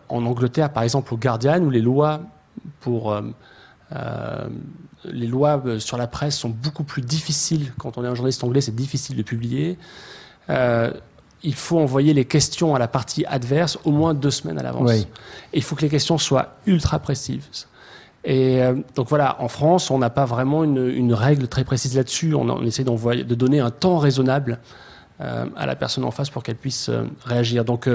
en 0.09 0.25
Angleterre, 0.25 0.73
par 0.73 0.85
exemple, 0.85 1.13
au 1.13 1.19
Guardian, 1.19 1.61
où 1.61 1.69
les 1.69 1.83
lois 1.83 2.21
pour 2.81 3.15
les 5.05 5.27
lois 5.27 5.63
euh, 5.65 5.79
sur 5.79 5.97
la 5.97 6.07
presse 6.07 6.37
sont 6.39 6.49
beaucoup 6.49 6.85
plus 6.85 7.03
difficiles. 7.03 7.73
Quand 7.79 7.99
on 7.99 8.05
est 8.05 8.09
un 8.09 8.15
journaliste 8.15 8.45
anglais, 8.45 8.61
c'est 8.61 8.75
difficile 8.75 9.17
de 9.17 9.23
publier. 9.23 9.79
Euh, 10.49 10.91
il 11.43 11.55
faut 11.55 11.79
envoyer 11.79 12.13
les 12.13 12.27
questions 12.27 12.75
à 12.75 12.79
la 12.79 12.89
partie 12.89 13.25
adverse 13.25 13.79
au 13.85 13.93
moins 13.93 14.13
deux 14.13 14.31
semaines 14.31 14.59
à 14.59 14.63
l'avance. 14.63 14.93
Et 14.93 15.07
il 15.55 15.63
faut 15.63 15.75
que 15.75 15.83
les 15.83 15.89
questions 15.89 16.19
soient 16.19 16.57
ultra 16.67 16.99
précises. 16.99 17.67
Et 18.25 18.63
euh, 18.63 18.75
donc 18.95 19.09
voilà, 19.09 19.41
en 19.41 19.49
France, 19.49 19.91
on 19.91 19.99
n'a 19.99 20.11
pas 20.11 20.27
vraiment 20.27 20.65
une, 20.65 21.15
règle 21.15 21.49
très 21.49 21.65
précise 21.65 21.97
là-dessus. 21.97 22.35
On, 22.35 22.63
essaie 22.65 22.85
de 22.85 23.35
donner 23.35 23.61
un 23.61 23.71
temps 23.71 23.99
raisonnable 23.99 24.59
à 25.19 25.67
la 25.67 25.77
personne 25.77 26.05
en 26.05 26.11
face 26.11 26.31
pour 26.31 26.43
qu'elle 26.43 26.57
puisse 26.57 26.91
réagir. 27.25 27.65
Donc 27.65 27.89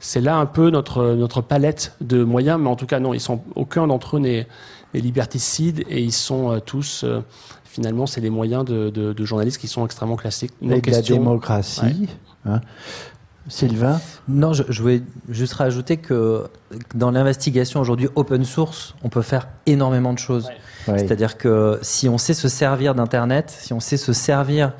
c'est 0.00 0.20
là 0.20 0.36
un 0.36 0.46
peu 0.46 0.70
notre, 0.70 1.14
notre 1.14 1.40
palette 1.40 1.94
de 2.00 2.22
moyens, 2.22 2.60
mais 2.60 2.68
en 2.68 2.76
tout 2.76 2.86
cas 2.86 3.00
non, 3.00 3.14
ils 3.14 3.20
sont, 3.20 3.42
aucun 3.54 3.86
d'entre 3.86 4.16
eux 4.16 4.20
n'est 4.20 4.46
les 4.98 5.02
liberticides 5.02 5.84
et 5.88 6.02
ils 6.02 6.12
sont 6.12 6.50
euh, 6.50 6.58
tous 6.58 7.04
euh, 7.04 7.20
finalement 7.64 8.06
c'est 8.06 8.20
des 8.20 8.30
moyens 8.30 8.64
de, 8.64 9.24
journalistes 9.24 9.58
qui 9.58 9.68
sont 9.68 9.84
extrêmement 9.84 10.16
classiques. 10.16 10.52
et 10.60 10.80
de 10.80 10.90
la 10.90 11.02
démocratie. 11.02 12.08
Hein. 12.44 12.60
Sylvain 13.46 14.00
Non, 14.26 14.52
je, 14.52 14.82
voulais 14.82 15.02
juste 15.30 15.54
rajouter 15.54 15.96
que 15.96 16.44
dans 16.94 17.10
l'investigation 17.10 17.80
aujourd'hui 17.80 18.08
open 18.14 18.44
source, 18.44 18.94
on 19.02 19.08
peut 19.08 19.22
faire 19.22 19.48
énormément 19.64 20.12
de 20.12 20.18
choses. 20.18 20.50
C'est-à-dire 20.84 21.38
que 21.38 21.78
si 21.80 22.08
on 22.08 22.18
sait 22.18 22.34
se 22.34 22.48
servir 22.48 22.94
d'Internet, 22.94 23.54
si 23.58 23.72
on 23.72 23.80
sait 23.80 23.96
se 23.96 24.12
servir 24.12 24.72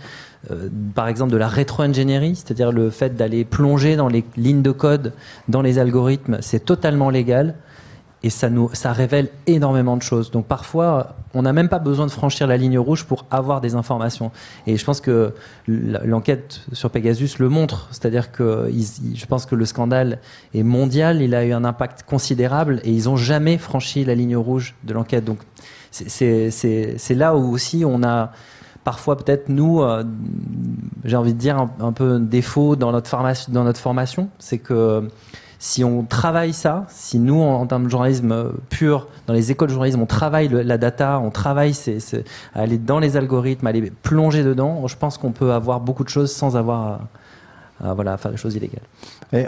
euh, 0.51 0.69
par 0.95 1.09
exemple 1.09 1.33
de 1.33 1.37
la 1.39 1.49
rétro-ingénierie, 1.49 2.37
c'est-à-dire 2.37 2.73
le 2.73 2.91
fait 2.91 3.17
d'aller 3.17 3.45
plonger 3.45 3.97
dans 3.97 4.09
les 4.09 4.25
lignes 4.37 4.63
de 4.63 4.71
code, 4.71 5.13
dans 5.49 5.63
les 5.63 5.79
algorithmes, 5.79 6.39
c'est 6.41 6.65
totalement 6.65 7.09
légal 7.09 7.55
et 8.23 8.31
ça 8.31 8.51
nous 8.51 8.71
ça 8.73 8.93
révèle 8.93 9.29
énormément 9.47 9.97
de 9.97 10.03
choses. 10.03 10.31
Donc 10.31 10.47
parfois, 10.47 11.17
on 11.35 11.43
n'a 11.43 11.53
même 11.53 11.69
pas 11.69 11.79
besoin 11.79 12.07
de 12.07 12.11
franchir 12.11 12.47
la 12.47 12.57
ligne 12.57 12.79
rouge 12.79 13.05
pour 13.05 13.27
avoir 13.31 13.61
des 13.61 13.75
informations. 13.75 14.31
Et 14.67 14.77
je 14.77 14.85
pense 14.85 15.01
que 15.01 15.35
l'enquête 15.67 16.63
sur 16.73 16.91
Pegasus 16.91 17.39
le 17.39 17.49
montre, 17.49 17.89
c'est-à-dire 17.91 18.33
que 18.33 18.71
je 19.15 19.27
pense 19.27 19.47
que 19.47 19.55
le 19.55 19.65
scandale 19.65 20.19
est 20.55 20.63
mondial, 20.63 21.23
il 21.23 21.35
a 21.35 21.45
eu 21.45 21.53
un 21.53 21.65
impact 21.65 22.03
considérable 22.03 22.81
et 22.85 22.91
ils 22.91 23.05
n'ont 23.05 23.17
jamais 23.17 23.59
franchi 23.59 24.05
la 24.05 24.15
ligne 24.15 24.37
rouge 24.37 24.75
de 24.85 24.95
l'enquête. 24.95 25.25
Donc 25.25 25.39
c'est 25.91 27.15
là 27.15 27.37
où 27.37 27.53
aussi 27.53 27.85
on 27.87 28.03
a 28.03 28.33
parfois 28.85 29.17
peut-être 29.17 29.49
nous, 29.49 29.83
euh, 29.83 30.03
j'ai 31.05 31.17
envie 31.17 31.35
de 31.35 31.39
dire 31.39 31.59
un, 31.79 31.93
peu 31.93 32.13
un 32.13 32.21
défaut 32.21 32.75
dans 32.75 32.91
notre 32.91 33.11
dans 33.51 33.65
notre 33.65 33.81
formation, 33.81 34.31
c'est 34.39 34.59
que 34.59 35.09
si 35.59 35.83
on 35.83 36.05
travaille 36.05 36.53
ça, 36.53 36.87
si 36.89 37.19
nous, 37.19 37.41
en, 37.41 37.67
termes 37.67 37.85
de 37.85 37.91
journalisme 37.91 38.31
euh, 38.33 38.51
pur, 38.71 39.09
dans 39.27 39.35
les 39.35 39.51
écoles 39.51 39.69
de 39.69 39.73
journalisme, 39.73 40.01
on 40.01 40.07
travaille 40.07 40.49
la 40.49 40.79
data, 40.79 41.19
on 41.19 41.31
travaille 41.31 41.75
à 42.55 42.61
aller 42.61 42.79
dans 42.79 43.01
les 43.01 43.17
algorithmes, 43.17 43.67
à 43.67 43.71
aller 43.71 43.93
plonger 44.03 44.45
dedans, 44.45 44.87
je 44.87 44.97
pense 44.97 45.19
qu'on 45.19 45.33
peut 45.33 45.53
avoir 45.53 45.81
beaucoup 45.81 46.05
de 46.05 46.09
choses 46.09 46.33
sans 46.33 46.57
avoir 46.57 47.01
à, 47.81 47.95
voilà, 47.95 48.17
faire 48.17 48.31
des 48.31 48.37
choses 48.37 48.55
illégales. 48.55 48.85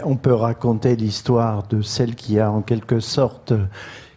On 0.03 0.17
peut 0.17 0.33
raconter 0.33 0.95
l'histoire 0.95 1.63
de 1.69 1.81
celle 1.81 2.15
qui 2.15 2.39
a 2.39 2.51
en 2.51 2.61
quelque 2.61 2.99
sorte 2.99 3.53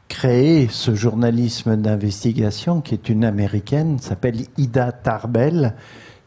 créé 0.08 0.68
ce 0.70 0.94
journalisme 0.94 1.76
d'investigation, 1.76 2.80
qui 2.80 2.94
est 2.94 3.08
une 3.08 3.24
américaine, 3.24 3.98
s'appelle 3.98 4.42
Ida 4.58 4.92
Tarbell, 4.92 5.74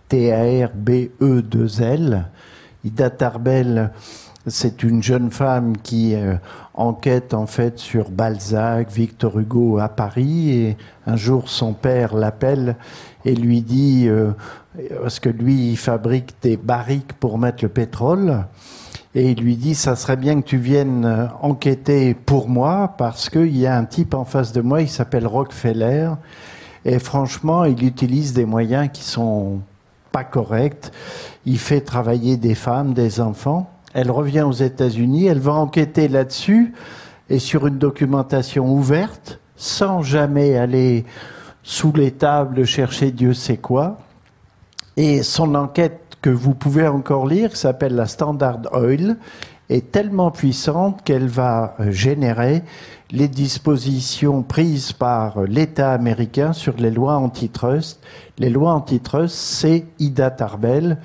T-A-R-B-E-2-L. 0.09 1.09
Ida 2.84 3.09
Tarbell 3.09 3.91
c'est 4.48 4.84
une 4.84 5.04
jeune 5.04 5.30
femme 5.30 5.76
qui 5.78 6.16
euh, 6.16 6.36
enquête 6.74 7.34
en 7.34 7.45
fait 7.45 7.80
sur 7.80 8.10
Balzac, 8.10 8.89
Victor 8.91 9.38
Hugo 9.39 9.78
à 9.80 9.89
Paris 9.89 10.52
et 10.52 10.78
un 11.06 11.18
jour 11.18 11.50
son 11.50 11.74
père 11.74 12.16
l'appelle 12.16 12.78
et 13.26 13.36
lui 13.36 13.62
dit 13.62 14.06
euh, 14.08 14.32
parce 15.02 15.20
que 15.20 15.30
lui 15.30 15.72
il 15.72 15.78
fabrique 15.78 16.36
des 16.41 16.56
barriques 16.56 17.14
pour 17.14 17.38
mettre 17.38 17.64
le 17.64 17.70
pétrole 17.70 18.45
et 19.16 19.32
il 19.32 19.41
lui 19.41 19.58
dit 19.58 19.76
ça 19.76 19.98
serait 19.98 20.18
bien 20.18 20.41
que 20.41 20.48
tu 20.48 20.58
viennes 20.58 21.06
euh, 21.06 21.28
enquêter 21.41 22.14
pour 22.14 22.48
moi 22.48 22.95
parce 22.98 23.30
qu'il 23.30 23.58
y 23.58 23.68
a 23.68 23.78
un 23.78 23.86
type 23.86 24.14
en 24.14 24.24
face 24.24 24.54
de 24.54 24.62
moi 24.62 24.82
il 24.82 24.89
s'appelle 24.89 25.28
Rockefeller 25.28 26.12
et 26.86 27.00
franchement 27.00 27.66
il 27.66 27.84
utilise 27.84 28.34
des 28.34 28.45
moyens 28.45 28.89
qui 28.93 29.04
sont 29.04 29.60
pas 30.14 30.24
corrects. 30.24 30.89
Il 31.45 31.60
fait 31.60 31.82
travailler 31.82 32.38
des 32.38 32.56
femmes 32.56 32.93
des 32.93 33.20
enfants 33.20 33.70
elle 33.93 34.11
revient 34.11 34.41
aux 34.41 34.51
États-Unis, 34.51 35.26
elle 35.26 35.39
va 35.39 35.53
enquêter 35.53 36.07
là-dessus 36.07 36.73
et 37.30 37.39
sur 37.39 37.68
une 37.68 37.77
documentation 37.77 38.72
ouverte, 38.72 39.39
sans 39.55 40.01
jamais 40.01 40.57
aller 40.57 41.05
sous 41.64 41.91
les 41.91 42.11
tables 42.11 42.65
chercher 42.65 43.11
Dieu 43.11 43.34
sait 43.34 43.57
quoi. 43.57 43.97
Et 44.95 45.23
son 45.23 45.55
enquête 45.55 46.18
que 46.22 46.30
vous 46.30 46.53
pouvez 46.53 46.88
encore 46.88 47.27
lire, 47.27 47.55
s'appelle 47.55 47.95
la 47.95 48.05
Standard 48.07 48.61
Oil, 48.72 49.18
est 49.69 49.91
tellement 49.91 50.31
puissante 50.31 51.03
qu'elle 51.03 51.27
va 51.27 51.76
générer 51.89 52.64
les 53.11 53.27
dispositions 53.27 54.43
prises 54.43 54.93
par 54.93 55.41
l'État 55.43 55.91
américain 55.91 56.53
sur 56.53 56.76
les 56.77 56.91
lois 56.91 57.18
antitrust. 57.18 58.01
Les 58.38 58.49
lois 58.49 58.73
antitrust, 58.73 59.35
c'est 59.35 59.85
Ida 59.99 60.31
Tarbell, 60.31 60.97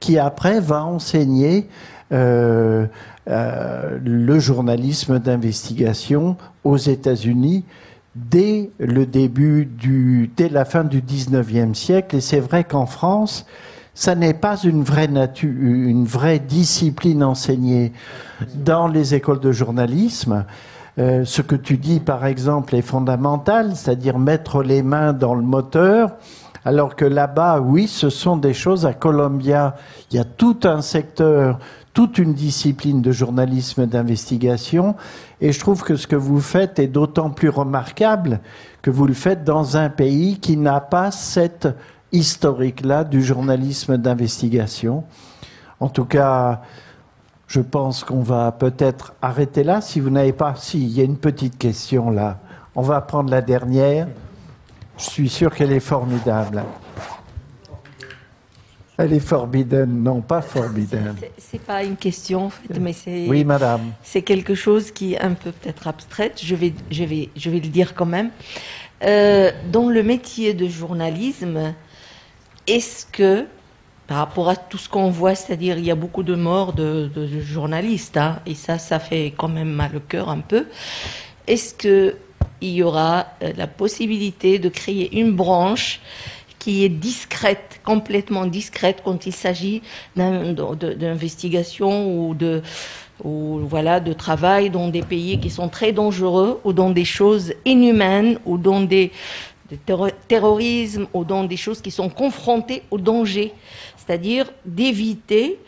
qui 0.00 0.18
après 0.18 0.60
va 0.60 0.84
enseigner 0.84 1.68
euh, 2.12 2.86
euh, 3.28 3.98
le 4.04 4.38
journalisme 4.38 5.18
d'investigation 5.18 6.36
aux 6.64 6.76
États-Unis 6.76 7.64
dès 8.14 8.70
le 8.78 9.06
début 9.06 9.66
du, 9.66 10.30
dès 10.36 10.48
la 10.48 10.64
fin 10.64 10.84
du 10.84 11.00
19e 11.00 11.74
siècle. 11.74 12.16
Et 12.16 12.20
c'est 12.20 12.40
vrai 12.40 12.64
qu'en 12.64 12.86
France, 12.86 13.46
ça 13.94 14.14
n'est 14.14 14.34
pas 14.34 14.56
une 14.56 14.82
vraie 14.82 15.08
nature, 15.08 15.50
une 15.52 16.04
vraie 16.04 16.38
discipline 16.38 17.22
enseignée 17.22 17.92
dans 18.54 18.88
les 18.88 19.14
écoles 19.14 19.40
de 19.40 19.52
journalisme. 19.52 20.44
Euh, 20.98 21.24
ce 21.24 21.42
que 21.42 21.54
tu 21.54 21.76
dis, 21.76 22.00
par 22.00 22.26
exemple, 22.26 22.74
est 22.74 22.82
fondamental, 22.82 23.76
c'est-à-dire 23.76 24.18
mettre 24.18 24.62
les 24.62 24.82
mains 24.82 25.12
dans 25.12 25.34
le 25.34 25.42
moteur, 25.42 26.16
alors 26.64 26.96
que 26.96 27.04
là-bas, 27.04 27.60
oui, 27.60 27.86
ce 27.86 28.10
sont 28.10 28.36
des 28.36 28.52
choses. 28.52 28.84
À 28.84 28.92
Columbia, 28.92 29.76
il 30.10 30.16
y 30.16 30.20
a 30.20 30.24
tout 30.24 30.58
un 30.64 30.82
secteur, 30.82 31.58
toute 31.92 32.18
une 32.18 32.34
discipline 32.34 33.02
de 33.02 33.12
journalisme 33.12 33.86
d'investigation, 33.86 34.94
et 35.40 35.52
je 35.52 35.60
trouve 35.60 35.82
que 35.82 35.96
ce 35.96 36.06
que 36.06 36.16
vous 36.16 36.40
faites 36.40 36.78
est 36.78 36.86
d'autant 36.86 37.30
plus 37.30 37.48
remarquable 37.48 38.40
que 38.82 38.90
vous 38.90 39.06
le 39.06 39.14
faites 39.14 39.44
dans 39.44 39.76
un 39.76 39.90
pays 39.90 40.38
qui 40.38 40.56
n'a 40.56 40.80
pas 40.80 41.10
cette 41.10 41.68
historique-là 42.12 43.04
du 43.04 43.22
journalisme 43.22 43.96
d'investigation. 43.96 45.04
En 45.80 45.88
tout 45.88 46.04
cas, 46.04 46.62
je 47.46 47.60
pense 47.60 48.04
qu'on 48.04 48.22
va 48.22 48.52
peut-être 48.52 49.14
arrêter 49.22 49.64
là. 49.64 49.80
Si 49.80 49.98
vous 50.00 50.10
n'avez 50.10 50.32
pas, 50.32 50.54
si, 50.56 50.82
il 50.82 50.92
y 50.92 51.00
a 51.00 51.04
une 51.04 51.16
petite 51.16 51.58
question 51.58 52.10
là. 52.10 52.38
On 52.76 52.82
va 52.82 53.00
prendre 53.00 53.30
la 53.30 53.42
dernière. 53.42 54.06
Je 54.96 55.04
suis 55.04 55.28
sûr 55.28 55.54
qu'elle 55.54 55.72
est 55.72 55.80
formidable. 55.80 56.62
Elle 59.02 59.14
est 59.14 59.20
forbidden, 59.20 60.02
non 60.02 60.20
pas 60.20 60.42
forbidden. 60.42 61.16
C'est 61.38 61.60
pas 61.60 61.82
une 61.82 61.96
question 61.96 62.46
en 62.46 62.50
fait, 62.50 62.78
mais 62.78 62.92
c'est. 62.92 63.26
Oui, 63.28 63.44
madame. 63.44 63.80
C'est 64.02 64.20
quelque 64.20 64.54
chose 64.54 64.90
qui 64.90 65.14
est 65.14 65.20
un 65.20 65.32
peu 65.32 65.52
peut-être 65.52 65.88
abstraite. 65.88 66.38
Je 66.44 66.54
vais, 66.54 66.74
je 66.90 67.04
vais, 67.04 67.30
je 67.34 67.48
vais 67.48 67.60
le 67.60 67.68
dire 67.68 67.94
quand 67.94 68.04
même. 68.04 68.30
Euh, 69.02 69.50
dans 69.72 69.88
le 69.88 70.02
métier 70.02 70.52
de 70.52 70.68
journalisme, 70.68 71.74
est-ce 72.66 73.06
que, 73.06 73.46
par 74.06 74.18
rapport 74.18 74.50
à 74.50 74.56
tout 74.56 74.76
ce 74.76 74.90
qu'on 74.90 75.08
voit, 75.08 75.34
c'est-à-dire 75.34 75.78
il 75.78 75.86
y 75.86 75.90
a 75.90 75.94
beaucoup 75.94 76.22
de 76.22 76.34
morts 76.34 76.74
de, 76.74 77.10
journalistes, 77.40 78.18
hein, 78.18 78.40
et 78.44 78.54
ça, 78.54 78.78
ça 78.78 78.98
fait 78.98 79.32
quand 79.34 79.48
même 79.48 79.70
mal 79.70 79.96
au 79.96 80.00
cœur 80.00 80.28
un 80.28 80.40
peu. 80.40 80.66
Est-ce 81.46 81.72
que 81.72 82.16
il 82.60 82.72
y 82.72 82.82
aura 82.82 83.28
euh, 83.42 83.52
la 83.56 83.66
possibilité 83.66 84.58
de 84.58 84.68
créer 84.68 85.18
une 85.18 85.32
branche 85.32 86.00
qui 86.60 86.84
est 86.84 86.88
discrète, 86.88 87.80
complètement 87.84 88.46
discrète 88.46 89.02
quand 89.04 89.26
il 89.26 89.32
s'agit 89.32 89.82
d'investigation 90.14 92.16
ou 92.16 92.34
de 92.34 92.62
ou 93.22 93.60
voilà 93.68 94.00
de 94.00 94.14
travail 94.14 94.70
dans 94.70 94.88
des 94.88 95.02
pays 95.02 95.38
qui 95.40 95.50
sont 95.50 95.68
très 95.68 95.92
dangereux 95.92 96.58
ou 96.64 96.72
dans 96.72 96.88
des 96.88 97.04
choses 97.04 97.52
inhumaines 97.66 98.38
ou 98.46 98.56
dans 98.56 98.80
des 98.80 99.12
terrorisme 100.28 101.06
ou 101.12 101.24
dans 101.24 101.44
des 101.44 101.56
choses 101.56 101.80
qui 101.80 101.90
sont 101.90 102.08
confrontées 102.08 102.82
au 102.90 102.98
danger, 102.98 103.52
c'est-à-dire 103.96 104.50
d'éviter 104.64 105.58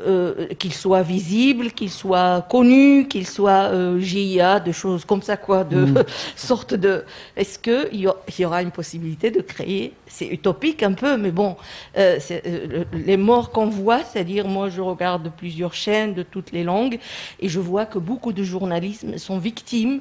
euh, 0.00 0.48
qu'il 0.58 0.74
soit 0.74 1.02
visible, 1.02 1.70
qu'il 1.70 1.90
soit 1.90 2.46
connu, 2.50 3.08
qu'il 3.08 3.26
soit 3.26 3.70
euh, 3.72 3.98
GIA, 3.98 4.60
de 4.60 4.70
choses 4.72 5.04
comme 5.04 5.22
ça, 5.22 5.36
quoi, 5.36 5.64
de 5.64 5.86
mm. 5.86 6.04
sorte 6.36 6.74
de. 6.74 7.04
Est-ce 7.36 7.58
qu'il 7.58 8.00
y, 8.00 8.06
y, 8.38 8.44
aura 8.44 8.62
une 8.62 8.70
possibilité 8.70 9.30
de 9.30 9.40
créer 9.40 9.94
C'est 10.06 10.26
utopique 10.26 10.82
un 10.82 10.92
peu, 10.92 11.16
mais 11.16 11.30
bon, 11.30 11.56
euh, 11.96 12.18
euh, 12.30 12.84
les 12.92 13.16
morts 13.16 13.50
qu'on 13.50 13.68
voit, 13.68 14.02
c'est-à-dire, 14.04 14.46
moi, 14.46 14.68
je 14.68 14.82
regarde 14.82 15.32
plusieurs 15.34 15.72
chaînes 15.72 16.12
de 16.12 16.22
toutes 16.22 16.52
les 16.52 16.62
langues 16.62 16.98
et 17.40 17.48
je 17.48 17.60
vois 17.60 17.86
que 17.86 17.98
beaucoup 17.98 18.32
de 18.34 18.42
journalistes 18.42 19.16
sont 19.18 19.38
victimes 19.38 20.00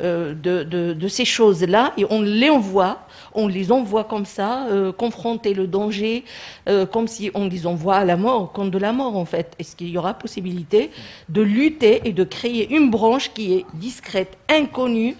euh, 0.00 0.34
de, 0.34 0.64
de, 0.64 0.92
de, 0.92 1.08
ces 1.08 1.24
choses-là 1.24 1.92
et 1.96 2.04
on 2.10 2.20
les 2.20 2.50
envoie, 2.50 3.06
on 3.32 3.46
les 3.46 3.70
envoie 3.70 4.02
comme 4.02 4.24
ça, 4.24 4.66
euh, 4.66 4.90
confronter 4.90 5.54
le 5.54 5.68
danger, 5.68 6.24
euh, 6.68 6.84
comme 6.84 7.06
si 7.06 7.30
on 7.32 7.46
les 7.46 7.64
envoie 7.64 7.94
à 7.94 8.04
la 8.04 8.16
mort, 8.16 8.50
contre 8.50 8.72
de 8.72 8.78
la 8.78 8.92
mort 8.92 9.16
en 9.16 9.24
fait. 9.24 9.52
Est-ce 9.60 9.76
qu'il 9.76 9.90
y 9.90 9.96
aura 9.96 10.14
possibilité 10.14 10.90
de 11.28 11.42
lutter 11.42 12.00
et 12.08 12.12
de 12.12 12.24
créer 12.24 12.74
une 12.74 12.90
branche 12.90 13.32
qui 13.32 13.54
est 13.54 13.66
discrète, 13.74 14.36
inconnue, 14.50 15.16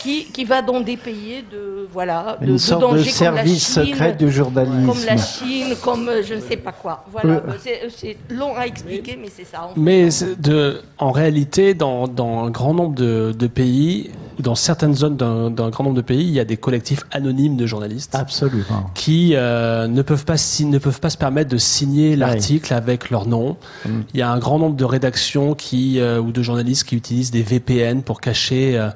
qui, 0.00 0.26
qui 0.26 0.44
va 0.44 0.60
dans 0.60 0.82
des 0.82 0.98
pays 0.98 1.42
de 1.50 1.88
voilà 1.90 2.36
de, 2.42 2.46
une 2.46 2.58
sorte 2.58 2.92
de 2.92 3.02
service 3.02 3.72
secret 3.74 4.12
du 4.12 4.30
journalisme, 4.30 4.86
comme 4.86 5.04
la 5.06 5.16
Chine, 5.16 5.74
comme 5.82 6.10
je 6.22 6.34
ne 6.34 6.40
sais 6.40 6.58
pas 6.58 6.72
quoi. 6.72 7.06
Voilà, 7.10 7.42
c'est 7.88 8.18
long 8.28 8.54
à 8.54 8.66
expliquer, 8.66 9.18
mais 9.18 9.28
c'est 9.34 9.46
ça. 9.46 9.62
En 9.64 9.72
mais 9.76 10.10
de, 10.38 10.82
en 10.98 11.10
réalité, 11.10 11.72
dans, 11.72 12.06
dans 12.06 12.44
un 12.44 12.50
grand 12.50 12.74
nombre 12.74 12.94
de, 12.94 13.32
de 13.32 13.46
pays 13.46 14.09
dans 14.40 14.54
certaines 14.54 14.94
zones 14.94 15.16
d'un 15.16 15.70
grand 15.70 15.84
nombre 15.84 15.96
de 15.96 16.02
pays, 16.02 16.24
il 16.24 16.32
y 16.32 16.40
a 16.40 16.44
des 16.44 16.56
collectifs 16.56 17.04
anonymes 17.10 17.56
de 17.56 17.66
journalistes. 17.66 18.14
Absolument. 18.14 18.90
Qui 18.94 19.32
euh, 19.34 19.86
ne, 19.86 20.02
peuvent 20.02 20.24
pas, 20.24 20.36
ne 20.60 20.78
peuvent 20.78 21.00
pas 21.00 21.10
se 21.10 21.18
permettre 21.18 21.50
de 21.50 21.58
signer 21.58 22.16
l'article 22.16 22.74
avec 22.74 23.10
leur 23.10 23.26
nom. 23.26 23.56
Mm. 23.84 24.00
Il 24.14 24.20
y 24.20 24.22
a 24.22 24.30
un 24.30 24.38
grand 24.38 24.58
nombre 24.58 24.76
de 24.76 24.84
rédactions 24.84 25.54
qui, 25.54 26.00
euh, 26.00 26.20
ou 26.20 26.32
de 26.32 26.42
journalistes 26.42 26.84
qui 26.84 26.96
utilisent 26.96 27.30
des 27.30 27.42
VPN 27.42 28.02
pour 28.02 28.20
cacher 28.20 28.90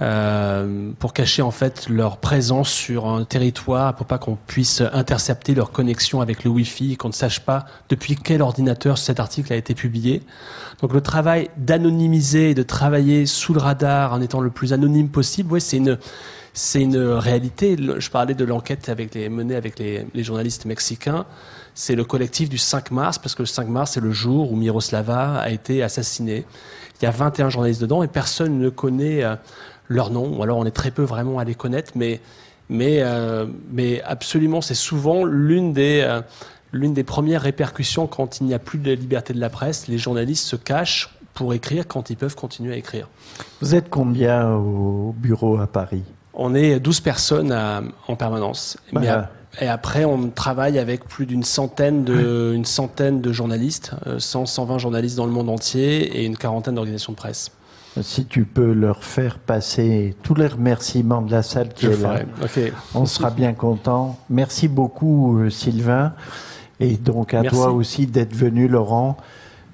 euh, 0.00 0.54
euh, 0.54 0.90
pour 0.98 1.12
cacher 1.12 1.42
en 1.42 1.50
fait 1.50 1.88
leur 1.88 2.18
présence 2.18 2.70
sur 2.70 3.06
un 3.06 3.24
territoire, 3.24 3.94
pour 3.94 4.06
pas 4.06 4.18
qu'on 4.18 4.36
puisse 4.36 4.82
intercepter 4.92 5.54
leur 5.54 5.70
connexion 5.72 6.20
avec 6.20 6.44
le 6.44 6.50
Wi-Fi, 6.50 6.96
qu'on 6.96 7.08
ne 7.08 7.12
sache 7.12 7.40
pas 7.40 7.66
depuis 7.88 8.16
quel 8.16 8.42
ordinateur 8.42 8.98
cet 8.98 9.20
article 9.20 9.52
a 9.52 9.56
été 9.56 9.74
publié. 9.74 10.22
Donc 10.80 10.92
le 10.92 11.00
travail 11.00 11.50
d'anonymiser 11.56 12.50
et 12.50 12.54
de 12.54 12.62
travailler 12.62 13.26
sous 13.26 13.54
le 13.54 13.60
radar 13.60 14.12
en 14.12 14.20
étant 14.20 14.40
le 14.40 14.50
plus 14.50 14.72
anonyme 14.72 15.08
possible, 15.08 15.52
ouais, 15.52 15.60
c'est 15.60 15.78
une 15.78 15.98
c'est 16.56 16.82
une 16.82 16.96
réalité. 16.96 17.76
Je 17.76 18.10
parlais 18.10 18.34
de 18.34 18.44
l'enquête 18.44 18.88
avec 18.88 19.12
les, 19.14 19.28
menée 19.28 19.56
avec 19.56 19.76
les, 19.80 20.06
les 20.14 20.22
journalistes 20.22 20.66
mexicains. 20.66 21.26
C'est 21.74 21.96
le 21.96 22.04
collectif 22.04 22.48
du 22.48 22.58
5 22.58 22.92
mars, 22.92 23.18
parce 23.18 23.34
que 23.34 23.42
le 23.42 23.46
5 23.46 23.68
mars, 23.68 23.92
c'est 23.94 24.00
le 24.00 24.12
jour 24.12 24.52
où 24.52 24.56
Miroslava 24.56 25.40
a 25.40 25.50
été 25.50 25.82
assassinée. 25.82 26.44
Il 27.00 27.04
y 27.04 27.08
a 27.08 27.10
21 27.10 27.48
journalistes 27.48 27.80
dedans 27.80 28.04
et 28.04 28.08
personne 28.08 28.60
ne 28.60 28.68
connaît 28.68 29.24
euh, 29.90 29.94
leur 29.94 30.10
nom, 30.10 30.36
ou 30.36 30.42
alors 30.42 30.58
on 30.58 30.66
est 30.66 30.70
très 30.70 30.90
peu 30.90 31.02
vraiment 31.02 31.38
à 31.38 31.44
les 31.44 31.54
connaître, 31.54 31.92
mais, 31.94 32.20
mais, 32.68 32.98
euh, 33.02 33.46
mais 33.70 34.02
absolument, 34.02 34.60
c'est 34.60 34.74
souvent 34.74 35.24
l'une 35.24 35.72
des, 35.72 36.02
euh, 36.02 36.20
l'une 36.72 36.94
des 36.94 37.04
premières 37.04 37.42
répercussions 37.42 38.06
quand 38.06 38.40
il 38.40 38.46
n'y 38.46 38.54
a 38.54 38.58
plus 38.58 38.78
de 38.78 38.92
liberté 38.92 39.34
de 39.34 39.40
la 39.40 39.50
presse. 39.50 39.88
Les 39.88 39.98
journalistes 39.98 40.46
se 40.46 40.56
cachent 40.56 41.10
pour 41.34 41.52
écrire 41.54 41.86
quand 41.86 42.10
ils 42.10 42.16
peuvent 42.16 42.36
continuer 42.36 42.74
à 42.74 42.76
écrire. 42.76 43.08
Vous 43.60 43.74
êtes 43.74 43.90
combien 43.90 44.52
au 44.52 45.14
bureau 45.16 45.58
à 45.58 45.66
Paris? 45.66 46.02
On 46.32 46.54
est 46.54 46.80
12 46.80 47.00
personnes 47.00 47.52
en 48.08 48.16
permanence. 48.16 48.76
Bah, 48.92 49.30
et 49.60 49.68
après, 49.68 50.04
on 50.04 50.30
travaille 50.30 50.78
avec 50.78 51.04
plus 51.04 51.26
d'une 51.26 51.44
centaine 51.44 52.04
de, 52.04 52.52
une 52.54 52.64
centaine 52.64 53.20
de 53.20 53.32
journalistes, 53.32 53.92
100, 54.18 54.42
euh, 54.42 54.46
120 54.46 54.78
journalistes 54.78 55.16
dans 55.16 55.26
le 55.26 55.32
monde 55.32 55.48
entier 55.48 56.18
et 56.18 56.24
une 56.24 56.36
quarantaine 56.36 56.74
d'organisations 56.74 57.12
de 57.12 57.16
presse. 57.16 57.50
Si 58.02 58.24
tu 58.26 58.44
peux 58.44 58.72
leur 58.72 59.04
faire 59.04 59.38
passer 59.38 60.16
tous 60.22 60.34
les 60.34 60.48
remerciements 60.48 61.22
de 61.22 61.30
la 61.30 61.42
salle 61.42 61.68
qui 61.68 61.86
est 61.86 62.02
là, 62.02 62.20
on 62.94 63.06
sera 63.06 63.30
bien 63.30 63.52
content. 63.52 64.18
Merci 64.28 64.66
beaucoup 64.66 65.38
euh, 65.38 65.50
Sylvain 65.50 66.12
et 66.80 66.96
donc 66.96 67.34
à 67.34 67.44
toi 67.44 67.70
aussi 67.70 68.06
d'être 68.06 68.34
venu 68.34 68.66
Laurent. 68.66 69.16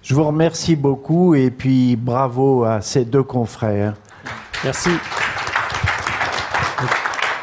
Je 0.02 0.14
vous 0.14 0.24
remercie 0.24 0.76
beaucoup 0.76 1.34
et 1.34 1.50
puis 1.50 1.96
bravo 1.96 2.64
à 2.64 2.82
ces 2.82 3.04
deux 3.04 3.22
confrères. 3.22 3.94
Merci. 4.64 4.90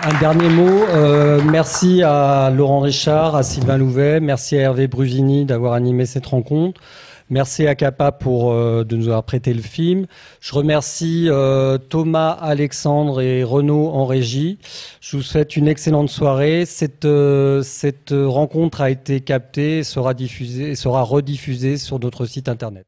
Un 0.04 0.20
dernier 0.20 0.50
mot. 0.50 0.84
Euh, 0.90 1.42
merci 1.44 2.04
à 2.04 2.52
Laurent 2.56 2.82
Richard, 2.82 3.36
à 3.36 3.42
Sylvain 3.42 3.78
Louvet, 3.78 4.20
merci 4.20 4.56
à 4.58 4.62
Hervé 4.62 4.88
Brusini 4.88 5.46
d'avoir 5.46 5.74
animé 5.74 6.06
cette 6.06 6.28
rencontre. 6.28 6.80
Merci 7.30 7.68
à 7.68 7.76
Capa 7.76 8.14
pour 8.14 8.52
euh, 8.54 8.86
de 8.86 8.96
nous 8.96 9.08
avoir 9.08 9.24
prêté 9.24 9.54
le 9.54 9.62
film. 9.62 10.06
Je 10.40 10.54
remercie 10.54 11.26
euh, 11.28 11.78
Thomas, 11.78 12.32
Alexandre 12.32 13.20
et 13.22 13.44
Renaud 13.44 13.90
en 13.90 14.06
régie. 14.06 14.60
Je 15.02 15.18
vous 15.18 15.24
souhaite 15.24 15.58
une 15.58 15.68
excellente 15.68 16.10
soirée. 16.10 16.66
Cette, 16.66 17.04
euh, 17.04 17.64
cette 17.64 18.14
rencontre 18.14 18.80
a 18.80 18.90
été 18.90 19.20
captée 19.20 19.80
et 19.80 19.84
sera 19.84 20.14
diffusée, 20.14 20.76
sera 20.76 21.02
rediffusée 21.02 21.78
sur 21.78 22.00
notre 22.00 22.26
site 22.26 22.48
internet. 22.48 22.88